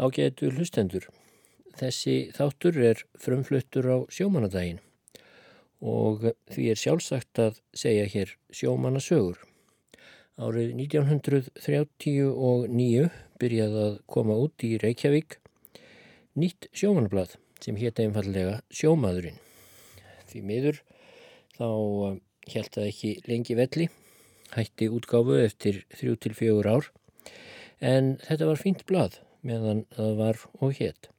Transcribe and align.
Ágætu 0.00 0.48
hlustendur. 0.54 1.10
Þessi 1.76 2.32
þáttur 2.32 2.78
er 2.80 3.02
frumfluttur 3.20 3.84
á 3.84 3.96
sjómanadaginn 4.08 4.80
og 5.80 6.24
því 6.52 6.64
er 6.72 6.80
sjálfsagt 6.80 7.40
að 7.40 7.60
segja 7.76 8.06
hér 8.08 8.32
sjómanasögur. 8.56 9.36
Árið 10.40 10.72
1939 10.86 13.10
byrjaði 13.40 13.84
að 13.84 14.00
koma 14.08 14.38
út 14.40 14.64
í 14.64 14.78
Reykjavík 14.80 15.36
nýtt 16.40 16.70
sjómanablað 16.72 17.36
sem 17.60 17.76
hétt 17.76 18.00
einfallega 18.00 18.62
Sjómaðurinn. 18.72 19.36
Því 20.32 20.40
miður 20.48 20.80
þá 21.58 21.68
held 22.54 22.70
það 22.72 22.88
ekki 22.88 23.10
lengi 23.28 23.54
velli, 23.58 23.92
hætti 24.56 24.88
útgáfu 24.88 25.42
eftir 25.44 25.84
þrjú 25.92 26.16
til 26.24 26.32
fjögur 26.40 26.72
ár 26.72 26.88
en 27.84 28.16
þetta 28.24 28.48
var 28.48 28.64
fínt 28.64 28.88
blað 28.88 29.20
meðan 29.46 29.84
það 29.96 30.16
var 30.20 30.40
og 30.60 30.74
hétt. 30.78 31.10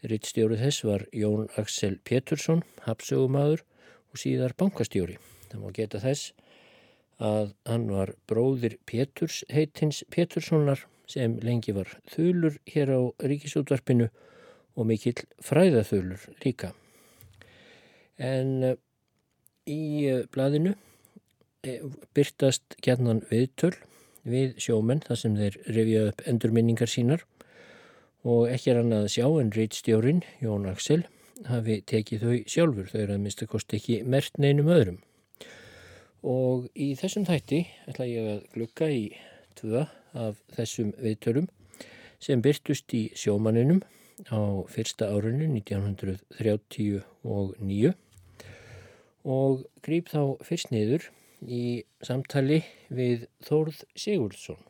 Rittstjórið 0.00 0.62
þess 0.64 0.84
var 0.88 1.06
Jón 1.12 1.48
Axel 1.60 1.98
Pétursson, 2.08 2.62
hapsögumadur 2.86 3.64
og 4.10 4.20
síðar 4.22 4.54
bankastjóri. 4.56 5.18
Það 5.50 5.64
má 5.64 5.74
geta 5.76 6.00
þess 6.00 6.32
að 7.20 7.52
hann 7.68 7.90
var 7.92 8.14
bróðir 8.30 8.78
Péturs 8.88 9.42
heitins 9.52 10.00
Péturssonar 10.12 10.86
sem 11.10 11.36
lengi 11.44 11.74
var 11.76 11.90
þulur 12.08 12.56
hér 12.70 12.94
á 12.96 13.00
ríkisútvarpinu 13.20 14.08
og 14.78 14.86
mikill 14.88 15.18
fræðaþulur 15.44 16.28
líka. 16.44 16.72
En 18.16 18.72
uh, 18.72 18.76
í 19.68 20.06
uh, 20.08 20.22
blaðinu 20.32 20.72
uh, 20.76 21.90
byrtast 22.16 22.78
gætnan 22.84 23.24
viðtöl 23.30 23.74
við 24.24 24.56
sjómenn 24.60 25.02
þar 25.04 25.20
sem 25.20 25.36
þeir 25.36 25.60
revja 25.76 26.06
upp 26.10 26.24
endurminningar 26.28 26.88
sínar 26.88 27.26
og 28.24 28.50
ekki 28.52 28.70
er 28.72 28.76
hann 28.82 28.92
að 28.92 29.08
sjá 29.14 29.26
en 29.40 29.52
reitstjórin, 29.54 30.22
Jón 30.42 30.68
Axel, 30.70 31.04
hafi 31.48 31.80
tekið 31.88 32.24
þau 32.24 32.36
sjálfur, 32.52 32.88
þau 32.90 33.00
eru 33.00 33.12
að 33.16 33.24
mista 33.24 33.44
kosti 33.48 33.76
ekki 33.78 33.96
mert 34.04 34.38
neinum 34.38 34.68
öðrum. 34.72 34.98
Og 36.20 36.68
í 36.76 36.94
þessum 37.00 37.24
þætti 37.28 37.60
ætla 37.88 38.04
ég 38.10 38.24
að 38.34 38.40
glukka 38.56 38.86
í 38.92 39.04
tvö 39.56 39.86
af 40.20 40.34
þessum 40.56 40.90
viðtölum 41.00 41.48
sem 42.20 42.42
byrtust 42.44 42.92
í 42.96 43.10
sjómaninum 43.16 43.80
á 44.28 44.40
fyrsta 44.68 45.08
árunni 45.08 45.48
1939 45.62 47.94
og 49.24 49.64
grýp 49.84 50.08
þá 50.12 50.36
fyrst 50.44 50.70
niður 50.72 51.02
í 51.40 51.84
samtali 52.04 52.64
við 52.92 53.26
Þórð 53.46 53.84
Sigurdsson. 53.96 54.60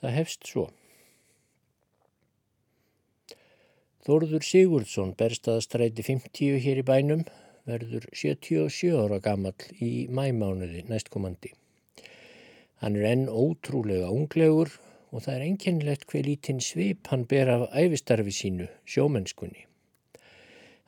Það 0.00 0.16
hefst 0.16 0.46
svo. 0.48 0.70
Þórður 4.06 4.44
Sigurdsson 4.46 5.16
berst 5.18 5.48
að 5.50 5.64
stræti 5.64 6.02
50 6.06 6.60
hér 6.62 6.78
í 6.78 6.82
bænum, 6.86 7.24
verður 7.66 8.04
77 8.14 8.92
ára 8.94 9.16
gammal 9.18 9.56
í 9.82 10.06
mæmánuði 10.06 10.84
næstkomandi. 10.86 11.50
Hann 12.84 12.98
er 13.00 13.08
enn 13.08 13.24
ótrúlega 13.26 14.12
unglegur 14.14 14.70
og 15.10 15.24
það 15.24 15.32
er 15.32 15.44
enginlegt 15.48 16.06
hver 16.12 16.28
lítinn 16.28 16.62
svip 16.62 17.10
hann 17.10 17.24
ber 17.26 17.50
af 17.50 17.66
æfistarfi 17.82 18.36
sínu, 18.36 18.68
sjómennskunni. 18.86 19.66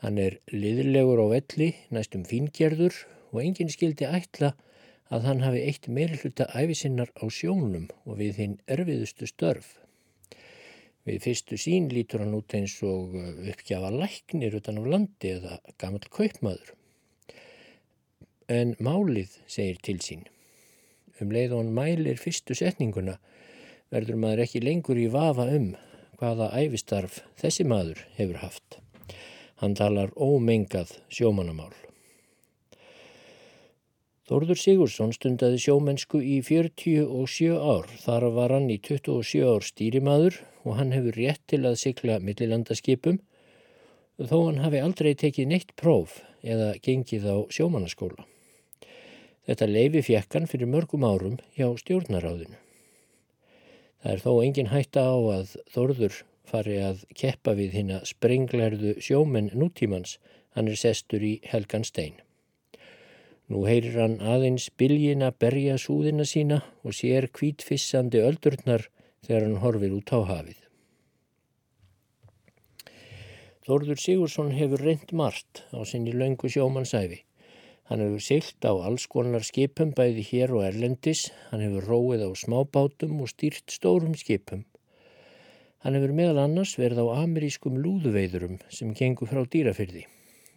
Hann 0.05 0.23
er 0.23 0.39
liðlegur 0.55 1.19
á 1.19 1.27
velli, 1.35 1.73
næstum 1.91 2.23
fíngerður 2.23 3.03
og 3.33 3.43
enginn 3.43 3.75
skildi 3.75 4.06
ætla 4.06 4.53
að 5.11 5.27
hann 5.27 5.43
hafi 5.43 5.67
eitt 5.67 5.91
meirhluta 5.91 6.47
æfisinnar 6.55 7.11
á 7.19 7.27
sjónum 7.27 7.91
og 8.06 8.23
við 8.23 8.45
hinn 8.45 8.59
erfiðustu 8.71 9.27
störf. 9.27 9.75
Við 11.09 11.23
fyrstu 11.25 11.57
sín 11.57 11.87
lítur 11.89 12.21
hann 12.21 12.37
út 12.37 12.53
eins 12.59 12.75
og 12.85 13.15
uh, 13.17 13.29
uppgjafa 13.49 13.89
læknir 13.95 14.59
utan 14.59 14.81
á 14.81 14.85
landi 14.85 15.33
eða 15.39 15.59
gammal 15.81 16.05
kaupmaður. 16.13 16.75
En 18.49 18.75
málið 18.81 19.39
segir 19.49 19.81
til 19.85 19.99
sín. 20.05 20.27
Um 21.19 21.33
leið 21.33 21.57
og 21.57 21.63
hann 21.63 21.75
mælir 21.77 22.21
fyrstu 22.21 22.57
setninguna 22.57 23.17
verður 23.93 24.21
maður 24.21 24.45
ekki 24.45 24.63
lengur 24.65 25.01
í 25.01 25.09
vafa 25.13 25.49
um 25.57 25.73
hvaða 26.21 26.53
æfistarf 26.61 27.23
þessi 27.41 27.65
maður 27.69 28.05
hefur 28.19 28.43
haft. 28.45 28.81
Hann 29.63 29.77
talar 29.79 30.13
ómengað 30.15 30.99
sjómanamál. 31.09 31.73
Þórður 34.28 34.59
Sigursson 34.61 35.15
stundaði 35.16 35.56
sjómennsku 35.62 36.19
í 36.21 36.43
47 36.44 37.55
ár. 37.56 37.87
Þar 38.03 38.27
var 38.37 38.53
hann 38.53 38.66
í 38.69 38.77
27 38.77 39.47
ár 39.49 39.65
stýrimaður 39.65 40.37
og 40.69 40.77
hann 40.77 40.93
hefur 40.93 41.16
rétt 41.16 41.41
til 41.49 41.62
að 41.65 41.78
sykla 41.81 42.19
millilandaskipum 42.21 43.22
þó 44.19 44.37
hann 44.50 44.61
hafi 44.61 44.83
aldrei 44.84 45.15
tekið 45.17 45.49
neitt 45.55 45.72
próf 45.81 46.19
eða 46.44 46.75
gengið 46.84 47.25
á 47.25 47.37
sjómanaskóla. 47.56 48.27
Þetta 49.49 49.71
leifi 49.72 50.05
fjekkan 50.11 50.50
fyrir 50.50 50.69
mörgum 50.69 51.09
árum 51.09 51.41
hjá 51.56 51.71
stjórnaráðinu. 51.81 52.61
Það 54.05 54.12
er 54.12 54.25
þó 54.27 54.33
engin 54.44 54.72
hætta 54.75 55.09
á 55.09 55.17
að 55.38 55.56
Þórður 55.72 56.22
fari 56.44 56.77
að 56.84 57.05
keppa 57.17 57.56
við 57.56 57.81
hinn 57.81 57.97
að 57.97 58.09
sprenglærðu 58.12 58.99
sjómenn 59.00 59.55
nútímans, 59.56 60.19
hann 60.53 60.69
er 60.69 60.77
sestur 60.77 61.25
í 61.25 61.38
Helgan 61.49 61.88
Stein. 61.88 62.21
Nú 63.49 63.63
heyrir 63.65 63.95
hann 63.97 64.19
aðeins 64.21 64.69
byljin 64.77 65.25
að 65.25 65.39
berja 65.45 65.77
súðina 65.81 66.27
sína 66.29 66.61
og 66.85 66.97
sér 66.97 67.31
kvítfissandi 67.33 68.21
öldurnar 68.21 68.91
þegar 69.25 69.47
hann 69.47 69.61
horfir 69.63 69.95
út 69.97 70.13
á 70.13 70.21
hafið. 70.29 70.59
Þórður 73.69 74.00
Sigursson 74.00 74.53
hefur 74.56 74.85
reynd 74.85 75.15
margt 75.17 75.62
á 75.73 75.81
sinni 75.89 76.12
laungu 76.12 76.49
sjómannsæfi. 76.53 77.23
Hann 77.89 78.03
hefur 78.05 78.21
silt 78.25 78.65
á 78.69 78.73
alls 78.73 79.06
konar 79.09 79.45
skipum 79.45 79.94
bæði 79.97 80.27
hér 80.29 80.53
og 80.56 80.67
erlendis, 80.69 81.31
hann 81.49 81.65
hefur 81.65 81.89
róið 81.89 82.27
á 82.29 82.31
smábátum 82.37 83.23
og 83.25 83.33
stýrt 83.33 83.73
stórum 83.73 84.12
skipum. 84.17 84.67
Hann 85.85 85.97
hefur 85.97 86.12
meðal 86.17 86.43
annars 86.43 86.75
verið 86.77 87.01
á 87.01 87.25
amerískum 87.25 87.81
lúðuveiðurum 87.81 88.59
sem 88.69 88.93
gengur 88.93 89.33
frá 89.33 89.41
dýrafyrði. 89.49 90.05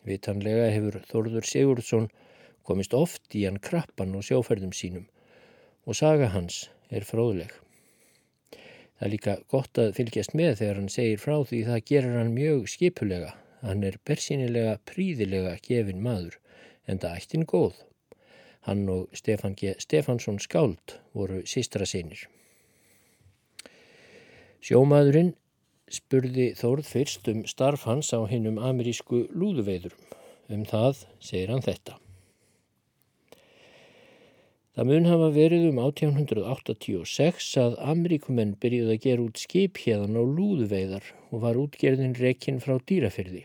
Vitanlega 0.08 0.68
hefur 0.76 1.00
Þórður 1.08 1.48
Sigursson 1.48 2.10
komist 2.68 2.94
oft 2.98 3.36
í 3.36 3.46
hann 3.48 3.60
krappan 3.63 4.16
og 4.18 4.25
sjóferðum 4.28 4.74
sínum 4.75 5.08
og 5.86 5.98
saga 5.98 6.30
hans 6.36 6.68
er 6.94 7.06
fróðleg. 7.08 7.52
Það 9.02 9.08
er 9.08 9.13
líka 9.16 9.38
gott 9.50 9.80
að 9.81 9.96
fylgjast 9.98 10.36
með 10.38 10.52
þegar 10.60 10.78
hann 10.78 10.92
segir 10.94 11.22
frá 11.22 11.38
því 11.50 11.62
það 11.69 11.86
gerir 11.90 12.18
hann 12.19 12.36
mjög 12.36 12.68
skipulega. 12.69 13.31
Hann 13.62 13.86
er 13.86 13.98
bersinilega 14.06 14.75
príðilega 14.90 15.56
gefin 15.66 16.04
maður 16.06 16.38
en 16.86 17.02
það 17.02 17.18
ættin 17.18 17.48
góð. 17.50 17.80
Hann 18.68 18.86
og 18.94 19.10
Stefan 19.18 19.58
G. 19.58 19.74
Stefansson 19.81 20.38
Skáld 20.42 21.00
voru 21.18 21.42
sístra 21.50 21.88
sinir. 21.90 22.28
Sjómaðurinn 24.62 25.34
spurði 25.90 26.52
Þórð 26.60 26.94
fyrst 26.94 27.31
um 27.34 27.42
starf 27.50 27.88
hans 27.90 28.13
á 28.13 28.22
hinnum 28.30 28.62
amerísku 28.62 29.25
lúðuveiðurum. 29.34 30.08
Um 30.54 30.66
það 30.69 31.06
segir 31.18 31.56
hann 31.56 31.66
þetta. 31.66 32.00
Það 34.72 34.88
mun 34.88 35.08
hafa 35.10 35.26
verið 35.36 35.66
um 35.68 35.80
1886 35.84 37.48
að 37.60 37.74
Ameríkumenn 37.92 38.54
byrjuði 38.64 38.94
að 38.94 39.02
gera 39.06 39.24
út 39.26 39.42
skip 39.42 39.82
hérðan 39.84 40.16
á 40.16 40.24
lúðveiðar 40.24 41.10
og 41.28 41.42
var 41.44 41.58
útgerðin 41.60 42.14
rekinn 42.16 42.62
frá 42.64 42.78
dýrafyrði. 42.80 43.42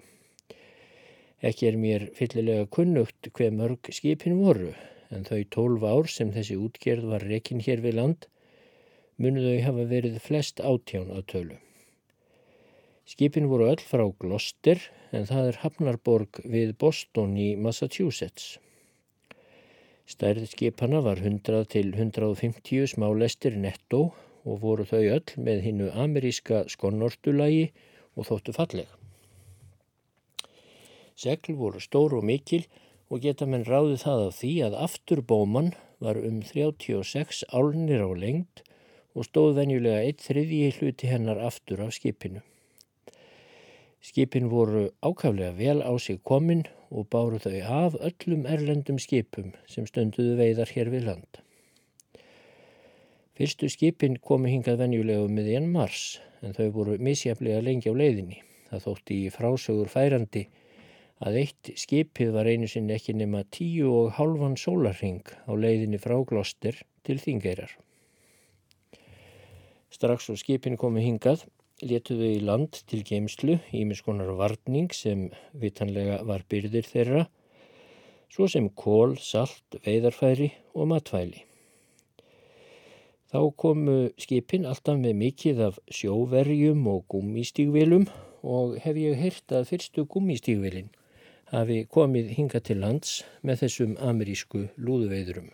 Ekki 1.42 1.66
er 1.66 1.78
mér 1.82 2.04
fyllilega 2.14 2.68
kunnugt 2.70 3.26
hver 3.34 3.50
mörg 3.58 3.90
skipin 3.90 4.38
voru 4.38 4.70
en 5.10 5.26
þau 5.26 5.42
tólf 5.56 5.82
ár 5.82 6.06
sem 6.14 6.30
þessi 6.30 6.58
útgerð 6.62 7.08
var 7.10 7.26
rekinn 7.26 7.64
hér 7.66 7.82
við 7.82 7.98
land 7.98 8.28
munu 9.18 9.42
þau 9.42 9.64
hafa 9.64 9.86
verið 9.90 10.20
flest 10.22 10.62
átján 10.62 11.10
að 11.10 11.26
tölu. 11.32 11.56
Skipin 13.06 13.50
voru 13.50 13.66
öll 13.72 13.82
frá 13.82 14.04
Gloucester 14.22 14.78
en 15.10 15.26
það 15.26 15.50
er 15.50 15.60
Hafnarborg 15.64 16.40
við 16.46 16.72
Boston 16.78 17.34
í 17.34 17.48
Massachusetts. 17.58 18.60
Stærð 20.06 20.44
skipana 20.46 21.00
var 21.02 21.18
100 21.18 21.64
til 21.72 21.88
150 21.90 22.92
smálestir 22.92 23.56
nettó 23.58 24.02
og 24.46 24.60
voru 24.62 24.84
þau 24.86 25.02
öll 25.16 25.32
með 25.48 25.64
hinnu 25.64 25.88
ameríska 25.90 26.60
skonnortulagi 26.70 27.64
og 28.14 28.28
þóttu 28.28 28.54
falleg. 28.54 28.86
Segl 31.18 31.56
voru 31.58 31.82
stór 31.82 32.14
og 32.20 32.26
mikil 32.28 32.68
og 33.10 33.24
geta 33.26 33.50
menn 33.50 33.66
ráði 33.66 33.98
það 34.04 34.22
á 34.22 34.30
því 34.38 34.52
að 34.68 34.78
afturbóman 34.86 35.72
var 35.98 36.20
um 36.22 36.38
36 36.44 37.42
álnir 37.50 38.06
á 38.06 38.10
lengt 38.14 38.62
og 39.16 39.26
stóð 39.26 39.56
venjulega 39.58 40.04
eitt 40.06 40.22
þriðji 40.22 40.74
hluti 40.78 41.10
hennar 41.10 41.40
aftur 41.50 41.82
af 41.82 41.96
skipinu. 41.98 42.44
Skipin 44.04 44.50
voru 44.52 44.88
ákaflega 45.02 45.52
vel 45.56 45.80
á 45.82 45.92
sig 45.98 46.20
komin 46.22 46.64
og 46.90 47.08
báru 47.10 47.38
þau 47.42 47.60
af 47.86 47.96
öllum 48.08 48.46
erlendum 48.46 48.98
skipum 49.02 49.52
sem 49.66 49.86
stunduðu 49.88 50.36
veiðar 50.38 50.70
hér 50.74 50.92
við 50.92 51.08
land. 51.08 51.40
Fyrstu 53.36 53.68
skipin 53.68 54.16
komu 54.16 54.48
hingað 54.48 54.80
venjulega 54.84 55.24
um 55.26 55.34
miðjan 55.36 55.66
mars 55.72 56.20
en 56.42 56.54
þau 56.56 56.70
voru 56.76 56.98
misjaflega 57.02 57.64
lengi 57.64 57.90
á 57.92 57.94
leiðinni. 57.96 58.38
Það 58.70 58.86
þótti 58.86 59.18
í 59.24 59.32
frásögur 59.34 59.90
færandi 59.92 60.46
að 61.26 61.40
eitt 61.42 61.72
skipið 61.80 62.32
var 62.36 62.48
einu 62.48 62.68
sinn 62.68 62.90
ekki 62.92 63.14
nema 63.16 63.42
tíu 63.52 63.90
og 63.92 64.14
hálfan 64.16 64.56
sólarring 64.60 65.24
á 65.48 65.52
leiðinni 65.52 66.00
frá 66.00 66.16
Gloster 66.28 66.80
til 67.06 67.18
Þingeirar. 67.22 67.72
Strax 69.92 70.28
og 70.32 70.40
skipin 70.40 70.76
komu 70.76 71.00
hingað 71.00 71.46
letuðu 71.82 72.28
í 72.36 72.44
land 72.44 72.78
til 72.88 73.02
geimslu 73.04 73.58
í 73.76 73.82
miskonar 73.88 74.30
varning 74.38 74.92
sem 74.96 75.26
vitanlega 75.52 76.22
var 76.24 76.44
byrðir 76.48 76.88
þeirra, 76.88 77.26
svo 78.32 78.48
sem 78.48 78.68
kól, 78.70 79.16
salt, 79.20 79.78
veidarfæri 79.84 80.52
og 80.74 80.88
matvæli. 80.92 81.44
Þá 83.32 83.40
komu 83.58 83.96
skipin 84.22 84.64
alltaf 84.70 84.96
með 85.00 85.18
mikið 85.20 85.62
af 85.66 85.78
sjóverjum 85.92 86.86
og 86.88 87.04
gúmistígvilum 87.12 88.06
og 88.46 88.76
hef 88.80 88.96
ég 88.96 89.18
heyrt 89.18 89.52
að 89.52 89.68
fyrstu 89.72 90.06
gúmistígvilin 90.08 90.92
hafi 91.52 91.84
komið 91.90 92.32
hinga 92.38 92.60
til 92.64 92.80
lands 92.82 93.20
með 93.42 93.66
þessum 93.66 93.96
amerísku 94.02 94.66
lúðuveiðurum. 94.78 95.50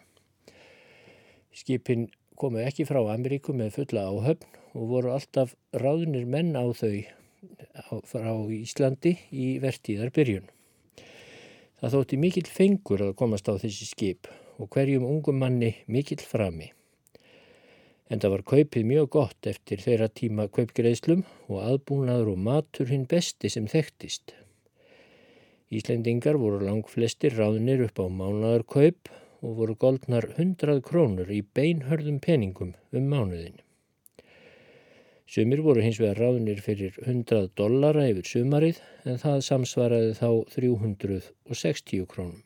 Skipin 1.52 2.08
komu 2.36 2.62
ekki 2.64 2.86
frá 2.88 3.02
Ameríku 3.12 3.52
með 3.56 3.74
fulla 3.76 4.06
áhöfn 4.08 4.61
og 4.72 4.88
voru 4.90 5.12
alltaf 5.12 5.54
ráðunir 5.72 6.26
menn 6.28 6.56
á 6.56 6.64
þau 6.72 7.02
frá 8.08 8.32
Íslandi 8.54 9.16
í 9.30 9.56
vertíðar 9.62 10.12
byrjun. 10.14 10.46
Það 11.82 11.96
þótti 11.96 12.18
mikill 12.22 12.46
fengur 12.46 13.02
að 13.02 13.16
komast 13.18 13.48
á 13.50 13.58
þessi 13.58 13.88
skip 13.88 14.28
og 14.62 14.68
hverjum 14.70 15.06
ungum 15.08 15.40
manni 15.42 15.72
mikill 15.90 16.22
frami. 16.22 16.70
En 18.12 18.20
það 18.20 18.34
var 18.36 18.44
kaupið 18.52 18.86
mjög 18.86 19.08
gott 19.16 19.48
eftir 19.50 19.80
þeirra 19.82 20.08
tíma 20.12 20.46
kaupgreðslum 20.52 21.24
og 21.48 21.58
aðbúnaður 21.64 22.34
og 22.34 22.44
matur 22.46 22.92
hinn 22.92 23.08
besti 23.10 23.50
sem 23.50 23.66
þekktist. 23.72 24.34
Íslendingar 25.72 26.36
voru 26.36 26.60
lang 26.60 26.84
flestir 26.86 27.34
ráðnir 27.38 27.86
upp 27.86 27.98
á 27.98 28.06
mánadarkaup 28.12 29.10
og 29.42 29.58
voru 29.58 29.74
goldnar 29.74 30.28
100 30.36 30.82
krónur 30.86 31.32
í 31.32 31.40
beinhörðum 31.42 32.20
peningum 32.22 32.74
um 32.92 33.08
mánuðin. 33.10 33.56
Sumir 35.32 35.62
voru 35.64 35.80
hins 35.80 35.96
vegar 35.96 36.18
ráðnir 36.20 36.58
fyrir 36.60 36.98
100 37.06 37.54
dollara 37.56 38.02
yfir 38.10 38.26
sumarið 38.28 38.82
en 39.08 39.14
það 39.22 39.38
samsvaraði 39.46 40.10
þá 40.18 40.28
360 40.52 42.02
krónum. 42.10 42.42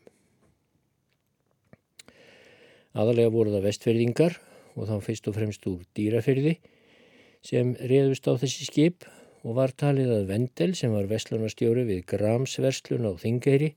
Aðalega 2.94 3.32
voru 3.34 3.56
það 3.56 3.66
vestferðingar 3.66 4.38
og 4.76 4.86
þá 4.86 4.94
fyrst 5.08 5.26
og 5.26 5.34
fremst 5.40 5.66
úr 5.66 5.82
dýrafyrði 5.98 6.54
sem 7.42 7.74
reðust 7.90 8.30
á 8.30 8.38
þessi 8.38 8.68
skip 8.70 9.10
og 9.42 9.58
var 9.58 9.74
talið 9.74 10.14
að 10.20 10.30
Vendel 10.30 10.72
sem 10.78 10.94
var 10.94 11.10
vestlunarstjóri 11.10 11.88
við 11.90 12.06
Gramsverslun 12.14 13.10
á 13.10 13.18
Þingeyri 13.18 13.74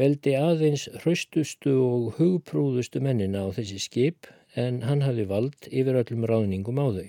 veldi 0.00 0.38
aðeins 0.40 0.88
hraustustu 1.02 1.76
og 1.84 2.12
hugprúðustu 2.16 3.04
mennina 3.04 3.44
á 3.44 3.52
þessi 3.52 3.84
skip 3.84 4.32
en 4.56 4.80
hann 4.88 5.04
hafi 5.04 5.28
vald 5.28 5.68
yfir 5.68 6.00
öllum 6.00 6.24
ráðningum 6.24 6.80
á 6.80 6.88
þau. 6.88 7.08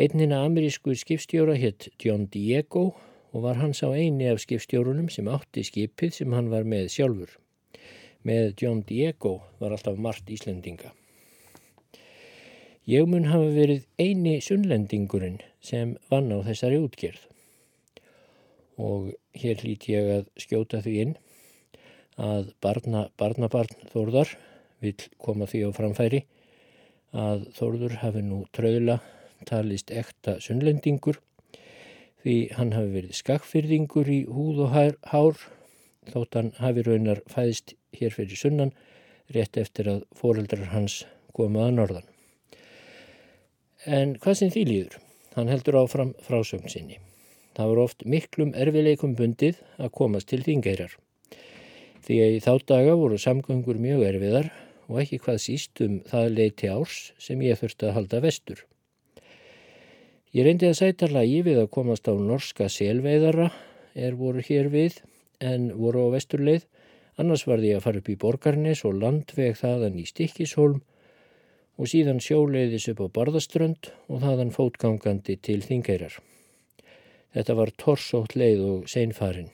Einnina 0.00 0.38
amerísku 0.46 0.94
skipstjóra 0.96 1.52
hétt 1.60 1.90
John 2.00 2.22
Diego 2.32 2.94
og 3.34 3.42
var 3.44 3.58
hans 3.60 3.82
á 3.84 3.92
eini 3.92 4.30
af 4.30 4.38
skipstjórunum 4.40 5.10
sem 5.12 5.26
átti 5.28 5.60
skipið 5.66 6.14
sem 6.16 6.32
hann 6.32 6.48
var 6.48 6.64
með 6.64 6.86
sjálfur. 6.94 7.34
Með 8.24 8.54
John 8.62 8.80
Diego 8.88 9.34
var 9.60 9.74
alltaf 9.76 10.00
margt 10.00 10.32
Íslendinga. 10.32 10.94
Ég 12.88 13.04
mun 13.12 13.28
hafa 13.28 13.52
verið 13.52 13.84
eini 14.00 14.38
sunnlendingurinn 14.40 15.36
sem 15.60 15.98
vann 16.08 16.32
á 16.32 16.40
þessari 16.48 16.80
útgerð 16.80 17.28
og 18.80 19.12
hér 19.36 19.60
hlít 19.60 19.84
ég 19.92 20.10
að 20.16 20.26
skjóta 20.40 20.80
því 20.80 20.98
inn 21.04 21.16
að 22.16 22.54
barna, 22.64 23.10
barnabarn 23.20 23.88
Þórðar 23.92 24.32
vil 24.80 24.96
koma 25.20 25.44
því 25.44 25.66
á 25.68 25.70
framfæri 25.76 26.24
að 27.12 27.50
Þórður 27.60 28.00
hafi 28.00 28.24
nú 28.24 28.46
tröðla 28.56 29.02
talist 29.48 29.90
ekta 29.90 30.38
sunnlendingur 30.42 31.20
því 32.24 32.36
hann 32.58 32.74
hafi 32.76 32.94
verið 32.98 33.18
skakfyrðingur 33.20 34.10
í 34.12 34.20
húð 34.28 34.64
og 34.66 34.74
hár, 35.08 35.42
þótt 36.10 36.36
hann 36.36 36.50
hafi 36.60 36.84
raunar 36.86 37.22
fæðist 37.30 37.74
hér 37.96 38.14
fyrir 38.14 38.40
sunnan 38.40 38.72
rétt 39.34 39.56
eftir 39.60 39.88
að 39.90 40.02
foreldrar 40.16 40.72
hans 40.74 41.04
komaða 41.36 41.74
norðan. 41.76 42.08
En 43.86 44.16
hvað 44.20 44.40
sem 44.40 44.50
því 44.52 44.64
líður? 44.68 44.96
Hann 45.36 45.48
heldur 45.48 45.78
áfram 45.80 46.12
frásögn 46.26 46.68
sinni. 46.68 46.98
Það 47.56 47.70
voru 47.70 47.84
oft 47.86 48.04
miklum 48.04 48.50
erfileikum 48.58 49.14
bundið 49.16 49.60
að 49.78 49.94
komast 49.96 50.28
til 50.30 50.42
þingeirar. 50.44 50.92
Því 52.04 52.16
að 52.24 52.34
í 52.34 52.40
þá 52.44 52.52
daga 52.66 52.96
voru 52.98 53.18
samgöngur 53.20 53.78
mjög 53.80 54.04
erfiðar 54.08 54.50
og 54.90 55.00
ekki 55.02 55.20
hvað 55.22 55.40
síst 55.44 55.82
um 55.84 56.00
það 56.10 56.34
leiti 56.36 56.70
árs 56.72 56.98
sem 57.22 57.40
ég 57.46 57.60
þurfti 57.60 57.88
að 57.88 57.96
halda 57.98 58.22
vestur. 58.24 58.64
Ég 60.30 60.44
reyndi 60.46 60.68
að 60.68 60.76
sæta 60.78 61.08
lagi 61.10 61.40
við 61.42 61.56
að 61.58 61.72
komast 61.74 62.06
á 62.06 62.14
norska 62.14 62.68
selveiðara 62.70 63.48
er 63.98 64.14
voru 64.14 64.44
hér 64.46 64.68
við 64.70 65.00
en 65.42 65.64
voru 65.74 66.04
á 66.06 66.14
vesturleið. 66.14 66.68
Annars 67.18 67.42
var 67.50 67.58
því 67.58 67.72
að 67.74 67.82
fara 67.82 67.98
upp 67.98 68.10
í 68.12 68.14
Borgarnes 68.24 68.84
og 68.86 69.00
landveg 69.00 69.56
þaðan 69.58 69.96
í 69.98 70.04
Stikkishólm 70.06 70.76
og 71.80 71.90
síðan 71.90 72.22
sjóleiðis 72.22 72.86
upp 72.92 73.02
á 73.02 73.14
Barðaströnd 73.18 73.90
og 74.06 74.22
þaðan 74.22 74.54
fótgangandi 74.54 75.34
til 75.42 75.64
Þingeirar. 75.66 76.14
Þetta 77.34 77.56
var 77.58 77.74
torsótt 77.82 78.36
leið 78.38 78.62
og 78.68 78.86
seinfarin, 78.92 79.50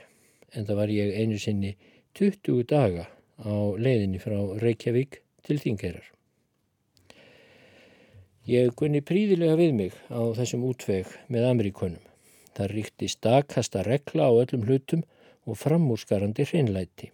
en 0.53 0.69
það 0.69 0.81
var 0.83 0.93
ég 0.93 1.17
einu 1.17 1.41
sinni 1.41 1.73
20 2.21 2.69
daga 2.69 3.09
á 3.41 3.55
leiðinni 3.81 4.21
frá 4.21 4.37
Reykjavík 4.61 5.23
til 5.49 5.57
Þingeirar. 5.63 6.16
Ég 8.47 8.77
gunni 8.79 9.01
príðilega 9.03 9.57
við 9.59 9.73
mig 9.75 9.95
á 10.07 10.23
þessum 10.39 10.69
útveg 10.69 11.09
með 11.27 11.49
Ameríkonum. 11.49 12.03
Það 12.55 12.69
ríkti 12.77 13.09
stakasta 13.11 13.83
regla 13.83 14.29
á 14.31 14.39
öllum 14.39 14.63
hlutum 14.69 15.03
og 15.51 15.59
framúrskarandi 15.59 16.47
hreinlæti. 16.47 17.11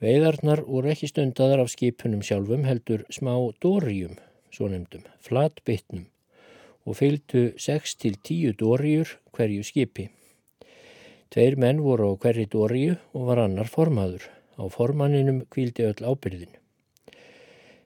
Veiðarnar 0.00 0.64
voru 0.64 0.94
ekki 0.94 1.10
stundaðar 1.12 1.66
af 1.66 1.74
skipunum 1.74 2.24
sjálfum 2.24 2.64
heldur 2.64 3.04
smá 3.12 3.36
dórium, 3.60 4.16
svo 4.48 4.72
nefndum, 4.72 5.04
flatbytnum 5.20 6.08
og 6.88 6.96
fylgdu 6.96 7.44
6-10 7.60 8.56
dóriur 8.56 9.18
hverju 9.36 9.60
skipi. 9.60 10.08
Tveir 11.28 11.60
menn 11.60 11.84
voru 11.84 12.12
á 12.12 12.12
hverri 12.16 12.48
dóriu 12.48 12.96
og 13.12 13.28
var 13.28 13.44
annar 13.44 13.68
formaður. 13.68 14.24
Á 14.56 14.64
formanninum 14.72 15.44
kvíldi 15.52 15.84
öll 15.84 16.00
ábyrðin. 16.00 16.63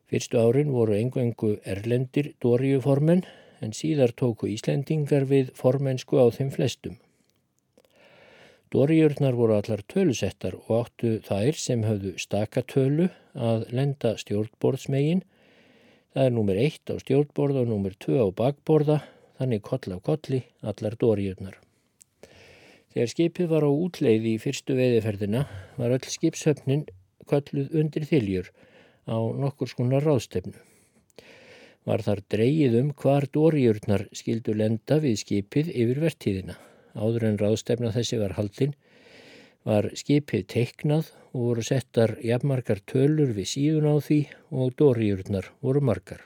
Fyrstu 0.08 0.38
árin 0.40 0.70
voru 0.72 0.94
engu 0.96 1.50
erlendir 1.68 2.32
dóriuformenn 2.40 3.26
en 3.60 3.74
síðar 3.76 4.14
tóku 4.16 4.48
Íslendingar 4.48 5.26
við 5.28 5.50
formensku 5.58 6.16
á 6.16 6.32
þeim 6.32 6.48
flestum. 6.54 6.94
Dóriurnar 8.72 9.36
voru 9.36 9.56
allar 9.56 9.82
tölusettar 9.88 10.56
og 10.58 10.70
áttu 10.78 11.10
þær 11.24 11.56
sem 11.60 11.84
höfðu 11.84 12.14
stakatölu 12.20 13.08
að 13.32 13.66
lenda 13.72 14.14
stjórnborðsmegin. 14.20 15.22
Það 16.12 16.24
er 16.24 16.34
nummer 16.36 16.60
1 16.60 16.92
á 16.92 16.96
stjórnborða 17.00 17.64
og 17.64 17.70
nummer 17.72 17.96
2 17.96 18.20
á 18.20 18.26
bakborða, 18.40 18.98
þannig 19.40 19.64
koll 19.64 19.96
af 19.96 20.02
kolli 20.08 20.42
allar 20.60 20.96
dóriurnar. 21.00 21.56
Þegar 22.92 23.12
skipið 23.12 23.50
var 23.52 23.64
á 23.68 23.70
útleið 23.72 24.30
í 24.32 24.34
fyrstu 24.40 24.76
veiðiferðina 24.76 25.44
var 25.76 25.96
öll 25.96 26.08
skipshöfnin 26.08 26.86
kolluð 27.28 27.76
undir 27.76 28.08
þiljur 28.08 28.48
á 29.08 29.18
nokkur 29.18 29.72
skonar 29.72 30.04
ráðstefnu. 30.04 30.54
Var 31.88 32.04
þar 32.04 32.20
dreyið 32.28 32.80
um 32.82 32.88
hvar 32.92 33.26
dóriurnar 33.32 34.06
skildu 34.12 34.54
lenda 34.54 35.00
við 35.00 35.22
skipið 35.24 35.72
yfir 35.72 36.02
vertíðina 36.04 36.58
áður 36.98 37.28
en 37.30 37.38
ráðstefna 37.40 37.92
þessi 37.94 38.18
var 38.20 38.34
haldinn, 38.38 38.74
var 39.66 39.90
skipið 39.98 40.46
teiknað 40.52 41.12
og 41.32 41.44
voru 41.44 41.64
settar 41.66 42.16
jafnmarkar 42.24 42.80
tölur 42.88 43.34
við 43.36 43.50
síðun 43.52 43.90
á 43.92 43.94
því 44.00 44.20
og 44.50 44.74
dóriurnar 44.80 45.50
voru 45.64 45.82
margar. 45.84 46.24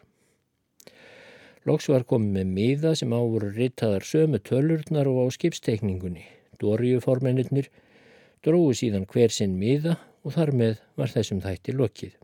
Loks 1.68 1.86
var 1.90 2.06
komið 2.10 2.32
með 2.38 2.54
miða 2.56 2.94
sem 2.98 3.12
á 3.14 3.20
voru 3.22 3.52
ritaðar 3.54 4.06
sömu 4.06 4.40
tölurnar 4.42 5.10
og 5.10 5.20
á 5.22 5.26
skipsteikningunni. 5.36 6.24
Dóriuformennir 6.58 7.70
dróðu 8.42 8.74
síðan 8.78 9.06
hver 9.10 9.30
sinn 9.30 9.54
miða 9.58 9.98
og 10.22 10.34
þar 10.34 10.54
með 10.58 10.82
var 10.98 11.14
þessum 11.14 11.42
þætti 11.42 11.74
lokið. 11.78 12.16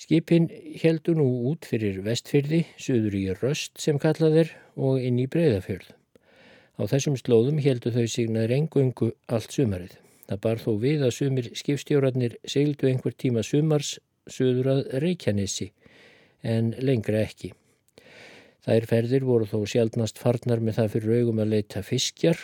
Skipin 0.00 0.46
heldu 0.80 1.12
nú 1.12 1.26
út 1.50 1.66
fyrir 1.68 1.98
vestfyrði, 2.00 2.62
söður 2.80 3.16
í 3.18 3.24
röst 3.36 3.74
sem 3.82 3.98
kallað 4.00 4.36
er 4.44 4.52
og 4.80 5.02
inn 5.04 5.18
í 5.20 5.26
breyðafjörð. 5.28 5.90
Á 6.80 6.82
þessum 6.88 7.18
slóðum 7.20 7.58
heldu 7.60 7.92
þau 7.92 8.06
signaður 8.08 8.54
engungu 8.56 9.08
allt 9.28 9.52
sumarið. 9.52 9.98
Það 10.30 10.40
bar 10.46 10.62
þó 10.62 10.70
við 10.80 11.04
að 11.04 11.12
sumir 11.18 11.50
skipstjórarnir 11.60 12.38
seildu 12.48 12.88
einhver 12.88 13.12
tíma 13.12 13.44
sumars 13.44 13.98
söður 14.24 14.70
að 14.72 14.80
Reykjanesi 15.04 15.68
en 16.54 16.72
lengra 16.80 17.20
ekki. 17.26 17.52
Þær 18.64 18.88
ferðir 18.88 19.28
voru 19.28 19.50
þó 19.52 19.58
sjálfnast 19.68 20.22
farnar 20.22 20.64
með 20.64 20.78
það 20.80 20.90
fyrir 20.94 21.20
augum 21.20 21.44
að 21.44 21.52
leita 21.58 21.84
fiskjar 21.84 22.40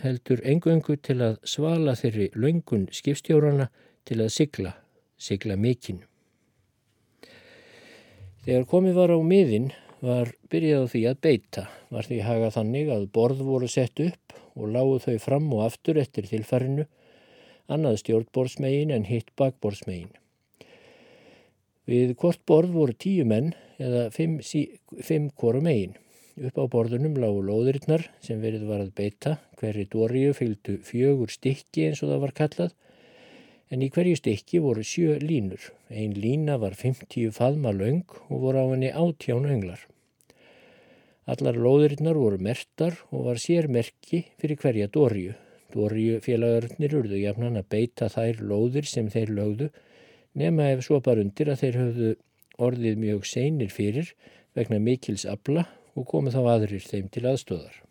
heldur 0.00 0.40
engu-engu 0.40 0.96
til 1.04 1.20
að 1.20 1.36
svala 1.44 1.98
þeirri 2.00 2.32
laungun 2.32 2.88
skipstjórarna 2.96 3.68
til 4.08 4.22
að 4.24 4.34
sigla, 4.40 4.76
sigla 5.20 5.60
mikinn. 5.60 6.00
Þegar 8.44 8.66
komið 8.68 8.98
var 8.98 9.08
á 9.08 9.18
miðin 9.24 9.70
var 10.04 10.34
byrjað 10.52 10.82
á 10.84 10.92
því 10.92 11.00
að 11.08 11.20
beita, 11.24 11.62
var 11.88 12.04
því 12.04 12.18
haga 12.26 12.50
þannig 12.52 12.90
að 12.92 13.06
borð 13.16 13.38
voru 13.40 13.68
sett 13.72 14.02
upp 14.04 14.34
og 14.52 14.66
lágu 14.74 14.98
þau 15.00 15.14
fram 15.22 15.46
og 15.56 15.62
aftur 15.64 15.96
eftir 16.02 16.28
tilfarinu, 16.28 16.84
annað 17.72 18.02
stjórnborðsmegin 18.02 18.92
en 18.92 19.06
hitt 19.08 19.32
bakborðsmegin. 19.40 20.12
Við 21.88 22.12
hvort 22.20 22.42
borð 22.44 22.76
voru 22.76 22.96
tíu 23.06 23.24
menn 23.24 23.54
eða 23.80 24.10
fimm, 24.12 24.36
fimm 24.44 25.30
kvoru 25.32 25.64
megin. 25.64 25.96
Upp 26.36 26.60
á 26.60 26.64
borðunum 26.68 27.16
lágu 27.24 27.40
lóðurinnar 27.48 28.10
sem 28.20 28.44
verið 28.44 28.68
var 28.68 28.84
að 28.84 28.92
beita, 29.00 29.38
hverri 29.56 29.86
dóriu 29.88 30.36
fylgdu 30.36 30.82
fjögur 30.84 31.32
stykki 31.32 31.88
eins 31.88 32.04
og 32.04 32.12
það 32.12 32.26
var 32.26 32.36
kallað 32.42 32.76
en 33.72 33.80
í 33.80 33.88
hverju 33.88 34.20
stykki 34.20 34.60
voru 34.60 34.84
sjö 34.84 35.16
línur. 35.22 35.72
Einn 35.94 36.16
lína 36.18 36.56
var 36.58 36.74
50 36.74 37.30
faðma 37.36 37.70
laung 37.70 38.02
og 38.26 38.40
voru 38.42 38.62
á 38.62 38.66
henni 38.72 38.88
átján 38.90 39.44
önglar. 39.46 39.78
Allar 41.30 41.54
lóðurinnar 41.54 42.18
voru 42.18 42.40
mertar 42.42 42.96
og 43.14 43.28
var 43.28 43.38
sérmerki 43.38 44.24
fyrir 44.42 44.58
hverja 44.58 44.90
dórju. 44.90 45.36
Dórju 45.70 46.18
félagarnir 46.24 46.98
urðu 46.98 47.22
jafnan 47.22 47.60
að 47.60 47.70
beita 47.76 48.10
þær 48.10 48.42
lóðir 48.42 48.90
sem 48.90 49.06
þeir 49.14 49.30
lögðu 49.38 49.70
nema 50.34 50.72
ef 50.74 50.82
svo 50.88 50.98
bara 50.98 51.22
undir 51.22 51.52
að 51.54 51.62
þeir 51.62 51.80
höfðu 51.84 52.12
orðið 52.66 53.00
mjög 53.06 53.30
seinir 53.30 53.70
fyrir 53.70 54.10
vegna 54.58 54.82
mikils 54.82 55.28
abla 55.30 55.68
og 55.94 56.10
komið 56.10 56.40
þá 56.40 56.54
aðrir 56.56 56.90
þeim 56.90 57.10
til 57.14 57.28
aðstóðar. 57.30 57.83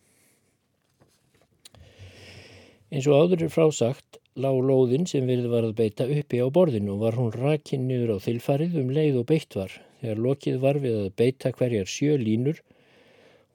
Eins 2.93 3.07
og 3.09 3.23
áður 3.23 3.47
er 3.47 3.49
frásagt 3.49 4.19
lág 4.37 4.59
lóðin 4.69 5.07
sem 5.09 5.25
verið 5.25 5.47
var 5.49 5.65
að 5.65 5.79
beita 5.79 6.05
uppi 6.13 6.37
á 6.37 6.47
borðinu 6.53 6.91
og 6.93 6.99
var 7.01 7.15
hún 7.17 7.31
rakinn 7.33 7.87
niður 7.89 8.11
á 8.13 8.17
þilfarið 8.21 8.75
um 8.83 8.91
leið 8.93 9.15
og 9.21 9.25
beitt 9.31 9.57
var. 9.57 9.73
Þegar 10.01 10.21
lokið 10.25 10.59
var 10.61 10.77
við 10.83 10.97
að 10.99 11.15
beita 11.21 11.51
hverjar 11.57 11.89
sjö 11.89 12.19
línur 12.21 12.59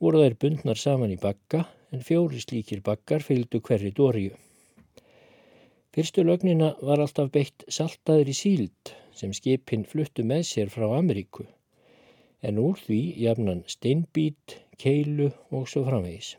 voru 0.03 0.25
þær 0.25 0.35
bundnar 0.43 0.81
saman 0.83 1.15
í 1.15 1.21
bakka 1.23 1.61
en 1.95 2.03
fjóri 2.09 2.43
slíkir 2.43 2.83
bakkar 2.89 3.23
fylgdu 3.23 3.63
hverri 3.63 3.93
dóriu. 3.95 4.35
Fyrstu 5.95 6.27
lögnina 6.27 6.73
var 6.83 7.05
alltaf 7.07 7.31
beitt 7.39 7.63
saltaður 7.79 8.35
í 8.35 8.37
síld 8.41 8.93
sem 9.15 9.31
skipin 9.39 9.87
fluttu 9.87 10.27
með 10.27 10.45
sér 10.51 10.75
frá 10.75 10.91
Ameríku 10.99 11.47
en 12.43 12.59
úr 12.59 12.75
því 12.83 13.01
jafnan 13.23 13.63
steinbít, 13.71 14.59
keilu 14.83 15.31
og 15.55 15.71
svo 15.71 15.87
framvegis. 15.87 16.35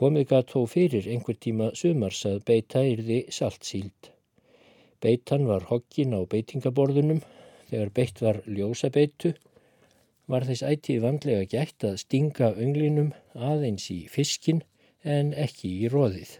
Komið 0.00 0.30
gatt 0.30 0.52
þó 0.54 0.62
fyrir 0.64 1.04
einhver 1.12 1.36
tíma 1.36 1.66
sumars 1.76 2.22
að 2.24 2.38
beita 2.48 2.80
yrði 2.88 3.18
saltsíld. 3.36 4.06
Beitan 5.04 5.44
var 5.44 5.66
hokkin 5.68 6.14
á 6.16 6.24
beitingaborðunum. 6.24 7.18
Þegar 7.68 7.90
beitt 7.98 8.20
var 8.24 8.38
ljósabeitu 8.48 9.34
var 10.30 10.46
þess 10.48 10.64
ætið 10.64 11.02
vandlega 11.04 11.48
gætt 11.52 11.84
að 11.84 11.98
stinga 12.00 12.48
önglinum 12.54 13.10
aðeins 13.34 13.90
í 13.92 13.98
fiskin 14.08 14.62
en 15.04 15.34
ekki 15.34 15.68
í 15.82 15.90
róðið. 15.92 16.32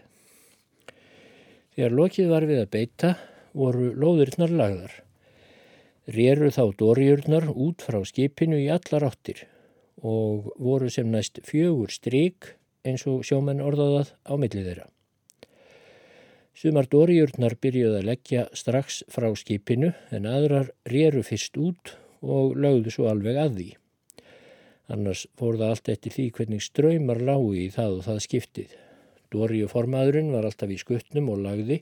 Þegar 1.75 1.95
lokið 1.99 2.31
var 2.31 2.47
við 2.49 2.61
að 2.63 2.71
beita 2.77 3.11
voru 3.57 3.91
lóðurnar 3.93 4.55
lagðar. 4.57 4.95
Réru 6.11 6.49
þá 6.55 6.63
dórjurnar 6.81 7.45
út 7.51 7.85
frá 7.85 7.99
skipinu 8.09 8.57
í 8.57 8.71
allar 8.73 9.05
áttir 9.11 9.45
og 10.01 10.49
voru 10.57 10.89
sem 10.89 11.13
næst 11.13 11.43
fjögur 11.45 11.93
stryk 11.93 12.55
eins 12.87 13.05
og 13.09 13.25
sjómenn 13.27 13.63
orðaðað 13.63 14.13
á 14.25 14.33
millið 14.35 14.67
þeirra. 14.69 14.87
Sumar 16.61 16.87
dóriurnar 16.91 17.55
byrjuði 17.63 18.01
að 18.01 18.07
leggja 18.09 18.41
strax 18.57 19.01
frá 19.09 19.29
skipinu 19.39 19.93
en 20.13 20.27
aðrar 20.29 20.73
réru 20.89 21.23
fyrst 21.25 21.55
út 21.57 21.95
og 22.21 22.57
lögðu 22.59 22.93
svo 22.93 23.07
alveg 23.09 23.39
að 23.41 23.55
því. 23.57 23.69
Annars 24.91 25.23
fór 25.39 25.55
það 25.57 25.73
allt 25.73 25.91
eftir 25.93 26.15
því 26.15 26.25
hvernig 26.35 26.65
ströymar 26.65 27.21
lágu 27.23 27.53
í 27.55 27.69
það 27.73 27.97
og 27.97 28.03
það 28.09 28.19
skiptið. 28.27 28.75
Dóriuformaðurinn 29.31 30.33
var 30.35 30.45
alltaf 30.49 30.73
í 30.73 30.79
skuttnum 30.81 31.31
og 31.31 31.39
lagði 31.45 31.79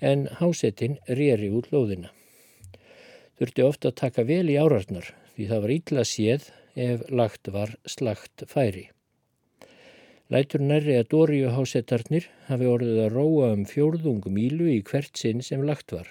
en 0.00 0.28
hásettinn 0.38 1.00
réri 1.08 1.50
út 1.50 1.72
lóðina. 1.74 2.12
Þurfti 3.40 3.66
ofta 3.66 3.90
að 3.90 3.98
taka 4.04 4.24
vel 4.28 4.46
í 4.52 4.56
árarnar 4.60 5.10
því 5.34 5.50
það 5.50 5.62
var 5.64 5.74
ítla 5.76 6.06
séð 6.06 6.48
ef 6.78 7.04
lagt 7.10 7.50
var 7.52 7.74
slagt 7.88 8.46
færi. 8.46 8.86
Lætur 10.30 10.62
nærri 10.62 10.94
að 10.94 11.08
Dóriuhásettarnir 11.10 12.28
hafi 12.46 12.66
orðið 12.70 12.98
að 13.02 13.14
róa 13.16 13.46
um 13.50 13.64
fjórðungum 13.66 14.36
ílu 14.38 14.68
í 14.70 14.76
hvert 14.86 15.18
sinn 15.18 15.40
sem 15.42 15.64
lagt 15.66 15.90
var. 15.90 16.06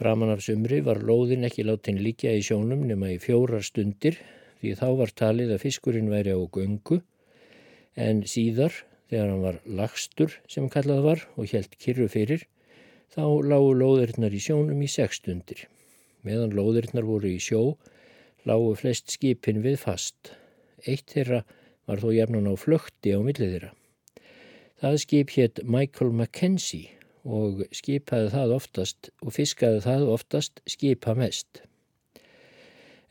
Framan 0.00 0.32
af 0.32 0.40
sumri 0.46 0.78
var 0.86 1.02
lóðin 1.04 1.44
ekki 1.44 1.66
látin 1.68 2.00
líkja 2.00 2.32
í 2.32 2.40
sjónum 2.46 2.86
nema 2.88 3.10
í 3.12 3.18
fjórar 3.20 3.60
stundir 3.66 4.16
því 4.62 4.72
þá 4.80 4.86
var 5.00 5.12
talið 5.20 5.52
að 5.52 5.60
fiskurinn 5.66 6.08
væri 6.08 6.32
á 6.32 6.40
göngu 6.56 6.98
en 8.06 8.22
síðar 8.24 8.78
þegar 9.12 9.28
hann 9.34 9.44
var 9.44 9.58
lagstur 9.80 10.38
sem 10.48 10.70
kallað 10.72 11.02
var 11.04 11.26
og 11.36 11.52
helt 11.52 11.76
kyrru 11.76 12.06
fyrir 12.08 12.46
þá 13.12 13.24
lágu 13.44 13.74
lóðirnar 13.82 14.32
í 14.32 14.40
sjónum 14.40 14.80
í 14.80 14.88
sex 14.88 15.20
stundir. 15.20 15.66
Meðan 16.24 16.56
lóðirnar 16.56 17.04
voru 17.04 17.34
í 17.36 17.36
sjó 17.36 17.76
lágu 18.48 18.72
flest 18.80 19.12
skipin 19.12 19.60
við 19.60 19.76
fast. 19.84 20.32
Eitt 20.86 21.14
þeirra 21.14 21.44
var 21.88 22.00
þó 22.00 22.10
jafnan 22.14 22.48
á 22.50 22.54
flökti 22.58 23.14
á 23.16 23.20
millið 23.24 23.54
þeirra. 23.54 23.70
Það 24.80 24.98
skip 25.04 25.36
hétt 25.36 25.62
Michael 25.64 26.10
Mackenzie 26.12 26.90
og 27.24 27.62
skipaði 27.72 28.32
það 28.34 28.56
oftast 28.58 29.08
og 29.24 29.32
fiskaði 29.36 29.80
það 29.84 30.10
oftast 30.12 30.60
skipa 30.68 31.14
mest. 31.16 31.62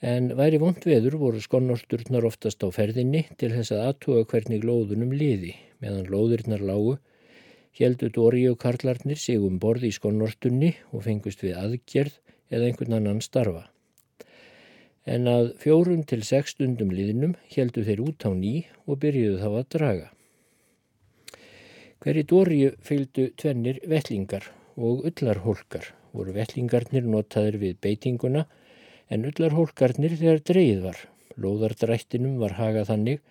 En 0.03 0.34
væri 0.38 0.60
vond 0.60 0.84
veður 0.86 1.15
voru 1.22 1.42
skonnorturnar 1.42 2.27
oftast 2.27 2.62
á 2.62 2.70
ferðinni 2.75 3.24
til 3.39 3.53
þess 3.56 3.72
að 3.74 3.86
aðtuga 3.88 4.27
hvernig 4.34 4.65
lóðunum 4.68 5.15
liði 5.15 5.56
meðan 5.82 6.10
lóðurnar 6.12 6.63
lágu 6.63 6.98
heldu 7.80 8.12
Dóri 8.13 8.44
og 8.51 8.60
Karlarnir 8.62 9.18
sig 9.18 9.42
um 9.42 9.58
borði 9.62 9.89
í 9.89 9.96
skonnortunni 9.96 10.74
og 10.92 11.08
fengust 11.08 11.42
við 11.46 11.58
aðgerð 11.58 12.20
eða 12.53 12.68
einhvern 12.68 13.00
annan 13.00 13.24
starfa 13.24 13.70
en 15.05 15.27
að 15.27 15.50
fjórum 15.60 16.03
til 16.07 16.22
sex 16.24 16.55
stundum 16.55 16.91
liðnum 16.95 17.36
heldu 17.55 17.83
þeir 17.83 18.03
út 18.05 18.24
á 18.24 18.31
ný 18.31 18.53
og 18.88 19.00
byrjuðu 19.03 19.39
þá 19.41 19.50
að 19.50 19.69
draga. 19.75 20.07
Hverju 22.03 22.24
dóriu 22.27 22.72
fylgdu 22.83 23.29
tvennir 23.39 23.79
vellingar 23.88 24.50
og 24.75 25.05
ullarhólkar 25.10 25.91
voru 26.13 26.36
vellingarnir 26.36 27.05
notaður 27.07 27.60
við 27.62 27.77
beitinguna 27.83 28.45
en 29.12 29.27
ullarhólkarnir 29.29 30.15
þegar 30.19 30.43
dreyið 30.50 30.81
var. 30.88 30.98
Lóðardrættinum 31.39 32.38
var 32.41 32.57
hagað 32.60 32.89
þannig 32.91 33.22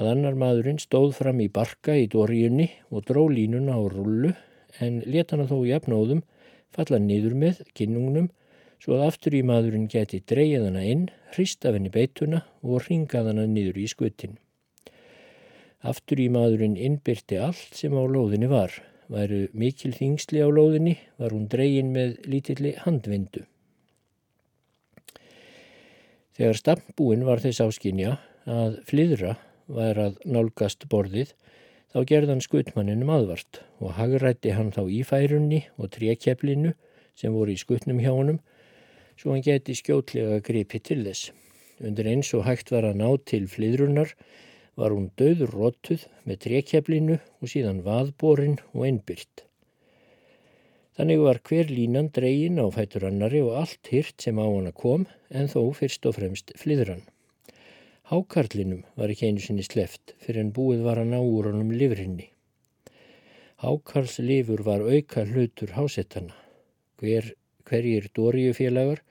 að 0.00 0.08
annar 0.14 0.38
maðurinn 0.38 0.80
stóð 0.80 1.12
fram 1.18 1.42
í 1.44 1.50
barka 1.52 1.94
í 1.98 2.06
dóriunni 2.10 2.70
og 2.90 3.04
dró 3.08 3.26
línuna 3.28 3.76
á 3.76 3.82
rullu 3.92 4.32
en 4.80 5.02
letana 5.04 5.44
þó 5.50 5.58
í 5.68 5.74
apnóðum 5.76 6.22
falla 6.72 6.98
nýður 7.02 7.36
með 7.42 7.60
kinnungnum 7.76 8.30
svo 8.82 8.96
að 8.98 9.04
aftur 9.12 9.36
í 9.38 9.44
maðurinn 9.46 9.86
geti 9.90 10.18
dreyið 10.26 10.64
hana 10.66 10.82
inn, 10.82 11.04
hrist 11.36 11.62
af 11.68 11.76
henni 11.76 11.92
beituna 11.94 12.42
og 12.66 12.88
ringað 12.88 13.30
hana 13.30 13.44
niður 13.46 13.78
í 13.78 13.86
skutin. 13.90 14.40
Aftur 15.86 16.18
í 16.22 16.26
maðurinn 16.30 16.74
innbyrti 16.74 17.38
allt 17.38 17.78
sem 17.78 17.94
á 17.94 18.02
lóðinni 18.02 18.50
var. 18.50 18.74
Væru 19.12 19.44
mikil 19.54 19.92
þingsli 19.94 20.42
á 20.42 20.48
lóðinni 20.50 20.96
var 21.20 21.34
hún 21.34 21.46
dreyin 21.50 21.94
með 21.94 22.18
lítilli 22.26 22.74
handvindu. 22.82 23.44
Þegar 26.34 26.58
stambúin 26.58 27.26
var 27.28 27.42
þess 27.42 27.62
áskinja 27.62 28.16
að 28.50 28.80
flyðra 28.88 29.36
var 29.70 29.98
að 30.00 30.22
nálgast 30.26 30.88
borðið 30.90 31.34
þá 31.92 31.98
gerðan 32.08 32.42
skutmanninum 32.42 33.10
aðvart 33.14 33.60
og 33.78 33.94
hagrætti 33.98 34.54
hann 34.56 34.72
þá 34.74 34.86
í 34.90 35.02
færunni 35.06 35.66
og 35.76 35.92
trékjeflinu 35.94 36.72
sem 37.14 37.34
voru 37.36 37.52
í 37.52 37.60
skutnum 37.60 38.00
hjá 38.02 38.10
honum 38.14 38.40
svo 39.18 39.34
hann 39.34 39.44
geti 39.46 39.76
skjótlega 39.78 40.40
gripið 40.46 40.84
til 40.88 41.00
þess. 41.06 41.30
Undir 41.82 42.08
eins 42.12 42.32
og 42.36 42.46
hægt 42.46 42.72
var 42.74 42.86
að 42.88 43.00
ná 43.02 43.08
til 43.26 43.46
flyðrunar 43.50 44.12
var 44.78 44.94
hún 44.94 45.10
döður 45.20 45.54
róttuð 45.56 46.04
með 46.28 46.42
trekkjaflinu 46.46 47.16
og 47.20 47.50
síðan 47.52 47.82
vaðborin 47.86 48.58
og 48.72 48.86
einbyrt. 48.88 49.46
Þannig 50.96 51.22
var 51.24 51.40
hver 51.48 51.70
línan 51.72 52.10
dregin 52.12 52.60
á 52.60 52.68
fætur 52.72 53.06
annari 53.08 53.40
og 53.40 53.56
allt 53.62 53.88
hyrt 53.92 54.20
sem 54.20 54.36
á 54.36 54.44
hana 54.44 54.72
kom 54.76 55.06
en 55.32 55.48
þó 55.48 55.72
fyrst 55.76 56.04
og 56.08 56.18
fremst 56.18 56.52
flyðran. 56.60 57.00
Hákarlinum 58.12 58.82
var 59.00 59.08
ekki 59.12 59.30
einu 59.30 59.40
sinni 59.40 59.64
sleft 59.64 60.12
fyrir 60.20 60.42
en 60.42 60.52
búið 60.52 60.82
var 60.84 61.00
að 61.00 61.14
ná 61.14 61.20
úr 61.22 61.48
honum 61.48 61.72
livrinni. 61.72 62.28
Hákarlslifur 63.62 64.64
var 64.66 64.84
auka 64.84 65.24
hlutur 65.24 65.72
hásettana. 65.78 66.34
Hver, 67.00 67.32
hverjir 67.68 68.10
dóriufélagar 68.16 69.02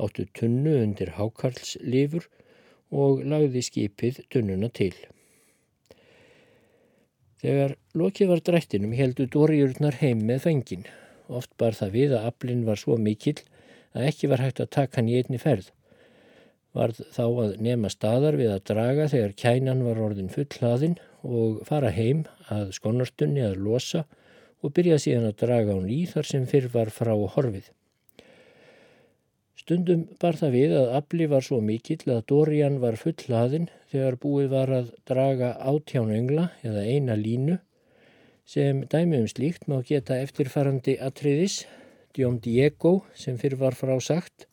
áttu 0.00 0.26
tunnu 0.34 0.76
undir 0.82 1.14
hákarlslifur 1.18 2.26
og 2.94 3.22
lagði 3.26 3.62
skipið 3.66 4.24
tunnuna 4.32 4.70
til. 4.74 4.94
Þegar 7.44 7.76
lokið 7.98 8.30
var 8.30 8.40
drættinum 8.40 8.94
heldu 8.96 9.26
dóriurnar 9.28 9.98
heim 10.00 10.22
með 10.28 10.46
fengin. 10.46 10.86
Oft 11.28 11.52
bar 11.60 11.76
það 11.76 11.96
við 11.98 12.14
að 12.16 12.28
aflinn 12.30 12.64
var 12.64 12.80
svo 12.80 12.96
mikill 12.96 13.40
að 13.94 14.08
ekki 14.10 14.30
var 14.32 14.42
hægt 14.44 14.62
að 14.64 14.72
taka 14.78 15.00
hann 15.00 15.10
í 15.12 15.18
einni 15.18 15.40
ferð. 15.42 15.70
Varð 16.74 17.04
þá 17.14 17.24
að 17.44 17.52
nema 17.62 17.90
staðar 17.92 18.38
við 18.40 18.50
að 18.50 18.64
draga 18.70 19.10
þegar 19.12 19.36
kænan 19.38 19.84
var 19.86 20.00
orðin 20.02 20.32
full 20.32 20.48
hlaðin 20.56 20.96
og 21.22 21.60
fara 21.68 21.92
heim 21.94 22.24
að 22.50 22.72
skonartunni 22.78 23.44
að 23.46 23.60
losa 23.66 24.02
og 24.64 24.72
byrja 24.74 24.98
síðan 25.04 25.28
að 25.28 25.38
draga 25.44 25.76
hún 25.76 25.92
í 25.92 26.02
þar 26.10 26.30
sem 26.32 26.48
fyrr 26.50 26.72
var 26.72 26.90
frá 26.90 27.12
horfið. 27.14 27.68
Stundum 29.64 30.02
bar 30.20 30.36
það 30.36 30.50
við 30.52 30.72
að 30.76 30.90
afli 30.98 31.26
var 31.32 31.44
svo 31.46 31.56
mikill 31.64 32.10
að 32.12 32.18
Dórian 32.28 32.74
var 32.82 32.98
full 33.00 33.14
hlaðin 33.16 33.70
þegar 33.88 34.16
búið 34.20 34.48
var 34.52 34.72
að 34.76 34.90
draga 35.08 35.46
átján 35.70 36.10
öngla 36.12 36.50
eða 36.68 36.82
eina 36.84 37.14
línu. 37.16 37.54
Sem 38.44 38.82
dæmi 38.92 39.22
um 39.22 39.30
slíkt 39.32 39.62
má 39.72 39.78
geta 39.88 40.18
eftirfarandi 40.20 40.98
atriðis, 41.06 41.62
Djón 42.12 42.42
Diego 42.44 42.92
sem 43.16 43.38
fyrir 43.40 43.56
var 43.62 43.72
frásagt 43.78 44.44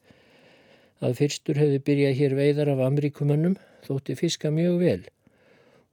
að 1.03 1.17
fyrstur 1.19 1.59
hefði 1.59 1.81
byrjað 1.89 2.15
hér 2.21 2.35
veiðar 2.39 2.71
af 2.77 2.85
Ameríkumönnum 2.85 3.57
þótti 3.83 4.15
fiska 4.15 4.47
mjög 4.55 4.77
vel 4.79 5.01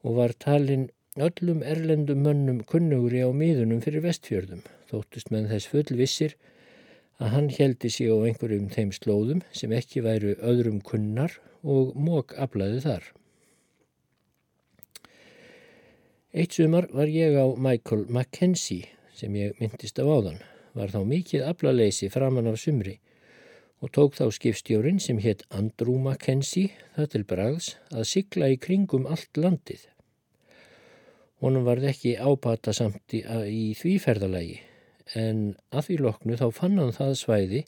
og 0.06 0.14
var 0.20 0.36
talin 0.46 0.92
öllum 1.18 1.66
erlendum 1.66 2.22
mönnum 2.22 2.62
kunnugri 2.70 3.26
á 3.26 3.34
miðunum 3.34 3.82
fyrir 3.82 4.06
vestfjörðum. 4.06 4.62
Þóttist 4.94 5.34
menn 5.34 5.50
þess 5.50 5.66
full 5.74 5.98
vissir 5.98 6.38
að 7.18 7.32
hann 7.34 7.48
heldi 7.50 7.90
sig 7.90 8.10
á 8.10 8.16
einhverjum 8.22 8.68
þeim 8.70 8.92
slóðum 8.94 9.40
sem 9.50 9.72
ekki 9.74 10.04
væru 10.06 10.36
öðrum 10.38 10.78
kunnar 10.86 11.34
og 11.66 11.96
mók 11.98 12.34
aflaði 12.38 12.82
þar. 12.84 13.08
Eitt 16.38 16.54
sumar 16.54 16.86
var 16.94 17.10
ég 17.10 17.34
á 17.34 17.46
Michael 17.58 18.06
Mackenzie 18.14 18.86
sem 19.18 19.34
ég 19.34 19.58
myndist 19.58 19.98
af 19.98 20.06
áðan. 20.06 20.38
Var 20.78 20.92
þá 20.94 21.00
mikið 21.10 21.46
aflaleysi 21.48 22.10
framann 22.12 22.50
af 22.50 22.60
sumri 22.62 22.98
og 23.82 23.90
tók 23.94 24.14
þá 24.18 24.28
skipstjórin 24.34 25.02
sem 25.02 25.18
hétt 25.22 25.42
Andrew 25.54 25.98
Mackenzie 26.02 26.74
það 26.94 27.10
til 27.14 27.24
brags 27.26 27.72
að 27.90 28.08
sigla 28.12 28.52
í 28.54 28.58
kringum 28.62 29.06
allt 29.10 29.38
landið. 29.38 29.88
Honum 31.42 31.66
varð 31.66 31.90
ekki 31.90 32.16
ápata 32.18 32.74
samt 32.74 33.14
í, 33.14 33.22
í 33.22 33.74
því 33.78 33.98
ferðalagi 34.02 34.58
en 35.16 35.54
að 35.70 35.88
því 35.88 36.00
loknu 36.04 36.40
þá 36.40 36.48
fann 36.54 36.80
hann 36.80 36.96
það 36.96 37.14
svæði 37.22 37.62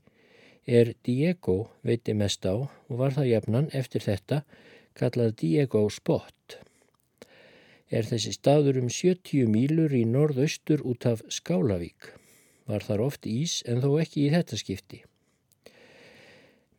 er 0.66 0.92
Diego 1.06 1.58
veiti 1.86 2.14
mest 2.14 2.44
á 2.44 2.54
og 2.56 2.96
var 3.00 3.16
það 3.16 3.32
jafnan 3.34 3.70
eftir 3.72 4.04
þetta 4.04 4.42
kallað 4.98 5.36
Diego 5.40 5.86
Spot 5.88 6.60
er 7.90 8.06
þessi 8.06 8.32
staður 8.36 8.78
um 8.84 8.88
70 8.92 9.50
mílur 9.50 9.92
í 9.96 10.04
norðaustur 10.06 10.82
út 10.86 11.06
af 11.10 11.22
Skálavík. 11.28 12.12
Var 12.70 12.86
þar 12.86 13.02
oft 13.08 13.26
ís 13.26 13.60
en 13.66 13.82
þó 13.82 13.96
ekki 14.02 14.26
í 14.28 14.32
þetta 14.34 14.58
skipti. 14.60 15.00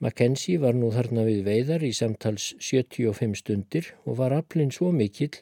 Mackenzie 0.01 0.57
var 0.61 0.73
nú 0.73 0.89
þarna 0.95 1.27
við 1.27 1.43
veiðar 1.45 1.83
í 1.85 1.91
samtals 1.93 2.53
75 2.63 3.35
stundir 3.43 3.91
og 4.07 4.17
var 4.21 4.33
aflinn 4.33 4.71
svo 4.73 4.89
mikill 4.95 5.35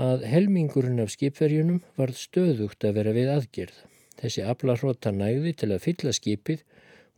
að 0.00 0.24
helmingurinn 0.30 1.02
af 1.02 1.12
skipverjunum 1.12 1.82
varð 1.98 2.16
stöðugt 2.22 2.86
að 2.86 2.96
vera 3.00 3.12
við 3.18 3.34
aðgerð. 3.34 3.76
Þessi 4.24 4.40
aflarhróta 4.48 5.10
nægði 5.12 5.50
til 5.60 5.66
að 5.74 5.82
fylla 5.84 6.12
skipið 6.16 6.62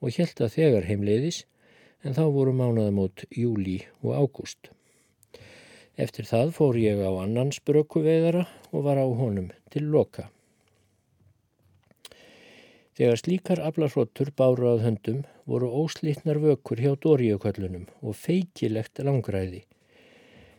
og 0.03 0.17
held 0.17 0.41
að 0.43 0.55
þegar 0.57 0.87
heimleiðis 0.89 1.45
en 2.03 2.17
þá 2.17 2.25
voru 2.35 2.55
mánaðamót 2.59 3.23
júli 3.31 3.77
og 4.03 4.17
ágúst. 4.19 4.73
Eftir 5.95 6.27
það 6.27 6.51
fór 6.57 6.79
ég 6.83 6.99
á 6.99 7.11
annan 7.23 7.53
sprökuveðara 7.55 8.43
og 8.73 8.83
var 8.89 8.99
á 8.99 9.07
honum 9.07 9.53
til 9.71 9.87
loka. 9.93 10.27
Þegar 12.99 13.21
slíkar 13.21 13.63
aflarhróttur 13.63 14.33
báru 14.35 14.73
að 14.73 14.83
höndum 14.89 15.23
voru 15.47 15.71
óslítnar 15.85 16.41
vökur 16.43 16.83
hjá 16.83 16.97
dóriuköllunum 16.99 17.87
og 18.03 18.19
feikilegt 18.19 18.99
langræði. 19.07 19.63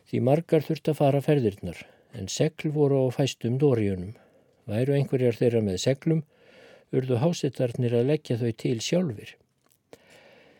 Því 0.08 0.24
margar 0.24 0.64
þurft 0.64 0.88
að 0.88 0.98
fara 1.02 1.20
ferðirnar 1.20 1.84
en 2.16 2.32
segl 2.32 2.72
voru 2.72 3.04
á 3.04 3.06
fæstum 3.12 3.60
dóriunum. 3.60 4.16
Væru 4.64 4.96
einhverjar 4.96 5.36
þeirra 5.36 5.60
með 5.66 5.82
seglum, 5.84 6.24
urðu 6.94 7.18
hásettarnir 7.22 7.94
að 7.98 8.10
leggja 8.12 8.38
þau 8.40 8.52
til 8.62 8.78
sjálfur. 8.84 9.34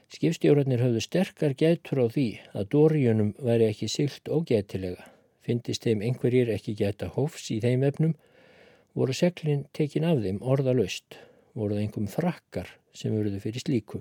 Skipstjórarnir 0.09 0.81
höfðu 0.81 1.03
sterkar 1.05 1.53
gætur 1.53 2.01
á 2.01 2.07
því 2.09 2.29
að 2.57 2.69
dóriunum 2.73 3.35
væri 3.45 3.69
ekki 3.69 3.89
sylt 3.93 4.31
og 4.33 4.47
gætilega. 4.49 5.05
Fyndist 5.45 5.85
þeim 5.85 6.05
einhverjir 6.05 6.53
ekki 6.53 6.75
gæta 6.77 7.11
hófs 7.13 7.51
í 7.53 7.59
þeim 7.61 7.85
efnum, 7.89 8.15
voru 8.97 9.17
seglinn 9.17 9.67
tekin 9.77 10.07
af 10.09 10.23
þeim 10.25 10.41
orðalöst, 10.41 11.19
voruð 11.53 11.83
einhverjum 11.83 12.13
frakkar 12.13 12.73
sem 12.97 13.13
verðu 13.13 13.41
fyrir 13.43 13.65
slíku. 13.65 14.01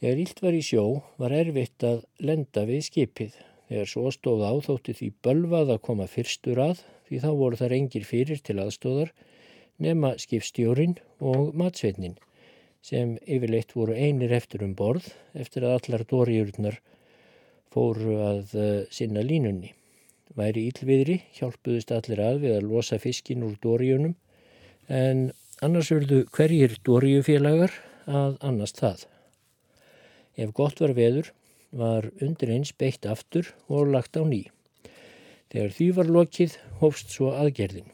Þegar 0.00 0.20
ílt 0.24 0.38
var 0.40 0.56
í 0.56 0.62
sjó 0.64 0.84
var 1.20 1.36
erfitt 1.36 1.84
að 1.84 2.04
lenda 2.24 2.64
við 2.68 2.86
skipið. 2.86 3.34
Þegar 3.68 3.90
svo 3.92 4.12
stóð 4.16 4.46
á 4.48 4.52
þótti 4.64 4.94
því 4.96 5.08
bölvað 5.20 5.74
að 5.74 5.82
koma 5.84 6.06
fyrstur 6.08 6.60
að 6.64 6.80
því 7.08 7.20
þá 7.20 7.30
voru 7.36 7.60
þar 7.60 7.74
engir 7.76 8.06
fyrir 8.08 8.40
til 8.40 8.56
aðstóðar 8.64 9.12
nema 9.80 10.14
skipstjórin 10.20 10.96
og 11.20 11.54
matsveitnin 11.56 12.18
sem 12.84 13.16
yfirleitt 13.28 13.74
voru 13.76 13.96
einir 13.96 14.32
eftir 14.32 14.64
um 14.64 14.72
borð 14.76 15.10
eftir 15.36 15.66
að 15.66 15.76
allar 15.78 16.06
dóriurnar 16.08 16.78
fóru 17.70 18.16
að 18.24 18.54
uh, 18.56 18.68
sinna 18.90 19.22
línunni. 19.24 19.74
Væri 20.36 20.68
ílviðri 20.70 21.18
hjálpuðist 21.36 21.92
allir 21.94 22.22
að 22.22 22.40
við 22.44 22.56
að 22.56 22.68
losa 22.70 22.98
fiskin 23.02 23.44
úr 23.46 23.56
dóriunum 23.62 24.14
en 24.88 25.28
annars 25.62 25.90
verðu 25.92 26.22
hverjir 26.34 26.78
dóriufélagar 26.86 27.74
að 28.06 28.38
annast 28.46 28.80
það. 28.80 29.04
Ef 30.40 30.54
gott 30.56 30.80
var 30.80 30.94
veður 30.96 31.32
var 31.70 32.08
undir 32.22 32.50
eins 32.54 32.72
beitt 32.72 33.06
aftur 33.06 33.52
og 33.68 33.90
lagt 33.94 34.16
á 34.18 34.24
ný. 34.26 34.46
Þegar 35.50 35.74
því 35.76 35.88
var 35.98 36.12
lokið 36.16 36.58
hófst 36.80 37.14
svo 37.14 37.34
aðgerðin. 37.34 37.90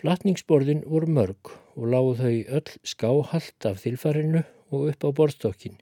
Flatningsborðin 0.00 0.78
voru 0.88 1.12
mörg 1.12 1.50
og 1.76 1.90
lágu 1.92 2.14
þau 2.16 2.36
öll 2.56 2.70
skáhalt 2.88 3.66
af 3.68 3.82
þilfarinu 3.82 4.40
og 4.72 4.86
upp 4.94 5.04
á 5.04 5.10
borðstokkin. 5.18 5.74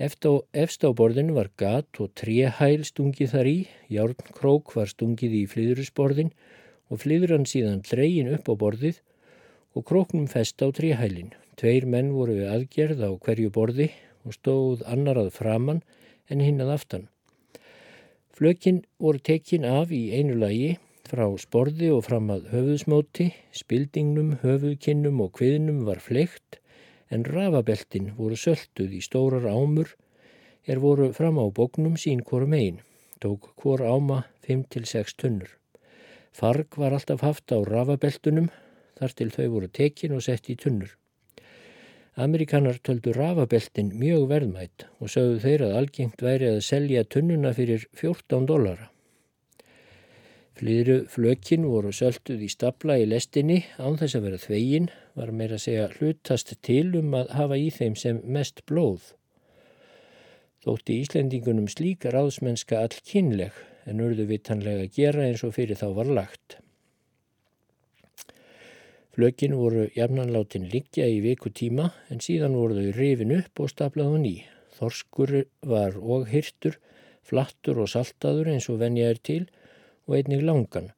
Efst 0.00 0.86
á 0.88 0.90
borðinu 0.96 1.34
var 1.36 1.50
gat 1.60 2.00
og 2.00 2.14
tréhæl 2.16 2.86
stungið 2.88 3.34
þar 3.34 3.50
í, 3.50 3.58
járnkrók 3.92 4.72
var 4.78 4.88
stungið 4.88 5.36
í 5.42 5.44
flyðurusborðin 5.52 6.32
og 6.88 7.02
flyðurann 7.04 7.44
síðan 7.44 7.84
dreyin 7.84 8.32
upp 8.32 8.48
á 8.48 8.54
borðið 8.64 9.02
og 9.76 9.84
króknum 9.92 10.24
fest 10.32 10.64
á 10.64 10.72
tréhælin. 10.72 11.34
Tveir 11.60 11.84
menn 11.84 12.14
voru 12.16 12.40
við 12.40 12.48
aðgerð 12.54 13.04
á 13.04 13.10
hverju 13.12 13.52
borði 13.52 13.92
og 14.24 14.40
stóð 14.40 14.88
annar 14.88 15.20
að 15.20 15.34
framann 15.36 15.84
en 16.32 16.40
hinn 16.40 16.64
að 16.64 16.78
aftan. 16.78 17.08
Flökin 18.32 18.86
voru 18.96 19.20
tekin 19.20 19.68
af 19.68 19.92
í 19.92 20.06
einu 20.16 20.40
lagi 20.40 20.78
Frá 21.08 21.24
sporði 21.40 21.86
og 21.88 22.02
fram 22.04 22.26
að 22.28 22.50
höfuðsmóti, 22.50 23.30
spildingnum, 23.56 24.34
höfuðkinnum 24.42 25.22
og 25.24 25.30
kviðnum 25.38 25.78
var 25.86 26.02
fleikt 26.04 26.58
en 27.08 27.24
rafabeltin 27.24 28.10
voru 28.18 28.36
sölduð 28.36 28.92
í 28.98 29.00
stórar 29.00 29.46
ámur 29.48 29.94
er 30.68 30.82
voru 30.82 31.06
fram 31.16 31.40
á 31.40 31.48
bóknum 31.48 31.94
sín 31.96 32.20
hvorum 32.28 32.52
einn, 32.58 32.82
tók 33.24 33.48
hvor 33.56 33.80
áma 33.80 34.26
5-6 34.44 35.16
tunnur. 35.16 35.48
Farg 36.36 36.76
var 36.76 36.98
alltaf 36.98 37.24
haft 37.24 37.56
á 37.56 37.58
rafabeltunum 37.64 38.52
þar 39.00 39.16
til 39.16 39.30
þau 39.32 39.48
voru 39.54 39.72
tekin 39.80 40.12
og 40.18 40.26
sett 40.28 40.52
í 40.52 40.58
tunnur. 40.60 40.92
Amerikanar 42.20 42.82
töldu 42.84 43.16
rafabeltin 43.16 43.94
mjög 43.96 44.28
verðmætt 44.34 44.84
og 45.00 45.08
sögðu 45.16 45.40
þeir 45.46 45.66
að 45.70 45.80
algengt 45.80 46.28
væri 46.28 46.52
að 46.52 46.62
selja 46.68 47.08
tunnuna 47.08 47.56
fyrir 47.56 47.88
14 47.96 48.44
dólara. 48.44 48.92
Flyðru 50.58 51.04
flökin 51.06 51.68
voru 51.70 51.92
sölduð 51.94 52.40
í 52.42 52.48
stapla 52.50 52.96
í 52.98 53.04
lestinni 53.06 53.60
án 53.78 53.94
þess 54.00 54.16
að 54.18 54.24
vera 54.26 54.38
þvegin 54.42 54.88
var 55.14 55.30
meira 55.30 55.54
að 55.54 55.60
segja 55.62 55.90
hlutast 55.92 56.50
til 56.66 56.96
um 56.98 57.12
að 57.14 57.28
hafa 57.38 57.58
í 57.62 57.68
þeim 57.76 57.94
sem 58.00 58.16
mest 58.26 58.64
blóð. 58.66 59.12
Þótti 60.66 60.96
Íslendingunum 61.04 61.68
slíka 61.70 62.10
ráðsmennska 62.10 62.80
all 62.82 62.96
kynleg 63.06 63.54
en 63.86 64.02
urðu 64.02 64.26
vitanlega 64.32 64.88
að 64.88 64.96
gera 64.96 65.28
eins 65.28 65.44
og 65.46 65.54
fyrir 65.54 65.78
þá 65.78 65.92
var 66.00 66.10
lagt. 66.16 66.56
Flökin 69.14 69.54
voru 69.60 69.86
jafnanláttinn 69.94 70.66
liggja 70.72 71.06
í 71.06 71.20
viku 71.22 71.52
tíma 71.54 71.92
en 72.10 72.18
síðan 72.24 72.58
voru 72.58 72.80
þau 72.80 72.98
rifin 72.98 73.36
upp 73.36 73.62
og 73.62 73.70
staplað 73.70 74.10
á 74.10 74.16
ný. 74.26 74.34
Þorskur 74.74 75.36
var 75.70 75.94
og 76.02 76.26
hyrtur, 76.34 76.80
flattur 77.22 77.78
og 77.84 77.92
saltaður 77.94 78.50
eins 78.56 78.66
og 78.74 78.82
venja 78.82 79.06
er 79.14 79.22
til 79.22 79.46
og 80.08 80.16
einnig 80.16 80.42
langan. 80.42 80.92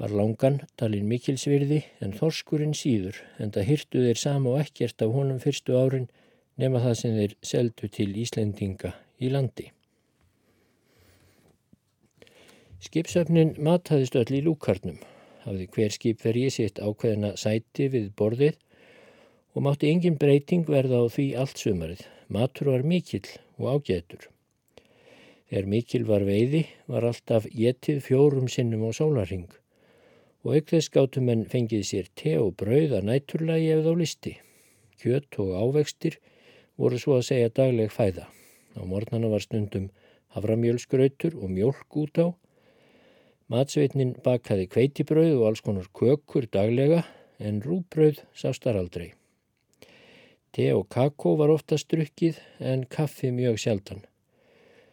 var 0.00 0.12
langan 0.16 0.62
talin 0.80 1.08
mikilsvirði 1.08 1.82
en 2.00 2.14
þorskurinn 2.16 2.72
síður 2.72 3.18
en 3.38 3.50
það 3.52 3.68
hyrtu 3.68 4.04
þeir 4.06 4.20
sama 4.20 4.54
og 4.54 4.62
ekkert 4.62 5.02
af 5.04 5.12
honum 5.12 5.42
fyrstu 5.42 5.76
árin 5.76 6.06
nema 6.56 6.80
það 6.84 6.94
sem 7.00 7.18
þeir 7.18 7.34
seldu 7.50 7.90
til 7.96 8.08
Íslendinga 8.22 8.94
í 9.20 9.28
landi. 9.34 9.66
Skipsöfnin 12.80 13.52
mataðist 13.60 14.16
öll 14.16 14.38
í 14.38 14.40
lúkarnum, 14.46 14.96
hafði 15.44 15.68
hver 15.74 15.92
skipvergi 15.92 16.48
sitt 16.54 16.80
ákveðina 16.80 17.34
sæti 17.36 17.90
við 17.92 18.08
borðið 18.16 18.56
og 19.52 19.66
mátti 19.66 19.92
engin 19.92 20.16
breyting 20.16 20.64
verða 20.64 21.04
á 21.04 21.06
því 21.12 21.26
allt 21.42 21.60
sumarið. 21.60 22.06
Matur 22.32 22.72
var 22.72 22.86
mikill 22.86 23.26
og 23.60 23.74
ágætur. 23.76 24.30
Þegar 25.50 25.66
mikil 25.66 26.04
var 26.06 26.22
veiði 26.22 26.60
var 26.86 27.08
alltaf 27.08 27.48
getið 27.50 28.04
fjórum 28.06 28.46
sinnum 28.46 28.84
á 28.86 28.94
sólaring 28.94 29.48
og 30.44 30.54
aukveðs 30.54 30.88
gáttum 30.94 31.28
en 31.32 31.42
fengið 31.50 31.82
sér 31.88 32.10
te 32.16 32.36
og 32.38 32.54
brauð 32.60 32.94
að 32.96 33.08
næturlagi 33.08 33.72
ef 33.74 33.80
þá 33.84 33.90
listi. 33.98 34.34
Kjött 35.02 35.38
og 35.42 35.50
ávextir 35.58 36.20
voru 36.80 37.00
svo 37.02 37.16
að 37.18 37.26
segja 37.28 37.50
dagleg 37.52 37.90
fæða. 37.92 38.28
Á 38.78 38.82
mornana 38.86 39.28
var 39.32 39.42
stundum 39.42 39.90
havramjölsgrautur 40.36 41.34
og 41.34 41.50
mjölk 41.50 41.98
út 41.98 42.22
á. 42.22 42.26
Matsveitnin 43.50 44.14
bakaði 44.22 44.68
kveitibrauð 44.70 45.34
og 45.40 45.48
alls 45.48 45.64
konar 45.66 45.88
kökur 45.90 46.46
daglega 46.46 47.02
en 47.42 47.58
rúbrauð 47.64 48.22
sástar 48.38 48.78
aldrei. 48.78 49.10
Te 50.54 50.70
og 50.74 50.86
kakó 50.94 51.34
var 51.42 51.50
ofta 51.50 51.78
strukkið 51.78 52.38
en 52.62 52.86
kaffi 52.86 53.34
mjög 53.34 53.58
sjaldan. 53.58 54.06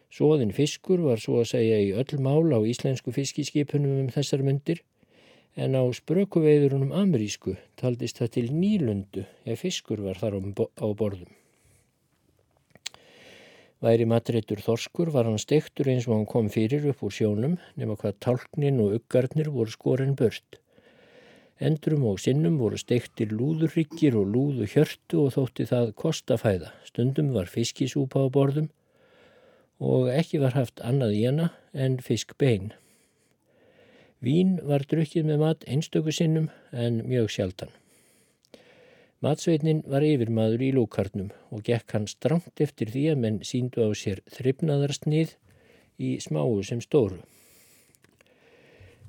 Svoðin 0.08 0.54
fiskur 0.56 1.02
var 1.04 1.20
svo 1.20 1.42
að 1.42 1.50
segja 1.52 1.80
í 1.84 1.90
öll 1.92 2.20
mál 2.24 2.48
á 2.56 2.58
íslensku 2.64 3.12
fiskiskipunum 3.12 4.04
um 4.04 4.12
þessar 4.12 4.44
myndir 4.46 4.80
en 5.58 5.74
á 5.76 5.84
sprökuveiðurunum 5.84 6.94
amerísku 6.96 7.56
taldist 7.80 8.20
það 8.22 8.30
til 8.36 8.46
nýlundu 8.54 9.26
ef 9.44 9.64
fiskur 9.66 10.00
var 10.06 10.20
þar 10.20 10.38
á 10.40 10.86
borðum. 10.96 11.32
Væri 13.84 14.08
matreitur 14.10 14.62
þorskur 14.64 15.12
var 15.14 15.28
hann 15.28 15.38
stektur 15.38 15.90
eins 15.92 16.08
og 16.08 16.16
hann 16.16 16.30
kom 16.30 16.48
fyrir 16.50 16.88
upp 16.90 17.04
úr 17.06 17.14
sjónum 17.14 17.58
nema 17.78 17.98
hvað 18.00 18.16
tálknin 18.24 18.80
og 18.82 18.96
uggarnir 18.96 19.52
voru 19.54 19.70
skorin 19.70 20.16
börst. 20.18 20.58
Endrum 21.60 22.06
og 22.06 22.18
sinnum 22.22 22.56
voru 22.58 22.78
stektir 22.78 23.30
lúðurryggir 23.34 24.16
og 24.18 24.32
lúðu 24.32 24.66
hjörtu 24.72 25.24
og 25.24 25.32
þótti 25.36 25.68
það 25.70 25.94
kostafæða. 26.00 26.72
Stundum 26.86 27.30
var 27.34 27.50
fiskisúpa 27.50 28.22
á 28.22 28.26
borðum 28.30 28.70
og 29.78 30.10
ekki 30.10 30.40
var 30.42 30.56
haft 30.58 30.82
annað 30.82 31.14
í 31.14 31.24
hana 31.28 31.50
en 31.72 31.98
fiskbein. 32.02 32.72
Vín 34.18 34.56
var 34.66 34.82
drukkið 34.90 35.28
með 35.28 35.42
mat 35.44 35.66
einstöku 35.70 36.12
sinnum 36.14 36.48
en 36.72 37.04
mjög 37.06 37.30
sjaldan. 37.30 37.70
Matsveitnin 39.22 39.84
var 39.90 40.04
yfirmaður 40.06 40.62
í 40.62 40.70
lúkarnum 40.74 41.30
og 41.54 41.62
gekk 41.66 41.94
hann 41.94 42.06
stramt 42.10 42.62
eftir 42.62 42.90
því 42.94 43.04
að 43.12 43.22
menn 43.22 43.38
síndu 43.46 43.86
á 43.86 43.90
sér 43.98 44.22
þryfnaðarsnið 44.34 45.34
í 45.98 46.10
smáu 46.22 46.60
sem 46.66 46.82
stóru. 46.82 47.18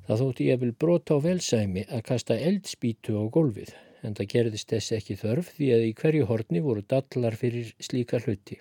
Það 0.05 0.23
þótti 0.23 0.47
ég 0.49 0.62
vil 0.63 0.71
brota 0.73 1.17
á 1.17 1.25
velsæmi 1.25 1.84
að 1.89 2.05
kasta 2.08 2.38
eldspítu 2.38 3.17
á 3.21 3.23
gólfið 3.29 3.75
en 4.01 4.15
það 4.17 4.32
gerðist 4.34 4.73
þess 4.73 4.95
ekki 4.97 5.19
þörf 5.19 5.53
því 5.58 5.69
að 5.75 5.86
í 5.89 5.93
hverju 6.01 6.29
horni 6.29 6.63
voru 6.65 6.82
dallar 6.82 7.38
fyrir 7.38 7.73
slíka 7.77 8.21
hluti. 8.25 8.58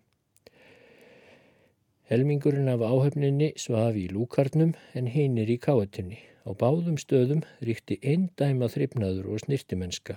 Helmingurinn 2.09 2.71
af 2.73 2.81
áhefninni 2.81 3.51
svafi 3.61 4.07
í 4.07 4.13
lúkarnum 4.15 4.71
en 4.97 5.11
hinnir 5.13 5.51
í 5.53 5.59
káetinni. 5.61 6.23
Á 6.49 6.57
báðum 6.57 6.97
stöðum 6.97 7.43
ríkti 7.61 7.99
eindæma 8.01 8.71
þryfnaður 8.73 9.27
og 9.35 9.43
snirtimennska 9.43 10.17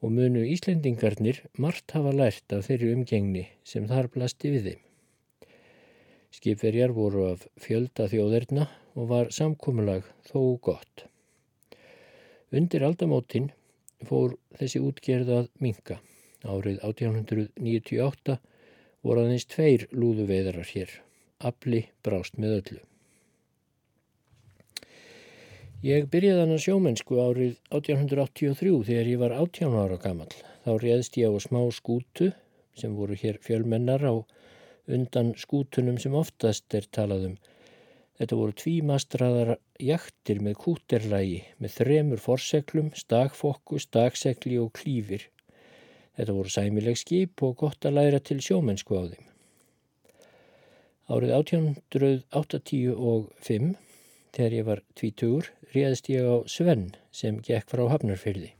og 0.00 0.14
munu 0.14 0.44
Íslendingarnir 0.46 1.42
margt 1.58 1.92
hafa 1.92 2.12
lært 2.14 2.54
af 2.54 2.68
þeirri 2.68 2.92
umgengni 2.94 3.44
sem 3.66 3.84
þar 3.90 4.08
blasti 4.14 4.52
við 4.54 4.68
þeim. 4.68 4.82
Skipverjar 6.38 6.92
voru 6.96 7.24
af 7.32 7.46
fjölda 7.60 8.06
þjóðerna 8.12 8.68
og 8.94 9.08
var 9.12 9.32
samkómulag 9.34 10.06
þó 10.28 10.40
gott. 10.62 11.06
Undir 12.54 12.84
aldamótin 12.86 13.50
fór 14.08 14.36
þessi 14.56 14.80
útgerðað 14.84 15.48
minka. 15.60 15.98
Árið 16.46 16.78
1898 16.86 18.38
voru 19.04 19.24
aðeins 19.24 19.48
tveir 19.50 19.86
lúðuveiðarar 19.94 20.68
hér. 20.74 20.92
Abli 21.38 21.84
brást 22.02 22.38
með 22.38 22.54
öllu. 22.60 22.80
Ég 25.86 26.08
byrjaði 26.10 26.42
hann 26.42 26.56
að 26.56 26.64
sjómennsku 26.64 27.20
árið 27.22 27.52
1883 27.70 28.72
þegar 28.88 29.10
ég 29.12 29.20
var 29.20 29.34
18 29.36 29.76
ára 29.78 29.98
gammal. 30.02 30.32
Þá 30.64 30.72
réðst 30.82 31.18
ég 31.20 31.30
á 31.30 31.38
smá 31.38 31.60
skútu 31.70 32.32
sem 32.78 32.96
voru 32.98 33.14
hér 33.18 33.38
fjölmennar 33.42 34.02
á 34.02 34.14
undan 34.88 35.34
skútunum 35.38 36.00
sem 36.02 36.16
oftast 36.18 36.74
er 36.74 36.88
talað 36.90 37.28
um. 37.30 37.36
Þetta 38.18 38.38
voru 38.40 38.54
tvímastraðar 38.58 39.52
jaktir 39.78 40.40
með 40.42 40.56
kúterlægi 40.64 41.42
með 41.62 41.74
þremur 41.76 42.22
forseglum, 42.22 42.90
stakfokku, 42.98 43.78
staksekli 43.78 44.58
og 44.58 44.72
klífir. 44.74 45.28
Þetta 46.18 46.34
voru 46.34 46.50
sæmileg 46.50 46.98
skip 46.98 47.38
og 47.46 47.62
gott 47.62 47.86
að 47.86 47.94
læra 48.00 48.18
til 48.18 48.42
sjómennsku 48.42 48.98
á 48.98 49.14
þeim. 49.14 49.26
Árið 51.08 51.32
1885 51.38 53.78
Þegar 54.38 54.54
ég 54.54 54.66
var 54.68 54.80
tvítugur 54.98 55.46
réðst 55.72 56.08
ég 56.12 56.22
á 56.22 56.36
Svenn 56.46 56.92
sem 57.10 57.40
gekk 57.42 57.72
frá 57.72 57.82
Hafnarfyrði. 57.90 58.52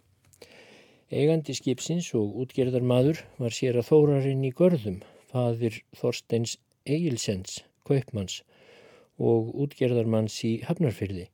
Eigandi 1.08 1.54
skipsins 1.56 2.08
og 2.18 2.34
útgerðarmadur 2.42 3.20
var 3.38 3.54
sér 3.54 3.78
að 3.80 3.90
þórarinn 3.90 4.46
í 4.48 4.50
görðum, 4.56 4.98
fadir 5.30 5.78
Þorsteins 6.00 6.56
Egilsens, 6.88 7.60
kaupmanns 7.86 8.40
og 9.20 9.52
útgerðarmanns 9.64 10.40
í 10.48 10.56
Hafnarfyrði. 10.66 11.28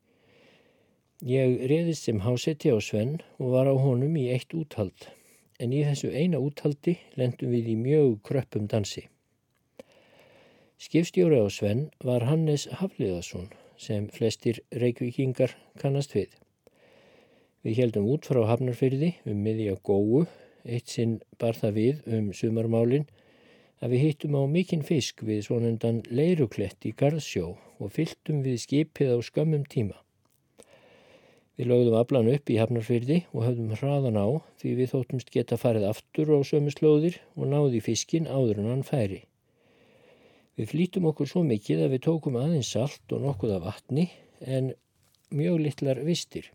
Ég 1.25 1.65
réðist 1.71 2.11
sem 2.11 2.21
hásetti 2.27 2.75
á 2.75 2.79
Svenn 2.85 3.23
og 3.39 3.55
var 3.55 3.71
á 3.71 3.75
honum 3.75 4.19
í 4.21 4.27
eitt 4.35 4.53
úthald, 4.53 5.09
en 5.61 5.73
í 5.73 5.83
þessu 5.87 6.11
eina 6.11 6.41
úthaldi 6.43 6.97
lendum 7.19 7.53
við 7.55 7.73
í 7.73 7.77
mjög 7.81 8.17
kröppum 8.27 8.69
dansi. 8.71 9.07
Skipstjóri 10.81 11.39
á 11.39 11.47
Svenn 11.49 11.91
var 12.05 12.27
Hannes 12.29 12.67
Hafliðarsson 12.81 13.51
sem 13.81 14.09
flestir 14.13 14.61
reykvíkingar 14.75 15.55
kannast 15.81 16.15
við. 16.17 16.31
Við 17.65 17.79
heldum 17.81 18.09
út 18.13 18.27
frá 18.29 18.43
Hafnarfyrði 18.51 19.15
um 19.31 19.39
miðja 19.41 19.79
góu, 19.81 20.27
eitt 20.65 20.91
sinn 20.93 21.21
bar 21.41 21.57
það 21.57 21.79
við 21.79 22.03
um 22.19 22.33
sumarmálinn 22.37 23.07
að 23.81 23.95
við 23.95 24.05
hittum 24.05 24.37
á 24.37 24.43
mikinn 24.49 24.85
fisk 24.85 25.23
við 25.25 25.47
svonundan 25.47 26.03
leiruklett 26.11 26.85
í 26.89 26.93
Garðsjó 26.97 27.55
og 27.79 27.93
fylltum 27.95 28.43
við 28.45 28.61
skipið 28.67 29.15
á 29.17 29.19
skömmum 29.25 29.65
tíma. 29.69 29.97
Við 31.55 31.69
lögðum 31.71 31.95
aflan 32.01 32.29
upp 32.33 32.51
í 32.51 32.57
Hafnarfyrði 32.59 33.21
og 33.31 33.45
höfðum 33.47 33.77
hraðan 33.79 34.19
á 34.19 34.27
því 34.59 34.71
við 34.81 34.89
þóttumst 34.91 35.29
geta 35.31 35.59
farið 35.61 35.87
aftur 35.87 36.33
á 36.35 36.39
sömuslóðir 36.43 37.21
og 37.39 37.47
náði 37.53 37.83
fiskin 37.85 38.27
áður 38.27 38.65
en 38.65 38.71
hann 38.73 38.83
færi. 38.87 39.21
Við 40.59 40.71
flýtum 40.71 41.07
okkur 41.11 41.31
svo 41.31 41.43
mikið 41.47 41.85
að 41.85 41.95
við 41.95 42.03
tókum 42.09 42.39
aðeins 42.39 42.73
salt 42.75 43.15
og 43.15 43.23
nokkuð 43.23 43.55
af 43.55 43.63
vatni 43.69 44.09
en 44.43 44.73
mjög 45.35 45.61
litlar 45.63 46.01
vistir. 46.07 46.49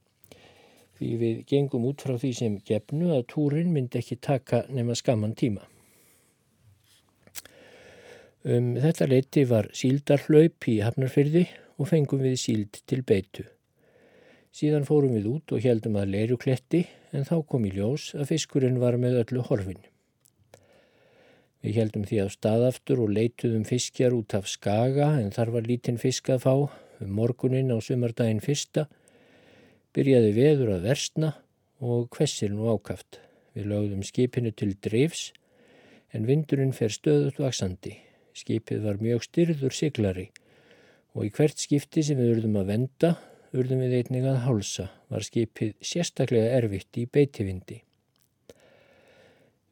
Því 1.00 1.10
við 1.22 1.38
gengum 1.48 1.88
út 1.88 2.04
frá 2.04 2.18
því 2.20 2.32
sem 2.36 2.58
gefnu 2.68 3.14
að 3.16 3.28
túrin 3.32 3.72
myndi 3.72 4.02
ekki 4.02 4.18
taka 4.20 4.66
nema 4.68 4.98
skamman 5.00 5.36
tíma. 5.40 5.64
Um 8.44 8.74
þetta 8.80 9.08
leiti 9.08 9.46
var 9.48 9.72
síldarhlaup 9.76 10.68
í 10.72 10.80
Hafnarfyrði 10.84 11.46
og 11.80 11.88
fengum 11.92 12.24
við 12.24 12.36
síld 12.44 12.82
til 12.88 13.00
beitu. 13.08 13.48
Síðan 14.50 14.88
fórum 14.88 15.14
við 15.14 15.28
út 15.30 15.54
og 15.54 15.62
heldum 15.62 16.00
að 16.02 16.14
leiru 16.16 16.38
kletti 16.42 16.84
en 17.14 17.26
þá 17.28 17.36
kom 17.46 17.68
í 17.70 17.74
ljós 17.76 18.12
að 18.18 18.32
fiskurinn 18.32 18.80
var 18.82 18.98
með 18.98 19.22
öllu 19.22 19.44
horfinn. 19.46 19.82
Við 21.60 21.76
heldum 21.76 22.06
því 22.08 22.22
að 22.24 22.34
staðaftur 22.34 23.02
og 23.04 23.14
leituðum 23.14 23.66
fiskjar 23.68 24.16
út 24.16 24.34
af 24.38 24.48
skaga 24.50 25.12
en 25.20 25.34
þar 25.36 25.54
var 25.58 25.68
lítinn 25.68 26.00
fisk 26.02 26.32
að 26.34 26.46
fá. 26.48 26.56
Um 27.00 27.14
morgunin 27.16 27.72
á 27.72 27.78
sumardaginn 27.84 28.42
fyrsta 28.44 28.88
byrjaði 29.96 30.34
veður 30.36 30.74
að 30.78 30.88
versna 30.88 31.34
og 31.80 32.10
hvessir 32.16 32.52
nú 32.52 32.72
ákaft. 32.74 33.20
Við 33.54 33.70
lögðum 33.70 34.04
skipinu 34.08 34.52
til 34.56 34.74
drifs 34.82 35.30
en 36.16 36.26
vindurinn 36.26 36.74
fer 36.74 36.92
stöðut 36.96 37.40
vaksandi. 37.40 38.00
Skipið 38.34 38.86
var 38.88 39.02
mjög 39.04 39.28
styrður 39.28 39.76
siglari 39.76 40.30
og 41.14 41.28
í 41.28 41.34
hvert 41.36 41.60
skipti 41.60 42.04
sem 42.06 42.18
við 42.20 42.38
urðum 42.38 42.60
að 42.62 42.72
venda 42.74 43.18
urðum 43.56 43.82
við 43.84 43.96
einnig 44.00 44.26
að 44.30 44.42
hálsa 44.46 44.88
var 45.10 45.26
skipið 45.26 45.76
sérstaklega 45.82 46.58
erfitt 46.60 47.00
í 47.02 47.06
beitivindi. 47.10 47.80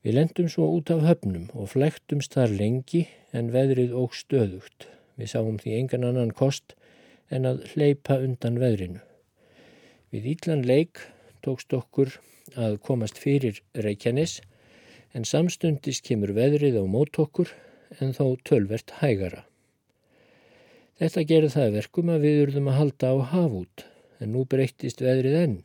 Við 0.05 0.15
lendum 0.15 0.47
svo 0.49 0.69
út 0.77 0.89
af 0.93 1.03
höfnum 1.03 1.49
og 1.53 1.73
flektumst 1.73 2.37
þar 2.37 2.53
lengi 2.55 3.03
en 3.35 3.51
veðrið 3.53 3.93
óg 3.97 4.15
stöðugt. 4.15 4.87
Við 5.17 5.31
sáum 5.33 5.57
því 5.61 5.73
engan 5.81 6.07
annan 6.07 6.31
kost 6.31 6.77
en 7.33 7.49
að 7.49 7.65
hleypa 7.73 8.19
undan 8.23 8.59
veðrinu. 8.61 9.01
Við 10.13 10.29
Íllan 10.33 10.63
leik 10.63 11.01
tókst 11.43 11.73
okkur 11.75 12.15
að 12.55 12.79
komast 12.87 13.19
fyrir 13.19 13.59
Reykjanes 13.75 14.39
en 15.13 15.27
samstundis 15.27 15.99
kemur 16.05 16.31
veðrið 16.37 16.79
á 16.79 16.83
mót 16.87 17.19
okkur 17.19 17.51
en 17.99 18.15
þó 18.15 18.37
tölvert 18.47 18.95
hægara. 19.01 19.43
Þetta 20.97 21.21
gerði 21.29 21.49
það 21.53 21.75
verkum 21.75 22.07
að 22.09 22.23
við 22.25 22.39
urðum 22.47 22.67
að 22.71 22.77
halda 22.79 23.09
á 23.13 23.17
hafút 23.31 23.83
en 24.17 24.31
nú 24.33 24.47
breyttist 24.49 25.01
veðrið 25.05 25.35
enn 25.43 25.57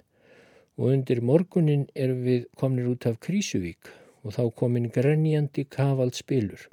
og 0.77 0.91
undir 0.91 1.23
morgunin 1.25 1.87
erum 1.97 2.19
við 2.27 2.43
komnir 2.61 2.91
út 2.91 3.07
af 3.09 3.17
Krísuvík 3.25 3.89
og 4.23 4.35
þá 4.37 4.43
komin 4.61 4.91
grenjandi 4.93 5.65
kavald 5.73 6.19
spilur. 6.19 6.67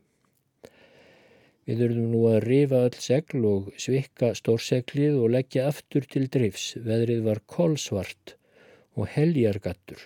Við 1.69 1.83
urðum 1.85 2.09
nú 2.11 2.23
að 2.27 2.41
rifa 2.49 2.81
öll 2.89 2.97
segl 2.99 3.45
og 3.47 3.69
svikka 3.79 4.33
stórseglið 4.35 5.21
og 5.21 5.31
leggja 5.37 5.67
aftur 5.69 6.03
til 6.09 6.25
drifs. 6.33 6.73
Veðrið 6.81 7.21
var 7.29 7.39
kolsvart 7.47 8.33
og 8.99 9.07
heljargattur. 9.13 10.01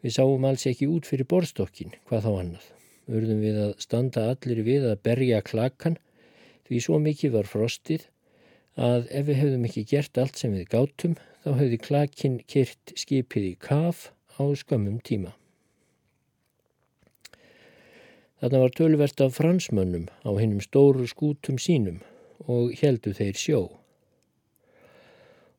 Við 0.00 0.16
sáum 0.16 0.46
alls 0.48 0.64
ekki 0.70 0.88
út 0.88 1.04
fyrir 1.10 1.28
borstokkin, 1.28 1.92
hvað 2.08 2.24
þá 2.24 2.30
annað. 2.32 2.70
Urðum 3.12 3.44
við 3.44 3.60
að 3.66 3.74
standa 3.82 4.24
allir 4.32 4.62
við 4.64 4.88
að 4.88 5.02
berja 5.04 5.42
klakkan 5.44 5.98
því 6.68 6.80
svo 6.84 6.98
mikið 7.02 7.36
var 7.36 7.50
frostið 7.50 8.08
að 8.78 9.10
ef 9.10 9.28
við 9.28 9.40
hefðum 9.42 9.68
ekki 9.68 9.84
gert 9.90 10.18
allt 10.18 10.40
sem 10.40 10.54
við 10.56 10.70
gátum 10.72 11.18
þá 11.44 11.50
hefði 11.58 11.78
klakinn 11.82 12.40
kyrt 12.48 12.94
skipið 12.96 13.48
í 13.50 13.54
kaf 13.60 14.10
á 14.38 14.44
skömmum 14.56 15.00
tíma. 15.04 15.34
Þarna 18.42 18.62
var 18.64 18.72
tölvert 18.74 19.20
af 19.22 19.36
fransmönnum 19.38 20.08
á 20.26 20.30
hinnum 20.34 20.62
stóru 20.64 21.06
skútum 21.06 21.60
sínum 21.62 22.00
og 22.50 22.72
heldu 22.80 23.12
þeir 23.14 23.38
sjó. 23.38 23.60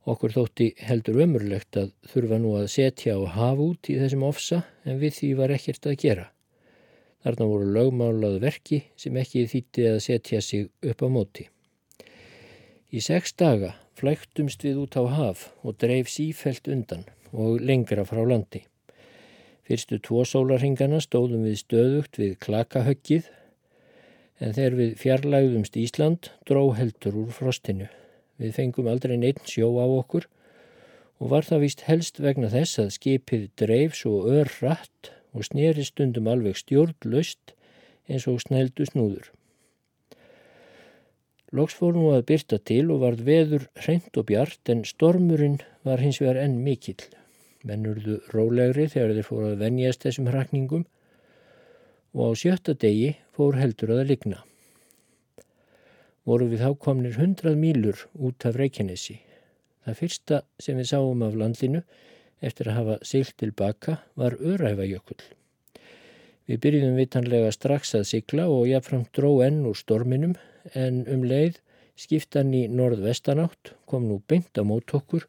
Okkur 0.03 0.33
þótti 0.35 0.73
heldur 0.83 1.21
ömurlegt 1.23 1.77
að 1.79 1.93
þurfa 2.11 2.39
nú 2.43 2.57
að 2.59 2.67
setja 2.73 3.15
og 3.15 3.29
hafa 3.37 3.69
út 3.69 3.87
í 3.87 3.95
þessum 4.01 4.25
ofsa 4.27 4.65
en 4.83 4.99
við 4.99 5.15
því 5.19 5.29
var 5.39 5.53
ekkert 5.55 5.87
að 5.87 5.99
gera. 6.01 6.25
Þarna 7.23 7.47
voru 7.47 7.69
lögmálað 7.71 8.41
verki 8.43 8.81
sem 8.99 9.15
ekki 9.19 9.45
þýtti 9.47 9.87
að 9.93 10.01
setja 10.03 10.41
sig 10.43 10.67
upp 10.83 11.03
á 11.03 11.07
móti. 11.07 11.47
Í 12.91 12.99
sex 13.01 13.31
daga 13.39 13.73
flæktumst 13.97 14.65
við 14.65 14.81
út 14.83 14.97
á 14.99 15.03
haf 15.07 15.47
og 15.63 15.77
dreif 15.79 16.11
sífelt 16.11 16.67
undan 16.67 17.05
og 17.31 17.63
lengra 17.63 18.03
frá 18.05 18.21
landi. 18.27 18.65
Fyrstu 19.63 20.01
tvo 20.03 20.25
sólarhingana 20.27 20.99
stóðum 20.99 21.47
við 21.47 21.61
stöðugt 21.63 22.19
við 22.19 22.35
klakahöggið 22.43 23.31
en 24.43 24.51
þegar 24.51 24.77
við 24.81 24.93
fjarlægðumst 24.99 25.79
Ísland 25.79 26.31
dró 26.49 26.65
heldur 26.75 27.21
úr 27.23 27.31
frostinu. 27.31 27.87
Við 28.35 28.55
fengum 28.57 28.89
aldrei 28.91 29.15
neitt 29.15 29.45
sjó 29.47 29.71
á 29.79 29.87
okkur 29.87 30.27
og 31.23 31.31
var 31.31 31.47
það 31.47 31.63
vist 31.63 31.85
helst 31.87 32.19
vegna 32.19 32.51
þess 32.51 32.81
að 32.83 32.95
skipið 32.97 33.49
dreif 33.61 33.95
svo 33.95 34.25
ör 34.27 34.51
rætt 34.59 35.13
og 35.33 35.45
sneri 35.47 35.85
stundum 35.85 36.29
alveg 36.29 36.57
stjórnlaust 36.59 37.53
eins 38.09 38.27
og 38.29 38.41
snældu 38.43 38.85
snúður. 38.89 39.31
Loks 41.53 41.75
fór 41.77 41.93
nú 41.93 42.07
að 42.09 42.25
byrta 42.31 42.57
til 42.65 42.87
og 42.89 43.03
varð 43.03 43.25
veður 43.27 43.67
hreint 43.83 44.17
og 44.17 44.25
bjart 44.29 44.71
en 44.73 44.81
stormurinn 44.89 45.59
var 45.85 46.01
hins 46.01 46.17
vegar 46.21 46.39
enn 46.41 46.63
mikill. 46.65 47.03
Mennurðu 47.63 48.17
rólegri 48.33 48.87
þegar 48.89 49.13
þeir 49.17 49.27
fór 49.27 49.43
að 49.51 49.61
venjast 49.61 50.07
þessum 50.07 50.31
hrakningum 50.31 50.87
og 52.13 52.33
á 52.33 52.39
sjötta 52.41 52.73
degi 52.73 53.13
fór 53.37 53.59
heldur 53.59 53.93
að 53.93 54.09
ligna. 54.09 54.41
Voru 56.25 56.47
við 56.49 56.65
þá 56.65 56.73
komnir 56.79 57.19
hundrað 57.19 57.59
mílur 57.59 58.01
út 58.15 58.45
af 58.47 58.57
Reykjanesi. 58.57 59.19
Það 59.83 59.99
fyrsta 59.99 60.41
sem 60.57 60.77
við 60.79 60.89
sáum 60.89 61.23
af 61.25 61.37
landinu 61.37 61.83
eftir 62.43 62.69
að 62.69 62.77
hafa 62.79 62.97
siglt 63.07 63.37
tilbaka 63.39 63.97
var 64.19 64.35
Öræfajökull. 64.37 65.21
Við 66.43 66.59
byrjum 66.65 66.97
vitanlega 66.99 67.51
strax 67.55 67.93
að 67.95 68.09
sigla 68.09 68.49
og 68.51 68.67
jáfnframt 68.67 69.13
dró 69.15 69.37
enn 69.45 69.63
úr 69.69 69.77
storminum 69.79 70.35
en 70.75 71.03
um 71.11 71.23
leið 71.23 71.61
skiptan 71.95 72.51
í 72.55 72.65
norð-vestanátt 72.67 73.73
kom 73.87 74.09
nú 74.09 74.19
beint 74.27 74.51
á 74.59 74.63
mót 74.67 74.91
okkur 74.97 75.23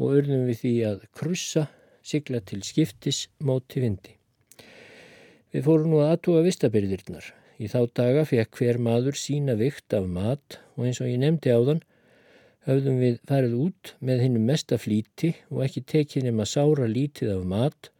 og 0.00 0.16
urðum 0.18 0.46
við 0.50 0.62
því 0.62 0.74
að 0.90 1.04
krussa 1.16 1.66
sigla 2.04 2.40
til 2.44 2.60
skiptis 2.66 3.26
móti 3.44 3.80
vindi. 3.84 4.16
Við 5.50 5.64
fórum 5.66 5.92
nú 5.92 6.00
að 6.02 6.14
aðtúa 6.14 6.42
vistabyrðirnar. 6.46 7.24
Í 7.60 7.68
þá 7.68 7.80
daga 7.96 8.24
fekk 8.28 8.60
hver 8.60 8.78
maður 8.80 9.18
sína 9.20 9.56
vikt 9.60 9.92
af 9.96 10.06
mat 10.08 10.60
og 10.76 10.86
eins 10.86 11.00
og 11.02 11.10
ég 11.10 11.20
nefndi 11.20 11.52
á 11.52 11.60
þann 11.60 11.82
höfðum 12.68 12.98
við 13.00 13.16
farið 13.28 13.56
út 13.56 13.94
með 14.04 14.26
hinnum 14.26 14.44
mesta 14.50 14.76
flíti 14.80 15.32
og 15.48 15.64
ekki 15.64 15.82
tekið 15.94 16.28
nema 16.28 16.46
sára 16.48 16.88
lítið 16.90 17.32
af 17.38 17.46
mat 17.48 17.90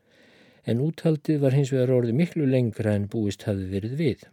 en 0.68 0.82
úthaldið 0.84 1.40
var 1.44 1.56
hins 1.56 1.72
vegar 1.72 1.94
orðið 1.96 2.18
miklu 2.18 2.46
lengra 2.48 2.94
en 2.98 3.08
búist 3.10 3.46
hafði 3.48 3.68
verið 3.72 3.96
við. 4.00 4.24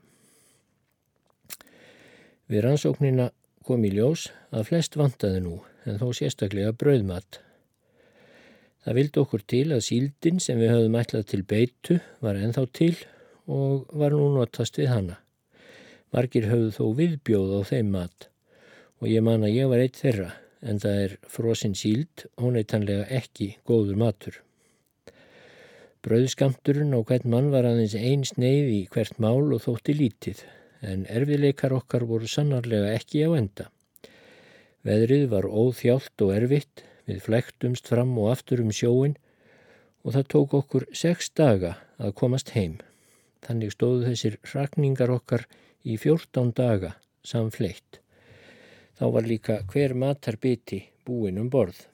Við 2.52 2.64
rannsóknina 2.64 3.32
kom 3.68 3.84
í 3.88 3.92
ljós 3.96 4.30
að 4.52 4.70
flest 4.70 4.96
vantaði 5.00 5.44
nú 5.44 5.58
en 5.88 6.00
þó 6.00 6.08
sérstaklega 6.16 6.76
brauðmat. 6.76 7.42
Það 8.84 9.00
vildi 9.00 9.22
okkur 9.24 9.44
til 9.52 9.66
að 9.76 9.86
síldin 9.88 10.40
sem 10.44 10.60
við 10.60 10.74
höfðum 10.74 11.00
ætlað 11.00 11.30
til 11.32 11.44
beitu 11.48 12.00
var 12.24 12.40
enþá 12.40 12.68
til 12.76 12.96
og 13.48 13.88
var 13.96 14.16
nú 14.16 14.30
notast 14.36 14.80
við 14.80 14.92
hana. 14.92 15.22
Margir 16.12 16.48
höfðu 16.52 16.72
þó 16.76 16.86
viðbjóð 17.00 17.56
á 17.60 17.62
þeim 17.72 17.96
mat 17.96 18.28
og 19.02 19.08
ég 19.12 19.24
man 19.24 19.46
að 19.46 19.56
ég 19.56 19.72
var 19.72 19.84
eitt 19.84 20.00
þeirra 20.02 20.32
en 20.68 20.82
það 20.82 21.00
er 21.04 21.16
frosinn 21.30 21.76
síld 21.78 22.26
óneitanlega 22.42 23.06
ekki 23.20 23.54
góður 23.68 24.00
matur. 24.02 24.42
Bröðskamturinn 26.06 26.96
á 26.96 27.02
hvern 27.04 27.30
mann 27.34 27.50
var 27.52 27.68
aðeins 27.68 27.96
eins 27.98 28.34
neyð 28.40 28.70
í 28.74 28.82
hvert 28.94 29.18
mál 29.22 29.52
og 29.54 29.64
þótti 29.66 29.96
lítið 29.98 30.44
en 30.86 31.06
erfiðleikar 31.10 31.74
okkar 31.76 32.06
voru 32.08 32.30
sannarlega 32.30 32.94
ekki 32.96 33.26
á 33.26 33.30
enda. 33.38 33.70
Veðrið 34.88 35.26
var 35.34 35.48
óþjált 35.50 36.24
og 36.24 36.34
erfitt, 36.36 36.84
við 37.08 37.24
flektumst 37.26 37.90
fram 37.90 38.14
og 38.22 38.32
aftur 38.32 38.62
um 38.64 38.72
sjóin 38.72 39.18
og 40.06 40.16
það 40.16 40.30
tók 40.34 40.58
okkur 40.62 40.88
sex 40.96 41.32
daga 41.36 41.76
að 42.00 42.16
komast 42.22 42.54
heim. 42.56 42.78
Þannig 43.44 43.74
stóðu 43.76 44.08
þessir 44.08 44.38
rakningar 44.54 45.12
okkar 45.12 45.48
í 45.84 45.98
fjórtán 46.00 46.54
daga 46.56 46.96
samfleitt. 47.26 48.00
Þá 48.98 49.06
var 49.14 49.28
líka 49.30 49.60
hver 49.70 49.94
matarbiti 49.94 50.82
búin 51.06 51.38
um 51.38 51.52
borð. 51.54 51.86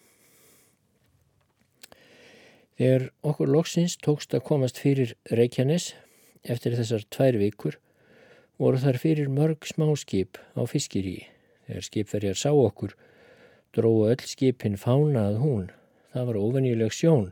Þegar 2.79 3.09
okkur 3.27 3.51
loksins 3.51 3.97
tókst 4.01 4.33
að 4.33 4.45
komast 4.47 4.79
fyrir 4.81 5.13
Reykjanes 5.29 5.91
eftir 6.43 6.77
þessar 6.79 7.03
tvær 7.13 7.37
vikur 7.41 7.77
voru 8.61 8.79
þar 8.79 8.97
fyrir 9.01 9.29
mörg 9.29 9.67
smáskip 9.67 10.39
á 10.55 10.63
fiskirí. 10.69 11.19
Þegar 11.67 11.87
skipverjar 11.89 12.39
sá 12.39 12.49
okkur 12.51 12.95
dróðu 13.75 14.09
öll 14.13 14.25
skipin 14.27 14.79
fánað 14.79 15.39
hún. 15.43 15.69
Það 16.15 16.27
var 16.29 16.41
ofennileg 16.41 16.95
sjón 16.95 17.31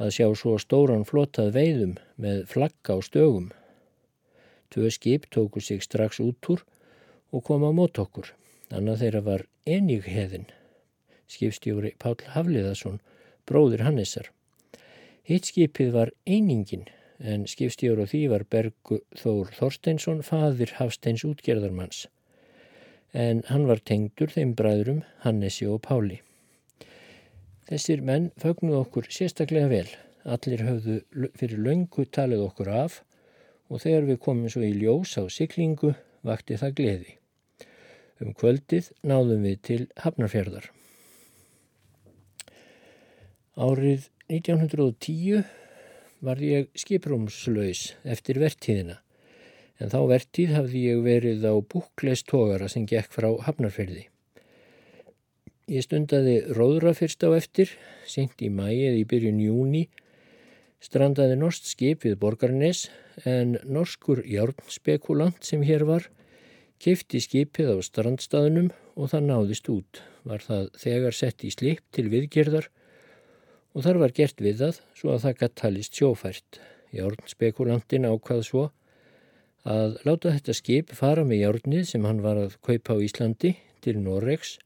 að 0.00 0.14
sjá 0.16 0.28
svo 0.34 0.58
stóran 0.58 1.06
flotað 1.06 1.54
veiðum 1.56 1.96
með 2.20 2.44
flagga 2.50 2.96
á 2.96 2.98
stögum. 3.04 3.50
Tvö 4.72 4.90
skip 4.90 5.28
tóku 5.30 5.60
sig 5.60 5.82
strax 5.84 6.18
út 6.24 6.50
úr 6.50 6.64
og 7.32 7.44
koma 7.44 7.70
á 7.70 7.76
mót 7.76 8.00
okkur. 8.00 8.32
Annað 8.72 9.02
þeirra 9.02 9.20
var 9.26 9.42
Enigheðin, 9.68 10.46
skipstjóri 11.28 11.92
Pál 12.00 12.16
Hafliðarsson, 12.32 13.02
bróður 13.44 13.84
Hannesar. 13.84 14.30
Hitt 15.28 15.50
skipið 15.50 15.92
var 15.92 16.12
Einingin 16.24 16.86
en 17.20 17.44
skipstjóru 17.46 18.06
því 18.08 18.22
var 18.32 18.46
Bergu 18.48 19.02
Þór 19.20 19.52
Þorsteinsson, 19.58 20.24
fadir 20.24 20.72
Hafsteins 20.78 21.26
útgerðarmanns. 21.28 22.06
En 23.12 23.44
hann 23.52 23.68
var 23.68 23.84
tengdur 23.84 24.32
þeim 24.32 24.56
bræðurum 24.56 25.02
Hannesi 25.26 25.68
og 25.68 25.82
Páli. 25.84 26.22
Þessir 27.68 28.02
menn 28.08 28.30
fögnuð 28.40 28.80
okkur 28.82 29.12
sérstaklega 29.12 29.68
vel. 29.70 29.88
Allir 30.24 30.64
höfðu 30.64 31.00
fyrir 31.36 31.60
löngu 31.60 32.08
talið 32.08 32.46
okkur 32.48 32.72
af 32.72 33.02
og 33.68 33.84
þegar 33.84 34.08
við 34.08 34.22
komum 34.24 34.48
svo 34.52 34.64
í 34.64 34.72
ljós 34.76 35.18
á 35.20 35.28
syklingu 35.28 35.92
vakti 36.26 36.56
það 36.56 36.78
gleði. 36.80 37.18
Um 38.22 38.36
kvöldið 38.38 38.92
náðum 39.02 39.42
við 39.42 39.56
til 39.66 39.80
Hafnarfjörðar. 39.98 40.68
Árið 43.58 44.06
1910 44.30 45.42
var 46.22 46.38
ég 46.38 46.68
skiprúmslaus 46.78 47.96
eftir 48.06 48.38
vertíðina 48.38 49.00
en 49.82 49.90
þá 49.90 49.98
vertíð 50.12 50.54
hafði 50.54 50.84
ég 50.86 51.02
verið 51.02 51.42
á 51.50 51.54
búkleistógara 51.58 52.68
sem 52.70 52.86
gekk 52.86 53.10
frá 53.10 53.28
Hafnarfjörði. 53.48 54.06
Ég 55.72 55.82
stundaði 55.82 56.36
róðra 56.54 56.92
fyrst 56.94 57.26
á 57.26 57.34
eftir, 57.34 57.74
senkt 58.06 58.42
í 58.46 58.52
mæið 58.54 59.00
í 59.00 59.04
byrjun 59.08 59.42
júni, 59.42 59.82
strandaði 60.82 61.38
norsk 61.40 61.66
skip 61.66 62.06
við 62.06 62.18
Borgarnes 62.22 62.86
en 63.26 63.56
norskur 63.66 64.22
járnspekulant 64.26 65.42
sem 65.42 65.62
hér 65.66 65.86
var 65.88 66.06
Kifti 66.82 67.20
skipið 67.22 67.68
á 67.70 67.76
strandstaðunum 67.86 68.72
og 68.98 69.12
það 69.12 69.26
náðist 69.28 69.68
út. 69.70 70.00
Var 70.26 70.42
það 70.42 70.64
þegar 70.82 71.14
sett 71.14 71.44
í 71.46 71.50
slip 71.54 71.84
til 71.94 72.08
viðgerðar 72.10 72.66
og 73.70 73.84
þar 73.86 74.00
var 74.02 74.14
gert 74.16 74.42
við 74.42 74.64
það 74.64 74.80
svo 74.98 75.12
að 75.14 75.20
það 75.22 75.36
gætt 75.42 75.54
talist 75.60 76.00
sjófært. 76.00 76.58
Járnspekulantin 76.90 78.08
ákvað 78.10 78.42
svo 78.48 78.64
að 79.62 79.94
láta 80.08 80.34
þetta 80.34 80.58
skip 80.58 80.90
fara 80.98 81.22
með 81.22 81.44
járnið 81.44 81.86
sem 81.92 82.10
hann 82.10 82.24
var 82.24 82.40
að 82.48 82.58
kaupa 82.66 82.98
á 82.98 83.04
Íslandi 83.06 83.54
til 83.84 84.00
Noregs 84.02 84.56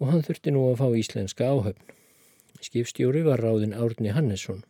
og 0.00 0.14
hann 0.14 0.24
þurfti 0.24 0.54
nú 0.54 0.64
að 0.70 0.80
fá 0.80 0.88
íslenska 0.96 1.52
áhöfn. 1.52 1.92
Skipstjóri 2.64 3.20
var 3.28 3.44
ráðin 3.44 3.76
Árni 3.76 4.16
Hannesson. 4.16 4.64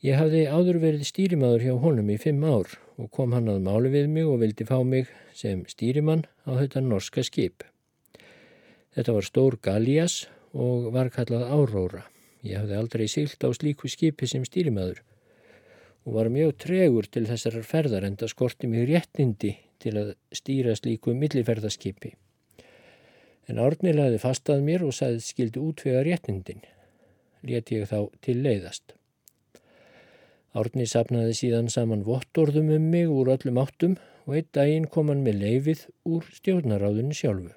Ég 0.00 0.16
hafði 0.16 0.46
áður 0.48 0.78
verið 0.80 1.02
stýrimaður 1.04 1.64
hjá 1.66 1.72
honum 1.82 2.06
í 2.08 2.14
fimm 2.16 2.44
ár 2.48 2.70
og 2.96 3.10
kom 3.12 3.34
hann 3.36 3.50
að 3.52 3.58
máli 3.66 3.90
við 3.92 4.06
mig 4.08 4.24
og 4.24 4.38
vildi 4.40 4.64
fá 4.64 4.78
mig 4.80 5.10
sem 5.36 5.60
stýrimann 5.68 6.22
á 6.48 6.56
þetta 6.56 6.80
norska 6.80 7.20
skip. 7.26 7.66
Þetta 8.96 9.12
var 9.12 9.26
stór 9.26 9.56
galjas 9.60 10.14
og 10.56 10.86
var 10.94 11.10
kallað 11.12 11.50
Áróra. 11.52 12.00
Ég 12.40 12.56
hafði 12.62 12.78
aldrei 12.78 13.04
silt 13.12 13.44
á 13.44 13.52
slíku 13.52 13.90
skipi 13.92 14.24
sem 14.30 14.46
stýrimaður 14.48 15.02
og 16.08 16.16
var 16.16 16.30
mjög 16.32 16.54
tregur 16.64 17.04
til 17.04 17.26
þessar 17.28 17.58
ferðar 17.60 18.06
en 18.08 18.16
það 18.16 18.32
skorti 18.32 18.70
mig 18.72 18.88
réttindi 18.88 19.50
til 19.84 19.92
að 20.00 20.14
stýra 20.32 20.78
slíku 20.80 21.12
milliferðaskipi. 21.12 22.14
En 23.52 23.60
Árni 23.60 23.92
laði 23.92 24.16
fastað 24.22 24.64
mér 24.64 24.86
og 24.88 24.96
sagði 24.96 25.20
skildi 25.28 25.60
útvega 25.60 26.00
réttindin. 26.08 26.64
Létt 27.44 27.68
ég 27.76 27.84
þá 27.92 28.08
til 28.24 28.38
leiðast. 28.40 28.96
Árni 30.50 30.82
sapnaði 30.90 31.34
síðan 31.38 31.68
saman 31.70 32.00
vottorðum 32.02 32.72
um 32.74 32.86
mig 32.90 33.06
úr 33.06 33.28
öllum 33.36 33.60
áttum 33.62 33.92
og 34.26 34.34
einn 34.34 34.48
daginn 34.56 34.88
kom 34.90 35.12
hann 35.12 35.22
með 35.22 35.44
leifið 35.44 35.84
úr 36.10 36.26
stjórnaráðinu 36.40 37.14
sjálfu. 37.14 37.52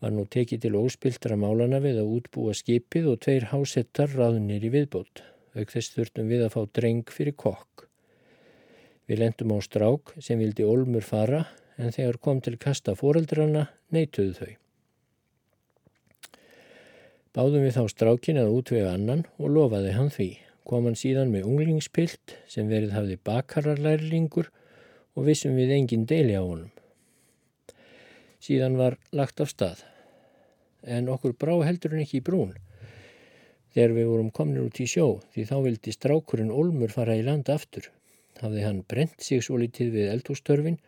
Var 0.00 0.14
nú 0.16 0.24
tekið 0.24 0.62
til 0.64 0.78
óspiltra 0.80 1.36
málana 1.36 1.82
við 1.84 2.00
að 2.00 2.14
útbúa 2.16 2.56
skipið 2.56 3.10
og 3.12 3.20
tveir 3.26 3.50
hásettar 3.52 4.08
ráðunir 4.16 4.64
í 4.64 4.72
viðbót. 4.72 5.20
Auk 5.52 5.68
þess 5.68 5.92
þurftum 5.92 6.32
við 6.32 6.46
að 6.46 6.54
fá 6.56 6.60
dreng 6.80 7.12
fyrir 7.12 7.36
kokk. 7.36 7.84
Við 9.04 9.20
lendum 9.20 9.52
á 9.52 9.58
strák 9.60 10.16
sem 10.16 10.40
vildi 10.40 10.64
Olmur 10.64 11.04
fara 11.04 11.44
en 11.76 11.92
þegar 11.92 12.22
kom 12.24 12.40
til 12.40 12.56
kasta 12.56 12.96
foreldrana 12.96 13.68
neituðu 13.92 14.32
þau. 14.38 14.52
Báðum 17.36 17.66
við 17.68 17.76
þá 17.76 17.84
strákin 17.92 18.40
að 18.40 18.54
útvega 18.56 18.94
annan 18.96 19.28
og 19.36 19.52
lofaði 19.52 19.92
hann 19.98 20.08
því 20.14 20.32
kom 20.70 20.86
hann 20.86 20.98
síðan 20.98 21.32
með 21.34 21.48
unglingspilt 21.50 22.36
sem 22.50 22.68
verið 22.70 22.94
hafði 22.94 23.16
bakararlærlingur 23.26 24.50
og 25.18 25.26
vissum 25.26 25.56
við 25.58 25.74
engin 25.74 26.06
deili 26.06 26.36
á 26.38 26.42
honum. 26.44 26.70
Síðan 28.40 28.78
var 28.78 28.96
lagt 29.12 29.42
af 29.42 29.50
stað, 29.50 29.82
en 30.86 31.10
okkur 31.12 31.34
brá 31.34 31.56
heldur 31.66 31.96
en 31.96 32.04
ekki 32.04 32.20
í 32.20 32.26
brún. 32.28 32.54
Þegar 33.74 33.96
við 33.96 34.06
vorum 34.10 34.30
komnir 34.34 34.62
út 34.66 34.78
í 34.82 34.86
sjó 34.90 35.08
því 35.34 35.46
þá 35.50 35.56
vildi 35.66 35.94
strákurinn 35.94 36.54
Olmur 36.54 36.94
fara 36.94 37.18
í 37.18 37.26
land 37.26 37.50
aftur. 37.52 37.90
Hafði 38.40 38.64
hann 38.64 38.80
brent 38.88 39.20
sig 39.26 39.42
svo 39.44 39.58
litið 39.60 39.92
við 39.94 40.12
eldhústörfin 40.14 40.78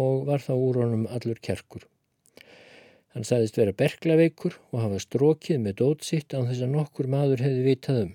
og 0.00 0.26
var 0.28 0.42
þá 0.44 0.52
úr 0.56 0.80
honum 0.82 1.06
allur 1.12 1.40
kerkur. 1.44 1.84
Hann 3.14 3.26
sagðist 3.26 3.56
vera 3.58 3.76
berglaveikur 3.76 4.58
og 4.70 4.82
hafa 4.84 5.00
strókið 5.02 5.62
með 5.62 5.78
dótsitt 5.84 6.34
án 6.36 6.48
þess 6.50 6.64
að 6.66 6.74
nokkur 6.76 7.08
maður 7.10 7.44
hefði 7.46 7.64
vitað 7.68 8.02
um. 8.06 8.12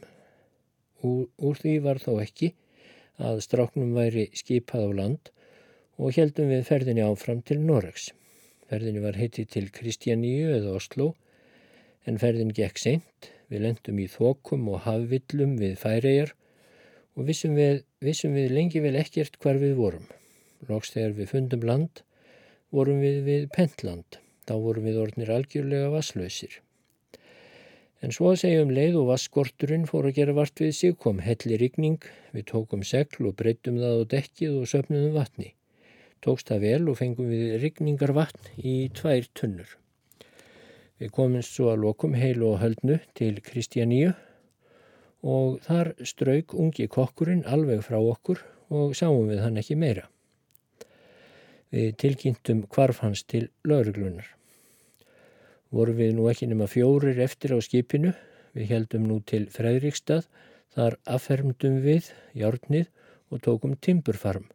Úr, 1.04 1.28
úr 1.38 1.60
því 1.60 1.74
var 1.84 2.00
þó 2.04 2.20
ekki 2.24 2.54
að 3.20 3.42
stráknum 3.46 3.96
væri 3.96 4.30
skipað 4.36 4.88
á 4.88 4.92
land 5.00 5.32
og 6.00 6.16
heldum 6.16 6.52
við 6.52 6.66
ferðinni 6.68 7.04
áfram 7.06 7.42
til 7.48 7.60
Noregs. 7.64 8.10
Ferðinni 8.70 9.04
var 9.04 9.20
heitið 9.20 9.52
til 9.54 9.68
Kristjaníu 9.76 10.50
eða 10.56 10.76
Oslo 10.80 11.14
en 12.06 12.20
ferðin 12.22 12.54
gekk 12.56 12.82
seint, 12.82 13.30
við 13.50 13.66
lendum 13.68 14.02
í 14.02 14.08
þokum 14.10 14.68
og 14.74 14.84
hafvillum 14.86 15.56
við 15.62 15.78
færegar 15.82 16.34
og 17.16 17.30
vissum 17.30 17.56
við, 17.58 17.84
vissum 18.04 18.36
við 18.36 18.54
lengi 18.58 18.82
vel 18.84 18.96
ekkert 19.00 19.40
hvar 19.42 19.60
við 19.62 19.78
vorum. 19.80 20.06
Lóks 20.70 20.94
þegar 20.96 21.16
við 21.20 21.32
fundum 21.32 21.66
land 21.70 22.04
vorum 22.76 23.02
við 23.04 23.22
við 23.28 23.50
Pentland, 23.56 24.20
þá 24.48 24.56
vorum 24.66 24.88
við 24.90 25.02
orðnir 25.06 25.32
algjörlega 25.32 25.92
vasslausir. 25.94 26.65
En 28.06 28.12
svo 28.14 28.28
að 28.30 28.44
segja 28.44 28.62
um 28.62 28.70
leið 28.70 29.00
og 29.00 29.08
vaskorturinn 29.10 29.88
fór 29.90 30.06
að 30.06 30.18
gera 30.20 30.34
vart 30.38 30.62
við 30.62 30.76
sig 30.78 30.92
kom 31.02 31.24
helli 31.26 31.58
rigning, 31.58 32.04
við 32.36 32.44
tókum 32.52 32.84
segl 32.86 33.32
og 33.32 33.34
breytum 33.40 33.80
það 33.82 34.04
á 34.06 34.10
dekkið 34.12 34.60
og 34.60 34.68
söpnum 34.70 35.08
vatni. 35.16 35.48
Tókst 36.22 36.52
það 36.52 36.62
vel 36.68 36.92
og 36.92 37.00
fengum 37.00 37.32
við 37.34 37.56
rigningar 37.64 38.14
vatn 38.14 38.52
í 38.62 38.76
tvær 38.94 39.26
tunnur. 39.34 39.74
Við 41.02 41.12
komum 41.18 41.42
svo 41.50 41.72
að 41.72 41.82
lokum 41.88 42.14
heil 42.14 42.46
og 42.46 42.60
höldnu 42.62 43.00
til 43.18 43.42
Kristjaníu 43.50 44.14
og 45.26 45.58
þar 45.66 45.96
strauk 46.06 46.54
ungi 46.54 46.86
kokkurinn 46.86 47.42
alveg 47.50 47.82
frá 47.90 47.98
okkur 47.98 48.46
og 48.70 48.94
sáum 48.94 49.34
við 49.34 49.42
hann 49.48 49.58
ekki 49.58 49.82
meira. 49.82 50.06
Við 51.74 51.98
tilkynntum 52.06 52.68
kvarf 52.70 53.02
hans 53.02 53.26
til 53.26 53.48
lauruglunar 53.66 54.36
voru 55.76 55.96
við 55.98 56.14
nú 56.16 56.30
ekki 56.32 56.48
nema 56.48 56.70
fjórir 56.72 57.20
eftir 57.20 57.56
á 57.56 57.60
skipinu. 57.60 58.14
Við 58.56 58.72
heldum 58.72 59.08
nú 59.10 59.20
til 59.28 59.46
Fredrikstad, 59.52 60.28
þar 60.72 60.96
affermdum 61.18 61.82
við 61.84 62.14
járnið 62.38 62.88
og 63.32 63.42
tókum 63.44 63.76
timburfarm. 63.84 64.46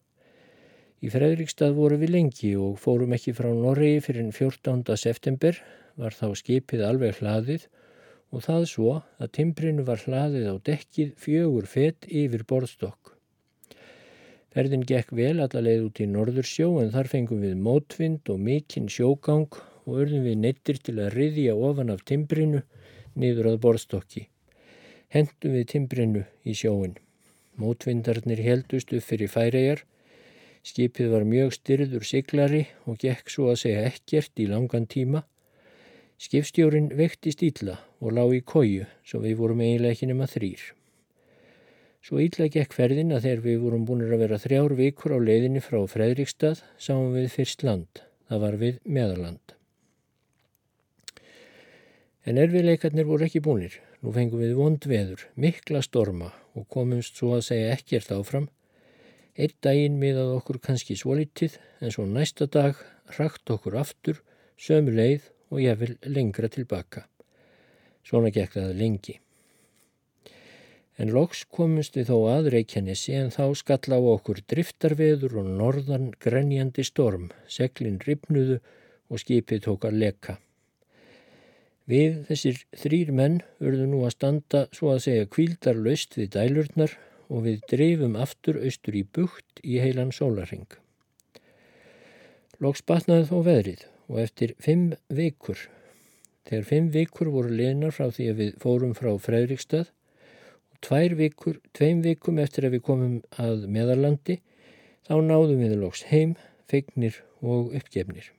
Í 1.04 1.12
Fredrikstad 1.12 1.76
voru 1.76 1.98
við 2.00 2.14
lengi 2.14 2.54
og 2.60 2.80
fórum 2.80 3.12
ekki 3.16 3.34
frá 3.36 3.50
Noregi 3.52 4.00
fyrir 4.04 4.32
14. 4.32 4.96
september, 5.00 5.60
var 6.00 6.16
þá 6.16 6.32
skipið 6.40 6.84
alveg 6.88 7.20
hlaðið 7.20 7.68
og 8.30 8.44
það 8.46 8.66
svo 8.72 8.90
að 9.20 9.32
timbrinu 9.36 9.84
var 9.84 10.00
hlaðið 10.04 10.50
á 10.52 10.54
dekkið 10.68 11.14
fjögur 11.20 11.68
fett 11.68 12.06
yfir 12.08 12.44
borðstokk. 12.48 13.16
Ferðin 14.50 14.86
gekk 14.86 15.12
vel 15.14 15.36
allaveg 15.38 15.84
út 15.86 16.00
í 16.02 16.08
Norðursjó 16.10 16.72
en 16.82 16.92
þar 16.94 17.10
fengum 17.10 17.44
við 17.44 17.58
mótvind 17.60 18.30
og 18.32 18.40
mikinn 18.42 18.88
sjógang 18.90 19.60
og 19.86 20.02
urðum 20.04 20.26
við 20.26 20.40
neittir 20.42 20.80
til 20.82 20.96
að 20.98 21.14
riðja 21.16 21.54
ofan 21.56 21.92
af 21.94 22.04
timbrinu 22.08 22.62
niður 23.14 23.52
að 23.52 23.60
borðstokki. 23.64 24.26
Hendum 25.10 25.56
við 25.56 25.66
timbrinu 25.74 26.24
í 26.46 26.54
sjóin. 26.54 26.96
Mótvindarnir 27.60 28.40
heldust 28.44 28.92
upp 28.94 29.04
fyrir 29.04 29.30
færegar. 29.32 29.84
Skipið 30.62 31.12
var 31.14 31.24
mjög 31.28 31.54
styrður 31.56 32.04
siglari 32.06 32.66
og 32.86 33.00
gekk 33.02 33.32
svo 33.32 33.48
að 33.50 33.62
segja 33.64 33.86
ekkert 33.88 34.42
í 34.42 34.46
langan 34.50 34.86
tíma. 34.86 35.24
Skipstjórin 36.20 36.90
vekti 36.96 37.32
stíla 37.32 37.78
og 38.00 38.12
lág 38.16 38.34
í 38.36 38.42
kóju 38.44 38.84
svo 39.02 39.22
við 39.24 39.38
vorum 39.40 39.64
eiginlega 39.64 39.96
ekki 39.96 40.10
nema 40.10 40.28
þrýr. 40.28 40.66
Svo 42.00 42.20
ítla 42.20 42.48
gekk 42.52 42.72
ferðin 42.76 43.12
að 43.12 43.26
þegar 43.26 43.40
við 43.44 43.56
vorum 43.64 43.86
búin 43.88 44.04
að 44.06 44.22
vera 44.22 44.40
þrjár 44.40 44.76
vikur 44.78 45.16
á 45.16 45.18
leiðinni 45.20 45.60
frá 45.64 45.80
Fredrikstad 45.88 46.62
sáum 46.80 47.16
við 47.16 47.32
fyrst 47.34 47.64
land. 47.66 48.04
Það 48.28 48.44
var 48.44 48.60
við 48.60 48.78
meðaland. 48.84 49.59
En 52.30 52.38
erfiðleikarnir 52.38 53.08
voru 53.08 53.24
ekki 53.26 53.40
búinir. 53.42 53.72
Nú 54.04 54.12
fengum 54.14 54.38
við 54.38 54.52
vond 54.54 54.84
veður, 54.86 55.24
mikla 55.34 55.80
storma 55.82 56.28
og 56.54 56.68
komumst 56.70 57.16
svo 57.18 57.32
að 57.34 57.48
segja 57.48 57.70
ekkert 57.74 58.12
áfram. 58.14 58.44
Eitt 59.34 59.56
daginn 59.66 59.96
miðað 59.98 60.36
okkur 60.36 60.60
kannski 60.62 60.94
svolítið 60.94 61.56
en 61.82 61.90
svo 61.90 62.04
næsta 62.06 62.46
dag 62.46 62.78
rakt 63.16 63.50
okkur 63.50 63.80
aftur, 63.80 64.20
sömu 64.54 64.94
leið 64.94 65.26
og 65.50 65.62
ég 65.64 65.80
vil 65.80 65.96
lengra 66.06 66.50
tilbaka. 66.54 67.02
Svona 68.06 68.30
gekk 68.30 68.54
það 68.60 68.78
lengi. 68.78 69.16
En 71.02 71.10
loks 71.16 71.42
komumst 71.50 71.98
við 71.98 72.12
þó 72.12 72.18
að 72.36 72.52
Reykjanesi 72.54 73.16
en 73.18 73.32
þá 73.34 73.56
skall 73.58 73.90
á 73.90 73.98
okkur 73.98 74.44
driftarveður 74.52 75.40
og 75.42 75.50
norðan 75.58 76.12
grenjandi 76.22 76.86
storm, 76.86 77.32
seglinn 77.50 77.98
ripnuðu 78.06 78.60
og 79.10 79.24
skipið 79.24 79.64
tók 79.66 79.88
að 79.90 79.98
leka. 80.04 80.36
Við 81.90 82.20
þessir 82.28 82.58
þrýr 82.76 83.08
menn 83.16 83.40
verðum 83.58 83.94
nú 83.94 84.00
að 84.06 84.14
standa 84.14 84.60
svo 84.76 84.92
að 84.92 85.04
segja 85.06 85.30
kvíldarlaust 85.34 86.14
við 86.18 86.28
dælurnar 86.36 86.92
og 87.30 87.46
við 87.46 87.64
dreifum 87.72 88.18
aftur 88.20 88.60
austur 88.60 88.98
í 88.98 89.02
bukt 89.16 89.62
í 89.64 89.80
heilan 89.82 90.12
sólarring. 90.14 90.68
Lóks 92.60 92.84
batnaði 92.86 93.26
þó 93.30 93.38
veðrið 93.46 93.86
og 94.10 94.18
eftir 94.22 94.54
fimm 94.62 94.90
vikur, 95.08 95.62
þegar 96.46 96.68
fimm 96.68 96.90
vikur 96.94 97.30
voru 97.32 97.54
lenar 97.54 97.94
frá 97.96 98.10
því 98.10 98.26
að 98.32 98.42
við 98.42 98.58
fórum 98.62 98.92
frá 98.98 99.10
Fredrikstad 99.26 99.88
og 99.90 100.82
tvær 100.86 101.16
vikur, 101.18 101.60
tveim 101.74 102.02
vikum 102.06 102.42
eftir 102.42 102.68
að 102.68 102.76
við 102.76 102.84
komum 102.90 103.16
að 103.40 103.64
meðarlandi, 103.70 104.40
þá 105.08 105.14
náðum 105.26 105.64
við 105.64 105.80
lóks 105.80 106.04
heim, 106.10 106.36
feignir 106.70 107.22
og 107.40 107.72
uppgefnir. 107.80 108.30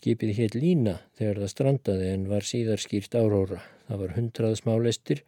Skipið 0.00 0.30
hétt 0.38 0.54
lína 0.56 0.94
þegar 1.18 1.38
það 1.42 1.50
strandaði 1.52 2.04
en 2.14 2.22
var 2.30 2.46
síðar 2.48 2.80
skýrt 2.80 3.12
áróra. 3.20 3.58
Það 3.84 3.98
var 4.00 4.12
hundrað 4.16 4.54
smálestir 4.56 5.18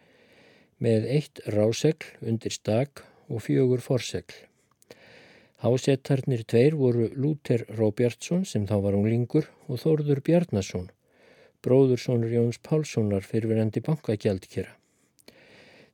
með 0.81 1.09
eitt 1.13 1.43
rásegl 1.53 2.07
undir 2.25 2.55
stak 2.55 3.03
og 3.29 3.43
fjögur 3.45 3.83
forsegl. 3.85 4.33
Hásettarnir 5.61 6.47
tveir 6.49 6.79
voru 6.81 7.11
Lúter 7.13 7.67
Róbjartsson 7.69 8.47
sem 8.49 8.65
þá 8.65 8.79
var 8.87 8.97
unglingur 8.97 9.51
og 9.69 9.83
Þórður 9.83 10.23
Bjarnason, 10.25 10.89
bróðursonur 11.61 12.33
Jóns 12.33 12.57
Pálssonar 12.65 13.29
fyrirverandi 13.29 13.85
bankagjaldkjara. 13.85 14.73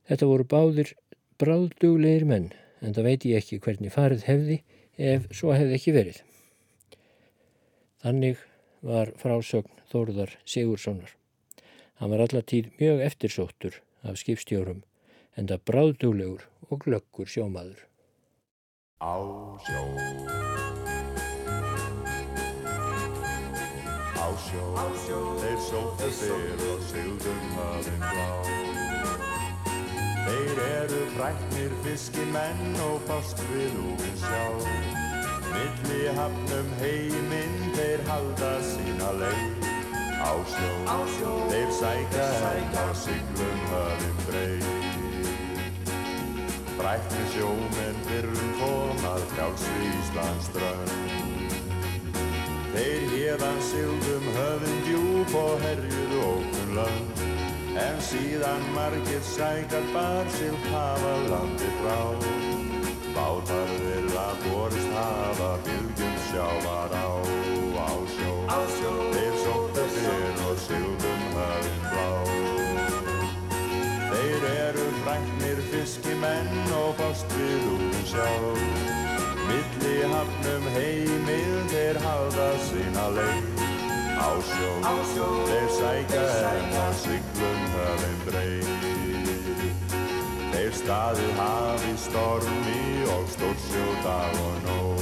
Þetta 0.07 0.29
voru 0.31 0.47
báðir 0.55 0.93
bráðduglegir 1.35 2.23
menn 2.31 2.53
en 2.79 2.95
það 2.95 3.11
veit 3.11 3.27
ég 3.27 3.43
ekki 3.43 3.59
hvernig 3.59 3.91
farið 3.91 4.23
hefði 4.31 4.61
ef 4.95 5.27
svo 5.35 5.51
hefði 5.51 5.75
ekki 5.75 5.97
verið. 5.99 6.23
Þannig 7.99 8.47
var 8.81 9.11
frásögn 9.19 9.71
Þórðar 9.91 10.35
Sigurssonar. 10.47 11.15
Hann 11.99 12.13
var 12.13 12.23
allatíð 12.23 12.69
mjög 12.79 13.01
eftirsóttur 13.03 13.81
af 14.07 14.19
skipstjórum 14.21 14.83
en 15.35 15.49
það 15.49 15.63
bráðdúlegur 15.69 16.45
og 16.69 16.83
glöggur 16.85 17.27
sjómaður. 17.27 17.81
Á 19.03 19.15
sjó. 19.65 19.83
Á 24.19 24.27
sjó, 24.45 24.63
Á 24.75 24.87
sjó. 25.03 25.19
Þeir 25.43 25.59
sóttu 25.67 26.09
fyrr 26.21 26.63
og 26.71 26.87
sigðum 26.91 27.51
hafinn 27.57 28.05
blá. 28.05 28.29
Þeir 30.29 30.63
eru 30.69 31.03
fræknir 31.17 31.77
fiskimenn 31.83 32.81
og 32.87 33.03
fást 33.07 33.43
við 33.51 33.79
úr 33.89 34.09
sjá 34.23 34.98
Milli 35.53 36.13
hafnum 36.19 36.73
heiminn 36.83 37.57
þeir 37.77 38.05
halda 38.09 38.53
sína 38.71 39.13
leið 39.21 39.69
Á 40.19 40.33
sjó, 40.53 40.71
Á 40.85 40.97
sjó 41.17 41.35
Þeir 41.51 41.75
sækja 41.81 42.31
henn 42.45 42.79
á 42.79 42.87
siglum 43.05 43.67
hafinn 43.73 44.25
breið 44.27 44.69
Frækni 46.79 47.23
sjómenn 47.33 47.97
fyrrum 48.07 48.51
komað 48.55 49.23
frjálsri 49.33 49.87
Íslands 49.97 50.47
drönn. 50.55 50.93
Þeir 52.71 53.03
hérðan 53.11 53.59
sildum 53.67 54.29
höfðum 54.37 54.79
djúb 54.87 55.35
og 55.41 55.65
herjuðu 55.65 56.21
ókun 56.29 56.71
lönd. 56.77 57.25
En 57.83 57.99
síðan 58.07 58.63
margir 58.77 59.25
sækar 59.33 59.91
bar 59.91 60.31
sild 60.37 60.71
hafa 60.71 61.17
landi 61.27 61.73
frá. 61.81 61.99
Bátar 63.15 63.69
vilja 63.83 64.27
borist 64.43 64.91
hafa 64.93 65.51
bylgjum 65.65 66.15
sjávar 66.29 66.93
á, 66.93 67.09
á 67.87 67.89
sjó. 68.13 68.33
Á. 68.47 68.59
Þeir 69.13 69.35
sóttu 69.43 69.83
fyrr 69.95 70.41
og 70.49 70.57
sildum 70.65 71.23
höfðum 71.35 71.81
blá. 71.89 72.07
Þeir 74.11 74.45
eru 74.51 74.85
fræknir 75.01 75.63
fiskimenn 75.71 76.71
og 76.81 76.93
fást 76.99 77.35
við 77.37 77.65
úr 77.73 77.99
sjálf. 78.11 78.63
Milli 79.49 79.97
hafnum 80.13 80.69
heimil 80.77 81.59
þeir 81.73 82.01
halda 82.05 82.49
sína 82.69 83.09
leið. 83.17 83.67
Á 84.19 84.29
sjó, 84.51 84.71
á 84.85 84.93
þeir 85.15 85.69
sækja 85.79 86.23
enn 86.53 86.79
að 86.85 86.95
syklum 87.03 87.61
höfum 87.75 88.25
breið. 88.29 88.98
Þeir 90.69 90.77
staðið 90.83 91.29
hafi 91.33 91.91
stormi 91.97 92.81
og 93.09 93.23
stórsjó 93.33 93.85
dag 94.03 94.35
og 94.37 94.57
nóg. 94.67 94.99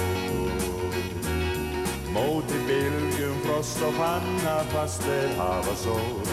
Móti 2.15 2.59
bylgjum, 2.69 3.41
frost 3.43 3.81
og 3.83 3.97
panna 3.99 4.53
fast 4.71 5.03
þeir 5.03 5.33
hafa 5.35 5.73
sól. 5.81 6.31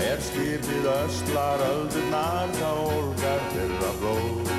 Er 0.00 0.24
skipið 0.24 0.88
östlar 0.94 1.60
öldurnar 1.66 2.56
þá 2.56 2.70
olgar 2.86 3.44
þeirra 3.52 3.92
blóð 4.00 4.54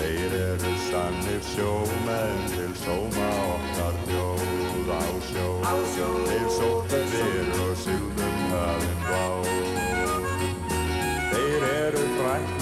Þeir 0.00 0.36
eru 0.38 0.72
sannir 0.86 1.44
sjómenn 1.50 2.46
til 2.54 2.72
sóma 2.86 3.28
okkar 3.50 4.00
þjóð 4.06 4.94
á 4.96 5.04
sjó, 5.28 5.50
Þeir 6.24 6.48
sóttu 6.56 7.02
fyrr 7.12 7.52
og 7.66 7.76
sildum 7.84 8.40
hafinn 8.54 9.04
blá 9.04 9.26
Þeir 9.44 9.60
eru 9.60 9.77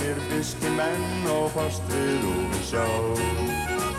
fræknir 0.07 0.21
fiskimenn 0.31 1.27
og 1.31 1.51
fast 1.51 1.83
við 1.91 2.25
úr 2.31 2.55
sjá 2.63 2.87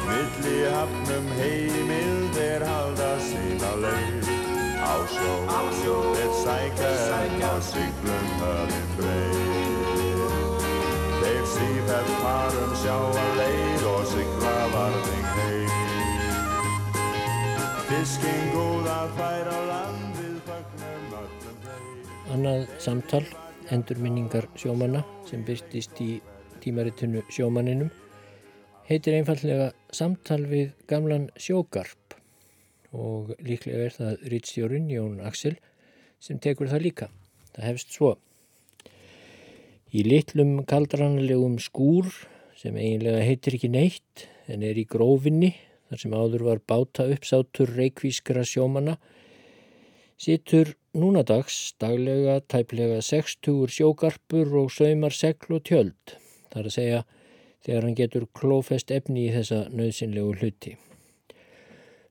Milli 0.08 0.60
hafnum 0.72 1.28
heimil 1.36 2.30
þeir 2.36 2.64
halda 2.64 3.10
sína 3.20 3.72
leið 3.84 4.30
á 4.80 4.94
sjó, 5.12 5.34
á 5.52 5.62
sjó 5.82 5.96
þeir 6.16 6.34
sækja 6.44 6.92
enn 7.18 7.44
á 7.44 7.54
syklum 7.60 8.30
höfðin 8.40 8.88
breið. 8.98 10.64
Þeir 11.20 11.44
sífælt 11.54 12.14
farum 12.22 12.76
sjá 12.84 12.96
að 12.96 13.34
leið 13.42 13.84
og 13.92 14.06
sykla 14.14 14.54
varðing 14.76 15.28
heim. 15.40 15.74
Fisking 17.90 18.48
góð 18.56 18.88
að 18.94 19.12
færa 19.20 19.60
land 19.74 20.22
við 20.22 20.40
fagnum 20.48 21.20
öllum 21.20 21.60
þeim. 21.68 22.32
Annað 22.38 22.66
samtal, 22.80 23.26
endurminningar 23.74 24.48
sjómanna 24.60 25.04
sem 25.28 25.44
byrstist 25.48 26.00
í 26.04 26.18
tímaritinu 26.64 27.24
sjómaninum 27.32 27.90
heitir 28.88 29.18
einfallega 29.18 29.72
Samtal 29.92 30.44
við 30.48 30.72
gamlan 30.88 31.28
sjógarp 31.40 32.16
og 32.96 33.34
líklega 33.44 33.90
er 33.90 33.96
það 33.98 34.24
rýtstjórin 34.32 34.88
Jón 34.92 35.20
Axel 35.28 35.58
sem 36.24 36.40
tekur 36.40 36.72
það 36.72 36.86
líka. 36.86 37.10
Það 37.54 37.68
hefst 37.68 37.94
svo. 37.94 38.16
Í 39.92 40.04
litlum 40.08 40.62
kaldranlegum 40.68 41.58
skúr 41.64 42.10
sem 42.58 42.76
eiginlega 42.76 43.24
heitir 43.26 43.58
ekki 43.58 43.70
neitt 43.72 44.28
en 44.48 44.64
er 44.66 44.80
í 44.80 44.88
grófinni 44.90 45.54
þar 45.88 46.02
sem 46.02 46.16
áður 46.16 46.48
var 46.48 46.64
báta 46.68 47.06
uppsátur 47.12 47.72
reikvískra 47.78 48.44
sjómana 48.48 48.98
situr 50.20 50.74
núnadags 50.98 51.76
daglega 51.82 52.40
tæplega 52.50 52.98
60 53.06 53.70
sjógarpur 53.72 54.56
og 54.64 54.72
saumar 54.74 55.14
segl 55.14 55.60
og 55.60 55.64
tjöld. 55.70 56.18
Það 56.50 56.60
er 56.62 56.70
að 56.70 56.76
segja 56.76 57.00
þegar 57.66 57.86
hann 57.86 57.98
getur 58.00 58.26
klófest 58.40 58.92
efni 58.96 59.28
í 59.28 59.34
þessa 59.36 59.64
nöðsynlegu 59.70 60.36
hluti. 60.42 60.74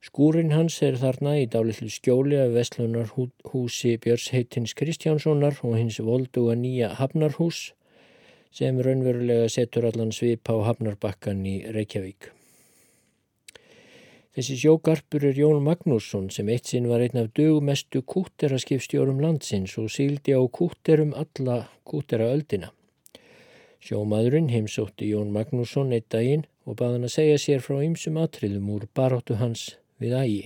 Skúrin 0.07 0.53
hans 0.55 0.77
er 0.87 1.01
þarna 1.01 1.35
í 1.41 1.49
dálitlu 1.51 1.89
skjóli 1.91 2.39
af 2.39 2.55
Vestlunar 2.55 3.11
húsi 3.51 3.97
Björns 3.99 4.29
heitins 4.31 4.77
Kristjánssonar 4.79 5.59
og 5.67 5.75
hins 5.81 5.99
volduga 5.99 6.55
nýja 6.55 6.93
Hafnarhús 7.01 7.73
sem 8.55 8.79
raunverulega 8.79 9.51
setur 9.51 9.91
allan 9.91 10.15
svip 10.15 10.47
á 10.47 10.55
Hafnarbakkan 10.69 11.43
í 11.43 11.59
Reykjavík. 11.75 12.36
Þessi 14.37 14.55
sjógarpur 14.61 15.23
er 15.25 15.39
Jón 15.41 15.63
Magnússon 15.65 16.27
sem 16.29 16.51
eitt 16.53 16.69
sinn 16.69 16.91
var 16.91 17.01
einn 17.01 17.17
af 17.17 17.31
dögumestu 17.39 18.03
kútteraskipstjórum 18.05 19.23
landsins 19.25 19.79
og 19.81 19.87
síldi 19.95 20.35
á 20.37 20.45
kútterum 20.59 21.15
alla 21.17 21.55
kúttera 21.89 22.27
öldina. 22.35 22.69
Sjómaðurinn 23.81 24.51
heimsótti 24.53 25.09
Jón 25.09 25.33
Magnússon 25.33 25.97
eitt 25.97 26.11
daginn 26.13 26.45
og 26.69 26.77
baði 26.77 26.99
hann 26.99 27.09
að 27.09 27.15
segja 27.15 27.41
sér 27.47 27.65
frá 27.65 27.81
ymsum 27.87 28.21
atriðum 28.21 28.69
úr 28.77 28.85
baróttu 28.93 29.41
hans 29.41 29.65
við 30.05 30.19
ægi. 30.21 30.45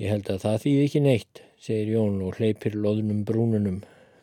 Ég 0.00 0.16
held 0.16 0.32
að 0.32 0.42
það 0.46 0.60
þýði 0.64 0.88
ekki 0.88 1.06
neitt, 1.10 1.44
segir 1.60 1.96
Jón 1.98 2.20
og 2.24 2.40
hleypir 2.40 2.72
loðnum 2.72 3.20
brúnunum. 3.28 3.82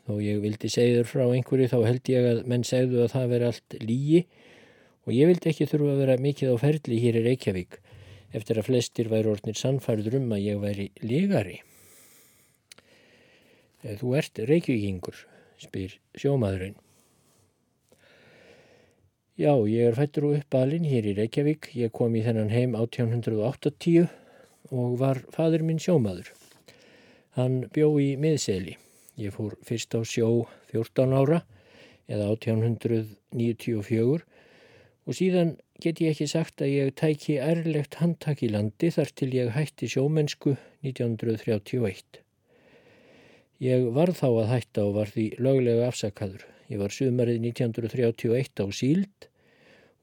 Þó 0.10 0.18
ég 0.26 0.42
vildi 0.42 0.74
segður 0.74 1.14
frá 1.14 1.28
einhverju 1.30 1.70
þá 1.70 1.80
held 1.86 2.16
ég 2.18 2.32
að 2.34 2.46
menn 2.50 2.66
segðu 2.66 3.06
að 3.06 3.14
það 3.14 3.34
veri 3.36 3.52
allt 3.54 3.84
lígi 3.86 4.26
og 5.08 5.16
ég 5.16 5.32
vildi 5.32 5.50
ekki 5.52 5.68
þurfa 5.70 5.96
að 5.96 6.04
vera 6.04 6.22
mikið 6.22 6.54
á 6.54 6.56
ferli 6.62 7.00
hér 7.02 7.20
í 7.22 7.26
Reykjavík 7.26 7.80
eftir 8.38 8.60
að 8.60 8.68
flestir 8.70 9.10
væri 9.12 9.32
orðnir 9.32 9.58
sannfærður 9.60 10.20
um 10.22 10.32
að 10.36 10.46
ég 10.46 10.62
væri 10.62 10.88
lígari. 11.04 11.58
Þú 13.82 14.14
ert 14.20 14.40
Reykjavíkingur, 14.46 15.18
spyr 15.60 15.98
sjómaðurinn. 16.22 16.78
Já, 19.42 19.56
ég 19.66 19.90
er 19.90 19.98
fættur 19.98 20.28
og 20.28 20.38
uppalinn 20.38 20.86
hér 20.86 21.08
í 21.10 21.16
Reykjavík. 21.18 21.72
Ég 21.74 21.94
kom 21.96 22.14
í 22.14 22.22
þennan 22.22 22.52
heim 22.54 22.76
1880 22.78 24.06
og 24.70 25.00
var 25.02 25.24
fadur 25.34 25.64
minn 25.66 25.82
sjómaður. 25.82 26.30
Hann 27.40 27.64
bjó 27.74 27.96
í 27.98 28.14
miðseli. 28.22 28.78
Ég 29.18 29.34
fór 29.34 29.56
fyrst 29.66 29.96
á 29.98 30.00
sjó 30.06 30.46
14 30.70 31.16
ára 31.18 31.42
eða 32.12 32.30
1894 32.36 34.22
og 35.08 35.18
síðan 35.18 35.56
get 35.82 36.02
ég 36.04 36.14
ekki 36.14 36.28
sagt 36.30 36.62
að 36.62 36.74
ég 36.76 36.92
tæki 37.00 37.40
ærlegt 37.42 37.98
handtak 38.02 38.44
í 38.46 38.52
landi 38.54 38.92
þar 38.94 39.14
til 39.18 39.32
ég 39.34 39.56
hætti 39.56 39.90
sjómennsku 39.90 40.54
1931. 40.86 42.22
Ég 43.62 43.88
var 43.94 44.14
þá 44.18 44.28
að 44.30 44.52
hætta 44.52 44.86
og 44.88 44.96
var 45.00 45.12
því 45.14 45.26
löglega 45.42 45.90
afsakaður. 45.90 46.46
Ég 46.70 46.80
var 46.82 46.94
sumarið 46.94 47.42
1931 47.52 48.64
á 48.64 48.68
síld 48.74 49.28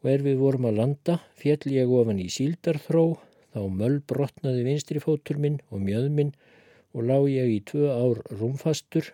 og 0.02 0.10
er 0.12 0.22
við 0.26 0.42
vorum 0.42 0.68
að 0.68 0.78
landa 0.82 1.16
fjell 1.38 1.72
ég 1.74 1.90
ofan 1.90 2.20
í 2.22 2.28
síldarþró 2.30 3.06
þá 3.54 3.62
möll 3.80 3.98
brotnaði 4.10 4.66
vinstri 4.66 5.02
fótur 5.02 5.40
minn 5.42 5.58
og 5.72 5.82
mjöð 5.82 6.10
minn 6.14 6.34
og 6.94 7.08
lág 7.08 7.30
ég 7.32 7.54
í 7.54 7.58
tvö 7.66 7.90
ár 7.94 8.22
rúmfastur 8.30 9.10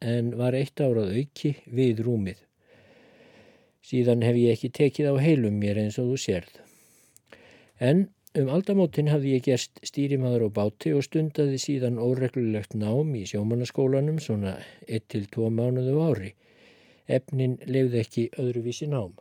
en 0.00 0.34
var 0.38 0.56
eitt 0.58 0.80
árað 0.80 1.16
auki 1.18 1.56
við 1.66 2.04
rúmið. 2.06 2.38
Síðan 3.86 4.24
hef 4.26 4.36
ég 4.36 4.56
ekki 4.56 4.70
tekið 4.76 5.12
á 5.12 5.14
heilum 5.24 5.56
mér 5.60 5.80
eins 5.80 5.98
og 6.00 6.12
þú 6.12 6.18
sérð. 6.24 6.58
En 7.80 8.08
um 8.38 8.50
aldamótin 8.52 9.08
hafði 9.10 9.32
ég 9.38 9.46
gerst 9.48 9.80
stýrimaður 9.88 10.46
á 10.46 10.56
báti 10.60 10.92
og 10.94 11.06
stundaði 11.06 11.56
síðan 11.62 11.98
óreglulegt 11.98 12.76
nám 12.76 13.14
í 13.16 13.24
sjómannaskólanum 13.30 14.20
svona 14.22 14.58
1-2 14.86 15.48
mánuðu 15.56 15.96
ári. 16.04 16.34
Efnin 17.08 17.56
lefði 17.66 18.04
ekki 18.04 18.28
öðruvísi 18.38 18.86
nám. 18.92 19.16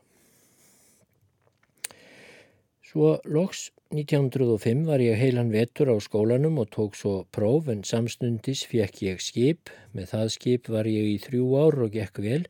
Svo 2.90 3.16
loks 3.26 3.70
1905 3.94 4.86
var 4.90 5.02
ég 5.02 5.18
heilan 5.18 5.52
vetur 5.54 5.90
á 5.94 5.98
skólanum 6.02 6.60
og 6.62 6.72
tók 6.74 6.96
svo 6.98 7.24
próf 7.34 7.70
en 7.70 7.84
samstundis 7.86 8.64
fekk 8.70 9.04
ég 9.06 9.22
skip. 9.22 9.70
Með 9.94 10.14
það 10.14 10.32
skip 10.36 10.70
var 10.74 10.90
ég 10.90 11.06
í 11.16 11.20
þrjú 11.22 11.50
ár 11.64 11.84
og 11.86 11.94
gekk 11.96 12.22
vel 12.26 12.44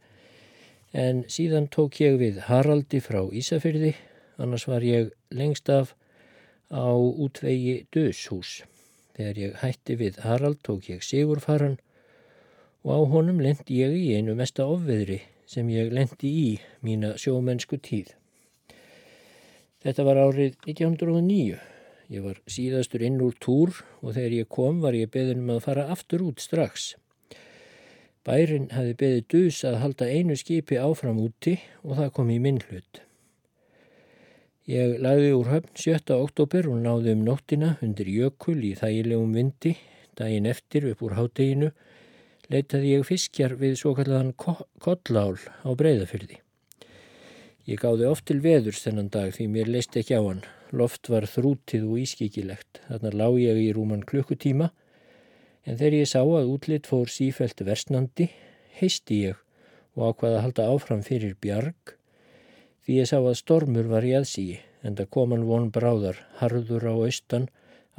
en 0.94 1.24
síðan 1.30 1.68
tók 1.70 2.00
ég 2.02 2.18
við 2.22 2.40
Haraldi 2.48 3.02
frá 3.04 3.22
Ísafyrði 3.30 3.94
annars 4.40 4.66
var 4.68 4.86
ég 4.86 5.12
lengst 5.30 5.70
af 5.70 5.96
á 6.72 6.94
útvegi 6.96 7.86
döshús. 7.94 8.64
Þegar 9.18 9.38
ég 9.38 9.58
hætti 9.62 9.98
við 10.00 10.20
Harald 10.24 10.62
tók 10.64 10.88
ég 10.90 11.04
Sigurfaran 11.04 11.80
og 12.86 12.94
á 12.96 13.00
honum 13.12 13.42
lendi 13.44 13.82
ég 13.82 13.96
í 13.98 14.14
einu 14.16 14.36
mesta 14.38 14.66
ofveðri 14.70 15.20
sem 15.50 15.68
ég 15.74 15.92
lendi 15.92 16.30
í 16.30 16.50
mína 16.86 17.16
sjómennsku 17.20 17.82
tíð. 17.84 18.14
Þetta 19.84 20.06
var 20.06 20.22
árið 20.22 20.56
1909. 20.68 21.60
Ég 22.10 22.24
var 22.26 22.40
síðastur 22.50 23.04
inn 23.06 23.20
úr 23.22 23.36
túr 23.42 23.74
og 24.02 24.16
þegar 24.16 24.38
ég 24.40 24.50
kom 24.50 24.80
var 24.84 24.96
ég 24.98 25.12
beðin 25.12 25.44
um 25.44 25.54
að 25.58 25.66
fara 25.68 25.90
aftur 25.94 26.24
út 26.26 26.42
strax. 26.42 26.96
Bærin 28.30 28.68
hafi 28.70 28.92
beðið 28.94 29.24
dus 29.34 29.60
að 29.66 29.80
halda 29.82 30.06
einu 30.06 30.36
skipi 30.38 30.78
áfram 30.78 31.18
úti 31.18 31.56
og 31.82 31.96
það 31.98 32.10
kom 32.14 32.28
í 32.30 32.36
minn 32.38 32.60
hlut. 32.68 33.00
Ég 34.70 35.00
lagði 35.02 35.32
úr 35.34 35.48
höfn 35.50 35.72
7. 35.74 36.14
oktober 36.14 36.68
og 36.70 36.84
náði 36.84 37.16
um 37.16 37.24
nóttina 37.26 37.72
undir 37.82 38.12
jökul 38.14 38.60
í 38.68 38.76
þægilegum 38.78 39.34
vindi. 39.34 39.72
Dægin 40.14 40.46
eftir 40.52 40.86
upp 40.92 41.02
úr 41.08 41.16
hádeginu 41.18 41.72
leitaði 42.54 42.92
ég 43.00 43.08
fiskjar 43.10 43.56
við 43.58 43.80
svo 43.82 43.96
kallaðan 43.98 44.36
kollál 44.38 45.40
á 45.66 45.70
breyðafyrði. 45.82 46.38
Ég 47.66 47.82
gáði 47.82 48.06
oft 48.12 48.28
til 48.30 48.44
veðurs 48.46 48.84
þennan 48.86 49.10
dag 49.10 49.34
því 49.34 49.48
mér 49.56 49.74
leist 49.74 49.98
ekki 49.98 50.14
á 50.14 50.22
hann. 50.22 50.46
Loft 50.70 51.10
var 51.10 51.26
þrútið 51.26 51.90
og 51.90 51.98
ískikilegt. 52.06 52.84
Þarna 52.92 53.16
lág 53.24 53.42
ég 53.42 53.64
í 53.64 53.72
rúman 53.74 54.06
klukkutíma 54.06 54.70
en 55.66 55.78
þegar 55.78 56.00
ég 56.00 56.10
sá 56.12 56.22
að 56.24 56.52
útlitt 56.54 56.90
fór 56.90 57.12
sífælt 57.12 57.64
versnandi 57.68 58.30
heisti 58.80 59.24
ég 59.28 59.46
og 59.98 60.14
ákvaði 60.14 60.38
að 60.38 60.44
halda 60.46 60.68
áfram 60.74 61.06
fyrir 61.06 61.36
bjarg 61.42 61.96
því 62.86 63.00
ég 63.02 63.10
sá 63.10 63.18
að 63.20 63.38
stormur 63.42 63.90
var 63.92 64.08
í 64.08 64.16
aðsígi 64.18 64.60
en 64.88 64.96
það 64.96 65.10
kom 65.14 65.34
hann 65.36 65.48
von 65.48 65.72
bráðar, 65.76 66.20
harður 66.40 66.88
á 66.88 66.94
austan 66.96 67.50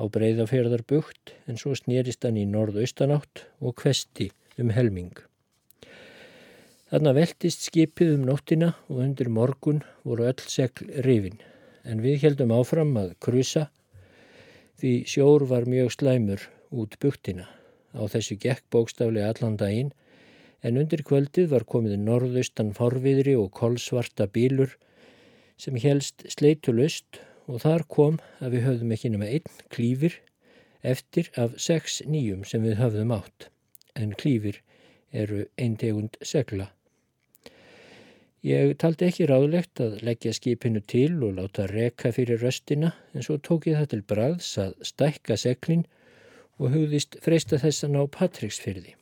á 0.01 0.03
breyðafjörðar 0.09 0.85
bukt 0.89 1.35
en 1.47 1.61
svo 1.61 1.75
snýrist 1.77 2.25
hann 2.25 2.41
í 2.41 2.47
norðaustanátt 2.49 3.45
og 3.61 3.77
kvesti 3.83 4.31
um 4.61 4.73
helming. 4.73 5.13
Þarna 6.91 7.13
veltist 7.15 7.69
skipið 7.69 8.17
um 8.17 8.25
nóttina 8.27 8.73
og 8.89 9.03
undir 9.05 9.29
morgun 9.31 9.85
voru 10.03 10.27
öll 10.31 10.47
segl 10.51 10.89
rifin 11.07 11.39
en 11.87 12.01
við 12.03 12.25
heldum 12.25 12.55
áfram 12.57 12.97
að 12.99 13.13
krusa 13.23 13.69
því 14.81 14.95
sjór 15.13 15.45
var 15.53 15.69
mjög 15.71 15.93
slæmur 15.95 16.49
út 16.71 16.97
buktina. 17.03 17.49
Á 17.95 18.03
þessu 18.11 18.37
gekk 18.41 18.65
bókstaflega 18.71 19.33
allan 19.33 19.59
daginn 19.61 19.93
en 20.63 20.79
undir 20.81 21.03
kvöldið 21.07 21.51
var 21.55 21.67
komið 21.67 21.99
norðaustan 22.05 22.73
forviðri 22.77 23.35
og 23.41 23.51
kolsvarta 23.57 24.29
bílur 24.31 24.77
sem 25.61 25.77
helst 25.83 26.25
sleitulust 26.31 27.21
og 27.51 27.63
þar 27.65 27.87
kom 27.91 28.19
að 28.41 28.57
við 28.57 28.67
höfðum 28.69 28.93
ekki 28.97 29.13
nema 29.13 29.31
einn 29.31 29.63
klífir 29.73 30.19
eftir 30.87 31.31
af 31.41 31.57
sex 31.61 32.01
nýjum 32.07 32.45
sem 32.49 32.63
við 32.65 32.79
höfðum 32.81 33.15
átt, 33.17 33.49
en 33.97 34.15
klífir 34.17 34.61
eru 35.13 35.45
einn 35.59 35.77
tegund 35.81 36.17
segla. 36.23 36.71
Ég 38.47 38.79
taldi 38.81 39.05
ekki 39.05 39.27
ráðlegt 39.29 39.83
að 39.85 39.99
leggja 40.07 40.33
skipinu 40.33 40.81
til 40.89 41.19
og 41.27 41.35
láta 41.37 41.67
reka 41.69 42.13
fyrir 42.17 42.41
röstina 42.41 42.95
en 43.13 43.27
svo 43.27 43.37
tók 43.37 43.67
ég 43.69 43.77
það 43.77 43.91
til 43.93 44.05
bræðs 44.13 44.53
að 44.63 44.79
stækka 44.93 45.37
seglin 45.37 45.85
og 46.61 46.75
hugðist 46.77 47.17
freista 47.25 47.57
þessan 47.59 47.97
á 47.97 48.05
Patricksfyrði. 48.05 48.95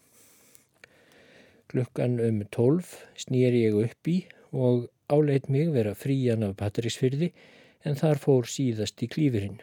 Klukkan 1.68 2.16
um 2.24 2.44
tólf 2.54 2.94
snýri 3.20 3.66
ég 3.66 3.74
upp 3.82 4.08
í 4.08 4.22
og 4.56 4.86
áleit 5.12 5.50
mig 5.52 5.72
vera 5.74 5.92
frían 5.96 6.46
af 6.46 6.54
Patrísfyrði 6.60 7.32
en 7.84 7.98
þar 7.98 8.20
fór 8.22 8.48
síðast 8.48 9.02
í 9.04 9.08
klífurinn. 9.12 9.58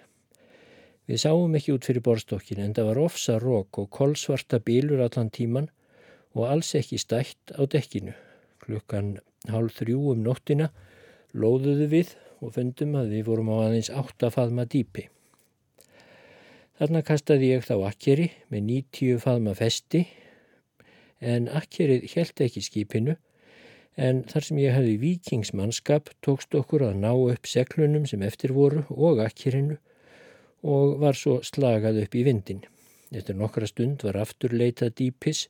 Við 1.09 1.21
sáum 1.21 1.55
ekki 1.57 1.73
út 1.75 1.87
fyrir 1.89 2.05
borstokkin 2.05 2.61
en 2.61 2.75
það 2.77 2.91
var 2.91 3.01
ofsa 3.05 3.39
rók 3.41 3.79
og 3.81 3.89
kolsvarta 3.93 4.59
bílur 4.61 5.01
allan 5.05 5.31
tíman 5.33 5.71
og 6.33 6.47
alls 6.49 6.73
ekki 6.77 7.01
stætt 7.01 7.53
á 7.57 7.61
dekkinu. 7.65 8.13
Klukkan 8.61 9.15
hálf 9.49 9.81
þrjú 9.81 10.13
um 10.13 10.23
nóttina 10.25 10.71
lóðuðu 11.33 11.89
við 11.89 12.15
og 12.41 12.53
fundum 12.57 12.97
að 13.01 13.17
við 13.17 13.27
vorum 13.29 13.53
á 13.53 13.55
aðeins 13.65 13.93
áttafaðma 13.93 14.65
dýpi. 14.69 15.09
Þarna 16.75 17.05
kastaði 17.07 17.53
ég 17.53 17.61
þá 17.63 17.75
akkeri 17.87 18.25
með 18.51 18.65
90 18.67 19.19
faðma 19.23 19.53
festi 19.55 20.01
en 21.23 21.47
akkerið 21.47 22.09
helt 22.11 22.41
ekki 22.43 22.63
skipinu 22.65 23.15
en 23.95 24.19
þar 24.27 24.47
sem 24.47 24.59
ég 24.59 24.75
hefði 24.75 24.97
vikingsmannskap 24.99 26.11
tókst 26.25 26.57
okkur 26.59 26.83
að 26.89 26.99
ná 27.05 27.13
upp 27.13 27.47
seglunum 27.47 28.03
sem 28.11 28.25
eftir 28.27 28.51
voru 28.57 28.83
og 28.91 29.23
akkerinu 29.23 29.77
og 30.67 30.99
var 30.99 31.15
svo 31.15 31.37
slagað 31.47 32.01
upp 32.03 32.19
í 32.19 32.25
vindin. 32.27 32.65
Eftir 33.15 33.39
nokkra 33.39 33.71
stund 33.71 34.03
var 34.03 34.19
aftur 34.19 34.51
leitað 34.51 34.97
dýpis 34.99 35.45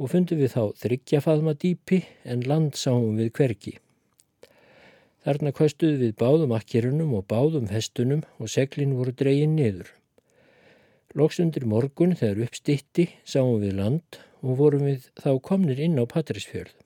og 0.00 0.14
fundum 0.14 0.40
við 0.40 0.54
þá 0.56 0.62
þryggjafaðma 0.86 1.58
dýpi 1.60 2.00
en 2.24 2.48
land 2.48 2.80
sáum 2.80 3.20
við 3.20 3.34
hverki. 3.36 3.76
Þarna 5.20 5.52
kvæstuð 5.52 5.98
við 6.00 6.16
báðum 6.16 6.56
akkerunum 6.56 7.12
og 7.18 7.26
báðum 7.28 7.68
hestunum 7.68 8.24
og 8.40 8.48
seglin 8.48 8.96
voru 8.96 9.12
dreyin 9.12 9.58
niður. 9.58 9.90
Lóksundir 11.18 11.64
morgun 11.66 12.12
þegar 12.14 12.44
uppstitti 12.44 13.08
sáum 13.26 13.56
við 13.58 13.72
land 13.80 14.18
og 14.46 14.60
vorum 14.60 14.84
við 14.86 15.08
þá 15.18 15.32
komnir 15.42 15.80
inn 15.82 15.98
á 15.98 16.06
Patrísfjörð. 16.06 16.76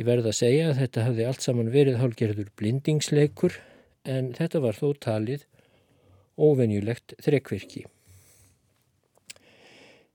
Ég 0.00 0.06
verða 0.08 0.30
að 0.30 0.38
segja 0.38 0.70
að 0.70 0.78
þetta 0.80 1.04
hafði 1.04 1.26
allt 1.28 1.44
saman 1.44 1.68
verið 1.74 1.98
hálgerður 2.00 2.48
blindingsleikur 2.56 3.58
en 4.08 4.30
þetta 4.38 4.62
var 4.64 4.78
þó 4.78 4.86
talið 5.04 5.44
óvenjulegt 6.40 7.12
þrekvirki. 7.20 7.82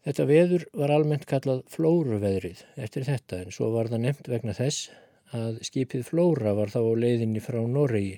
Þetta 0.06 0.26
veður 0.32 0.66
var 0.74 0.96
almennt 0.96 1.28
kallað 1.30 1.62
flóruveðrið 1.76 2.66
eftir 2.88 3.06
þetta 3.06 3.44
en 3.44 3.54
svo 3.54 3.70
var 3.76 3.92
það 3.94 4.04
nefnt 4.08 4.32
vegna 4.34 4.58
þess 4.58 4.90
að 5.38 5.62
skipið 5.70 6.08
flóra 6.10 6.58
var 6.58 6.74
þá 6.74 6.82
á 6.82 6.94
leiðinni 7.06 7.46
frá 7.46 7.62
Noregi 7.62 8.18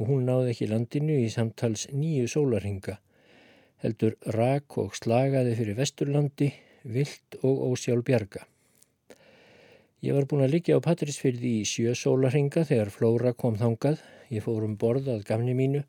og 0.00 0.08
hún 0.08 0.24
náði 0.24 0.54
ekki 0.54 0.72
landinu 0.72 1.20
í 1.20 1.28
samtals 1.32 1.84
nýju 1.92 2.32
sólarhinga 2.32 2.96
heldur 3.82 4.16
rak 4.36 4.76
og 4.80 4.96
slagaði 4.98 5.56
fyrir 5.58 5.78
Vesturlandi 5.78 6.50
vilt 6.84 7.36
og 7.42 7.64
ósjálf 7.70 8.04
bjarga. 8.06 8.44
Ég 10.00 10.16
var 10.16 10.24
búin 10.28 10.46
að 10.46 10.54
liggja 10.54 10.78
á 10.80 10.84
Patrísfyrði 10.84 11.58
í 11.60 11.64
sjö 11.68 11.92
sólarhinga 11.96 12.64
þegar 12.68 12.92
Flóra 12.92 13.34
kom 13.36 13.58
þangað. 13.60 13.98
Ég 14.32 14.44
fór 14.46 14.64
um 14.64 14.78
borðað 14.80 15.26
gamni 15.28 15.52
mínu 15.56 15.82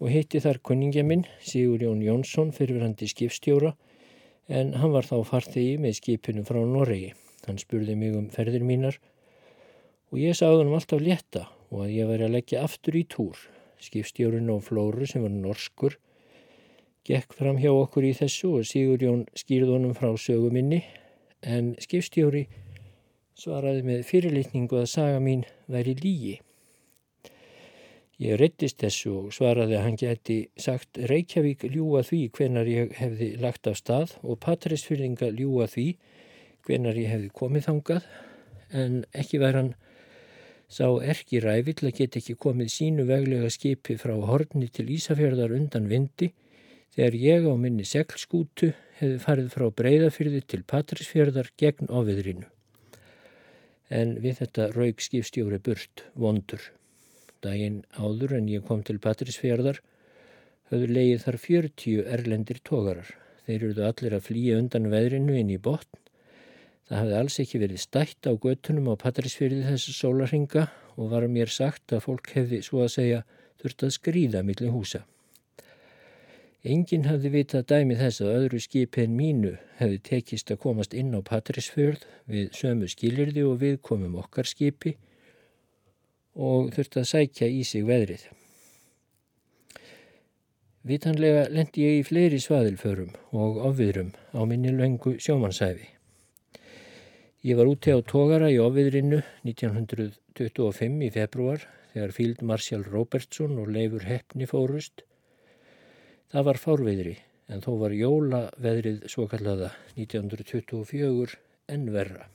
og 0.00 0.08
hitti 0.10 0.40
þar 0.40 0.62
kunningja 0.64 1.04
minn, 1.04 1.26
Sigur 1.44 1.82
Jón 1.84 2.00
Jónsson, 2.02 2.52
fyrirverandi 2.56 3.08
skipstjóra, 3.08 3.74
en 4.48 4.72
hann 4.80 4.94
var 4.96 5.06
þá 5.08 5.18
farþegi 5.28 5.76
með 5.80 5.98
skipinu 6.00 6.44
frá 6.48 6.60
Noregi. 6.64 7.12
Hann 7.44 7.60
spurði 7.60 7.98
mig 8.00 8.16
um 8.16 8.30
ferðir 8.32 8.64
mínar 8.64 8.96
og 10.10 10.20
ég 10.20 10.36
sagði 10.36 10.64
hann 10.64 10.74
alltaf 10.78 11.04
létta 11.04 11.44
og 11.68 11.84
að 11.84 11.94
ég 11.98 12.08
væri 12.08 12.26
að 12.26 12.34
leggja 12.38 12.64
aftur 12.64 12.96
í 12.96 13.04
túr. 13.04 13.36
Skipstjórun 13.84 14.52
og 14.54 14.64
Flóru 14.64 15.04
sem 15.08 15.24
var 15.24 15.32
norskur 15.36 15.98
gekk 17.04 17.34
fram 17.36 17.58
hjá 17.60 17.68
okkur 17.72 18.06
í 18.08 18.14
þessu 18.16 18.54
og 18.58 18.68
Sigurjón 18.68 19.26
skýrðunum 19.36 19.92
frá 19.96 20.08
söguminni 20.16 20.80
en 21.44 21.74
skipstjóri 21.82 22.46
svaraði 23.36 23.82
með 23.84 24.04
fyrirlitningu 24.08 24.78
að 24.80 24.90
saga 24.94 25.20
mín 25.20 25.42
væri 25.68 25.94
lígi. 26.00 26.34
Ég 28.22 28.38
reyttist 28.38 28.78
þessu 28.80 29.12
og 29.18 29.32
svaraði 29.34 29.76
að 29.76 29.84
hann 29.84 29.98
geti 30.00 30.36
sagt 30.56 31.00
Reykjavík 31.10 31.66
ljúa 31.74 32.04
því 32.06 32.20
hvenar 32.36 32.70
ég 32.70 32.94
hefði 32.96 33.32
lagt 33.42 33.66
af 33.66 33.80
stað 33.80 34.14
og 34.22 34.38
Patræsfyrðinga 34.44 35.32
ljúa 35.34 35.66
því 35.68 35.88
hvenar 36.64 36.96
ég 36.96 37.10
hefði 37.10 37.32
komið 37.34 37.66
þangað 37.66 38.06
en 38.84 39.02
ekki 39.12 39.42
væri 39.42 39.60
hann 39.60 39.74
sá 40.70 40.86
erki 41.02 41.42
rævill 41.42 41.90
að 41.90 41.98
geta 41.98 42.22
ekki 42.22 42.38
komið 42.40 42.72
sínu 42.72 43.04
veglega 43.10 43.50
skipi 43.52 43.98
frá 44.00 44.14
horni 44.30 44.70
til 44.72 44.88
Ísafjörðar 44.94 45.52
undan 45.58 45.90
vindi 45.90 46.30
þegar 46.94 47.16
ég 47.18 47.46
á 47.50 47.52
minni 47.58 47.84
seglskútu 47.86 48.70
hefði 49.00 49.18
farið 49.22 49.48
frá 49.54 49.66
breyðafyrði 49.80 50.42
til 50.46 50.62
Patrísfjörðar 50.70 51.50
gegn 51.58 51.90
ofiðrinu. 51.90 52.46
En 53.90 54.14
við 54.22 54.38
þetta 54.42 54.70
raug 54.74 55.02
skipstjóri 55.02 55.58
burt, 55.62 56.04
vondur. 56.14 56.70
Dægin 57.44 57.82
áður 57.98 58.38
en 58.38 58.48
ég 58.48 58.64
kom 58.66 58.84
til 58.86 59.00
Patrísfjörðar 59.02 59.82
höfðu 60.70 60.88
leið 60.94 61.26
þar 61.26 61.38
40 61.42 62.08
erlendir 62.16 62.60
tógarar. 62.64 63.10
Þeir 63.44 63.58
eruðu 63.58 63.84
allir 63.88 64.16
að 64.16 64.26
flýja 64.30 64.60
undan 64.62 64.88
veðrinu 64.92 65.36
inn 65.36 65.52
í 65.52 65.60
botn. 65.60 66.00
Það 66.88 67.00
hafði 67.00 67.16
alls 67.18 67.40
ekki 67.42 67.60
verið 67.60 67.82
stætt 67.82 68.28
á 68.28 68.32
göttunum 68.32 68.92
á 68.92 68.94
Patrísfjörði 69.02 69.64
þessu 69.66 69.96
sólarhinga 69.96 70.68
og 70.94 71.10
var 71.10 71.26
mér 71.28 71.50
sagt 71.52 71.92
að 71.92 72.06
fólk 72.06 72.30
hefði 72.36 72.62
svo 72.64 72.84
að 72.84 72.94
segja 72.96 73.24
þurft 73.60 73.86
að 73.88 73.94
skrýða 73.98 74.44
millir 74.46 74.72
húsa. 74.72 75.02
Engin 76.64 77.02
hafði 77.04 77.28
vitað 77.28 77.66
dæmi 77.68 77.96
þess 77.98 78.22
að 78.24 78.36
öðru 78.38 78.58
skipi 78.64 79.02
en 79.04 79.16
mínu 79.18 79.50
hefði 79.76 79.98
tekist 80.08 80.52
að 80.54 80.62
komast 80.62 80.94
inn 80.96 81.10
á 81.12 81.20
Patrísfjörð 81.20 82.06
við 82.32 82.54
sömu 82.56 82.88
skilirði 82.88 83.44
og 83.44 83.58
við 83.60 83.76
komum 83.84 84.14
okkar 84.22 84.48
skipi 84.48 84.94
og 86.34 86.72
þurfti 86.72 87.02
að 87.02 87.10
sækja 87.10 87.50
í 87.52 87.60
sig 87.68 87.84
veðrið. 87.84 88.24
Vitanlega 90.88 91.44
lendi 91.52 91.84
ég 91.84 92.00
í 92.00 92.08
fleiri 92.08 92.40
svaðilförum 92.40 93.12
og 93.36 93.60
ofviðrum 93.68 94.14
á 94.32 94.40
minni 94.48 94.72
löngu 94.72 95.18
sjómannsæfi. 95.20 95.86
Ég 97.44 97.60
var 97.60 97.68
úti 97.68 97.92
á 97.92 98.00
tógara 98.00 98.48
í 98.48 98.56
ofviðrinu 98.56 99.20
1925 99.44 101.02
í 101.04 101.10
februar 101.12 101.68
þegar 101.92 102.12
Field 102.16 102.40
Marshall 102.40 102.88
Robertson 102.88 103.58
og 103.60 103.68
Leifur 103.68 104.08
Heppni 104.08 104.48
fórust. 104.48 105.04
Það 106.32 106.46
var 106.48 106.60
fárviðri 106.60 107.16
en 107.52 107.64
þó 107.64 107.72
var 107.82 107.96
jólaveðrið 107.96 109.04
svo 109.12 109.26
kallaða 109.28 109.72
1924 109.96 111.36
en 111.74 111.84
verra. 111.92 112.28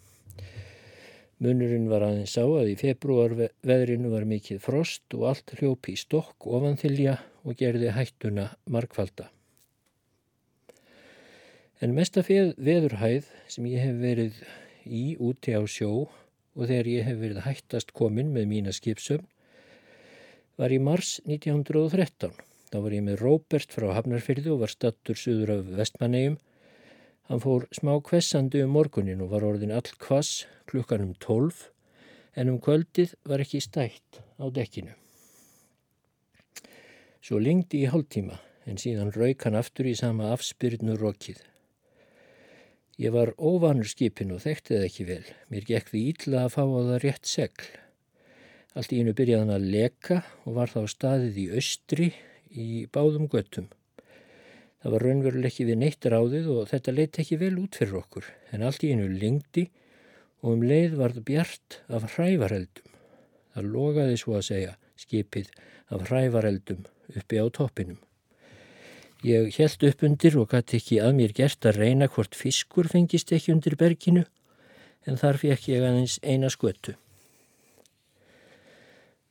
Munurinn 1.40 1.88
var 1.88 2.04
aðeins 2.04 2.34
sá 2.36 2.44
að 2.44 2.74
í 2.74 2.78
februar 2.80 3.34
veðrinu 3.64 4.12
var 4.12 4.26
mikið 4.28 4.60
frost 4.60 5.16
og 5.16 5.30
allt 5.30 5.54
hljópi 5.56 5.96
í 5.96 6.00
stokk 6.00 6.48
ofanþylja 6.52 7.16
og 7.48 7.56
gerði 7.60 7.94
hættuna 7.96 8.50
markvalda. 8.68 9.30
En 11.80 11.96
mesta 11.96 12.26
veðurhæð 12.28 13.30
sem 13.48 13.70
ég 13.72 13.86
hef 13.88 14.02
verið 14.02 14.42
í 14.84 15.16
úti 15.16 15.56
á 15.56 15.64
sjó 15.64 16.10
og 16.60 16.66
þegar 16.66 16.92
ég 16.92 17.08
hef 17.08 17.22
verið 17.22 17.46
hættast 17.46 17.94
komin 17.96 18.34
með 18.36 18.50
mína 18.52 18.76
skipsum 18.76 19.24
var 20.60 20.76
í 20.76 20.80
mars 20.84 21.22
1913. 21.24 22.36
Þá 22.70 22.78
var 22.84 22.94
ég 22.94 23.06
með 23.06 23.24
Róbert 23.24 23.74
frá 23.74 23.90
Hafnarfyrði 23.98 24.54
og 24.54 24.64
var 24.64 24.74
stattur 24.74 25.18
suður 25.18 25.56
af 25.58 25.74
Vestmannegjum 25.80 26.38
Hann 27.30 27.42
fór 27.44 27.68
smá 27.78 27.92
kvessandi 28.02 28.64
um 28.66 28.72
morgunin 28.74 29.20
og 29.22 29.30
var 29.36 29.44
orðin 29.46 29.74
all 29.78 29.90
kvass 30.02 30.48
klukkan 30.70 31.04
um 31.04 31.12
tólf 31.22 31.68
en 32.34 32.50
um 32.50 32.58
kvöldið 32.58 33.12
var 33.30 33.44
ekki 33.44 33.62
stætt 33.62 34.18
á 34.42 34.50
dekkinu. 34.50 34.96
Svo 37.22 37.38
lingdi 37.38 37.84
í 37.84 37.92
hálftíma 37.94 38.40
en 38.66 38.82
síðan 38.82 39.14
rauk 39.14 39.46
hann 39.46 39.60
aftur 39.60 39.86
í 39.92 39.94
sama 40.00 40.32
afspyrnu 40.34 40.96
rokið. 40.98 41.38
Ég 42.98 43.14
var 43.14 43.36
óvanur 43.38 43.86
skipin 43.86 44.34
og 44.34 44.42
þekkti 44.48 44.80
það 44.80 44.88
ekki 44.88 45.06
vel. 45.12 45.26
Mér 45.54 45.70
gekk 45.70 45.94
því 45.94 46.02
ítla 46.10 46.48
að 46.48 46.56
fá 46.56 46.64
á 46.66 46.80
það 46.90 47.00
rétt 47.04 47.30
segl. 47.30 47.70
Allt 48.74 48.90
í 48.90 49.04
innu 49.04 49.14
byrjaði 49.14 49.46
hann 49.46 49.54
að 49.54 49.70
leka 49.78 50.24
og 50.50 50.58
var 50.58 50.74
þá 50.74 50.82
staðið 50.98 51.40
í 51.46 51.48
austri 51.62 52.10
í 52.50 52.86
báðum 52.93 53.28
göttum. 53.32 53.70
Það 54.80 54.93
var 54.95 55.06
raunveruleg 55.06 55.52
ekki 55.52 55.66
við 55.68 55.80
neitt 55.82 56.06
ráðið 56.08 56.52
og 56.54 56.70
þetta 56.72 56.95
leitt 56.95 57.20
ekki 57.20 57.38
vel 57.41 57.56
út 57.60 57.76
fyrir 57.76 57.97
okkur 58.00 58.30
en 58.56 58.64
allt 58.64 58.86
í 58.88 58.91
einu 58.93 59.10
lingdi 59.12 59.66
og 60.39 60.54
um 60.54 60.64
leið 60.64 60.95
var 61.00 61.16
það 61.18 61.26
bjart 61.28 61.80
af 61.91 62.06
hrævareldum. 62.16 62.93
Það 63.54 63.72
logaði 63.74 64.20
svo 64.22 64.38
að 64.38 64.45
segja 64.47 64.78
skipið 65.00 65.50
af 65.91 66.06
hrævareldum 66.08 66.86
uppi 67.16 67.41
á 67.43 67.45
toppinum. 67.52 68.00
Ég 69.28 69.52
held 69.60 69.84
upp 69.84 70.04
undir 70.08 70.38
og 70.39 70.54
gæti 70.54 70.80
ekki 70.80 71.02
að 71.04 71.18
mér 71.18 71.36
gert 71.36 71.66
að 71.68 71.82
reyna 71.82 72.08
hvort 72.08 72.38
fiskur 72.39 72.88
fengist 72.88 73.34
ekki 73.36 73.52
undir 73.52 73.76
berginu 73.76 74.24
en 75.04 75.20
þar 75.20 75.41
fekk 75.41 75.68
ég 75.74 75.84
aðeins 75.84 76.20
eina 76.24 76.47
skötu. 76.54 76.95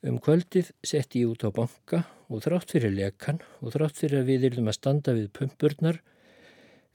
Um 0.07 0.21
kvöldið 0.23 0.69
sett 0.87 1.17
ég 1.19 1.27
út 1.27 1.43
á 1.43 1.51
banka 1.51 2.05
og 2.31 2.45
þrátt 2.45 2.71
fyrir 2.71 2.93
lekan 2.95 3.41
og 3.59 3.73
þrátt 3.75 3.97
fyrir 3.99 4.21
að 4.21 4.29
við 4.31 4.45
yrðum 4.49 4.71
að 4.71 4.77
standa 4.77 5.15
við 5.17 5.33
pumpurnar 5.35 5.99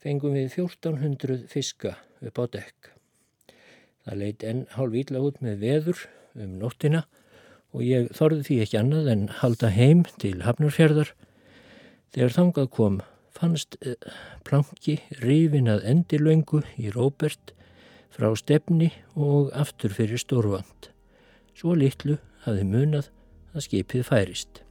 fengum 0.00 0.32
við 0.32 0.54
1400 0.56 1.42
fiska 1.52 1.98
upp 2.24 2.40
á 2.40 2.44
dekk. 2.56 2.88
Það 4.04 4.18
leitt 4.22 4.46
enn 4.48 4.64
hálf 4.72 4.96
íla 5.02 5.20
út 5.20 5.44
með 5.44 5.60
veður 5.66 6.06
um 6.32 6.56
nóttina 6.62 7.04
og 7.76 7.84
ég 7.84 8.08
þorði 8.16 8.48
því 8.48 8.58
ekki 8.64 8.80
annað 8.80 9.12
en 9.12 9.28
halda 9.42 9.72
heim 9.74 10.04
til 10.22 10.38
Hafnarfjörðar. 10.46 11.12
Þegar 12.14 12.36
þangað 12.38 12.72
kom 12.72 13.00
fannst 13.36 13.76
eh, 13.82 14.00
planki 14.48 15.00
rifin 15.20 15.68
að 15.68 15.84
endilöngu 15.92 16.62
í 16.80 16.92
Róbert 16.94 17.52
frá 18.14 18.30
stefni 18.38 18.94
og 19.12 19.50
aftur 19.52 19.92
fyrir 19.92 20.20
stórvand. 20.22 20.88
Svo 21.52 21.76
litlu 21.76 22.16
hafði 22.44 22.68
munað 22.68 23.10
að 23.54 23.66
skipið 23.68 24.06
færist. 24.08 24.63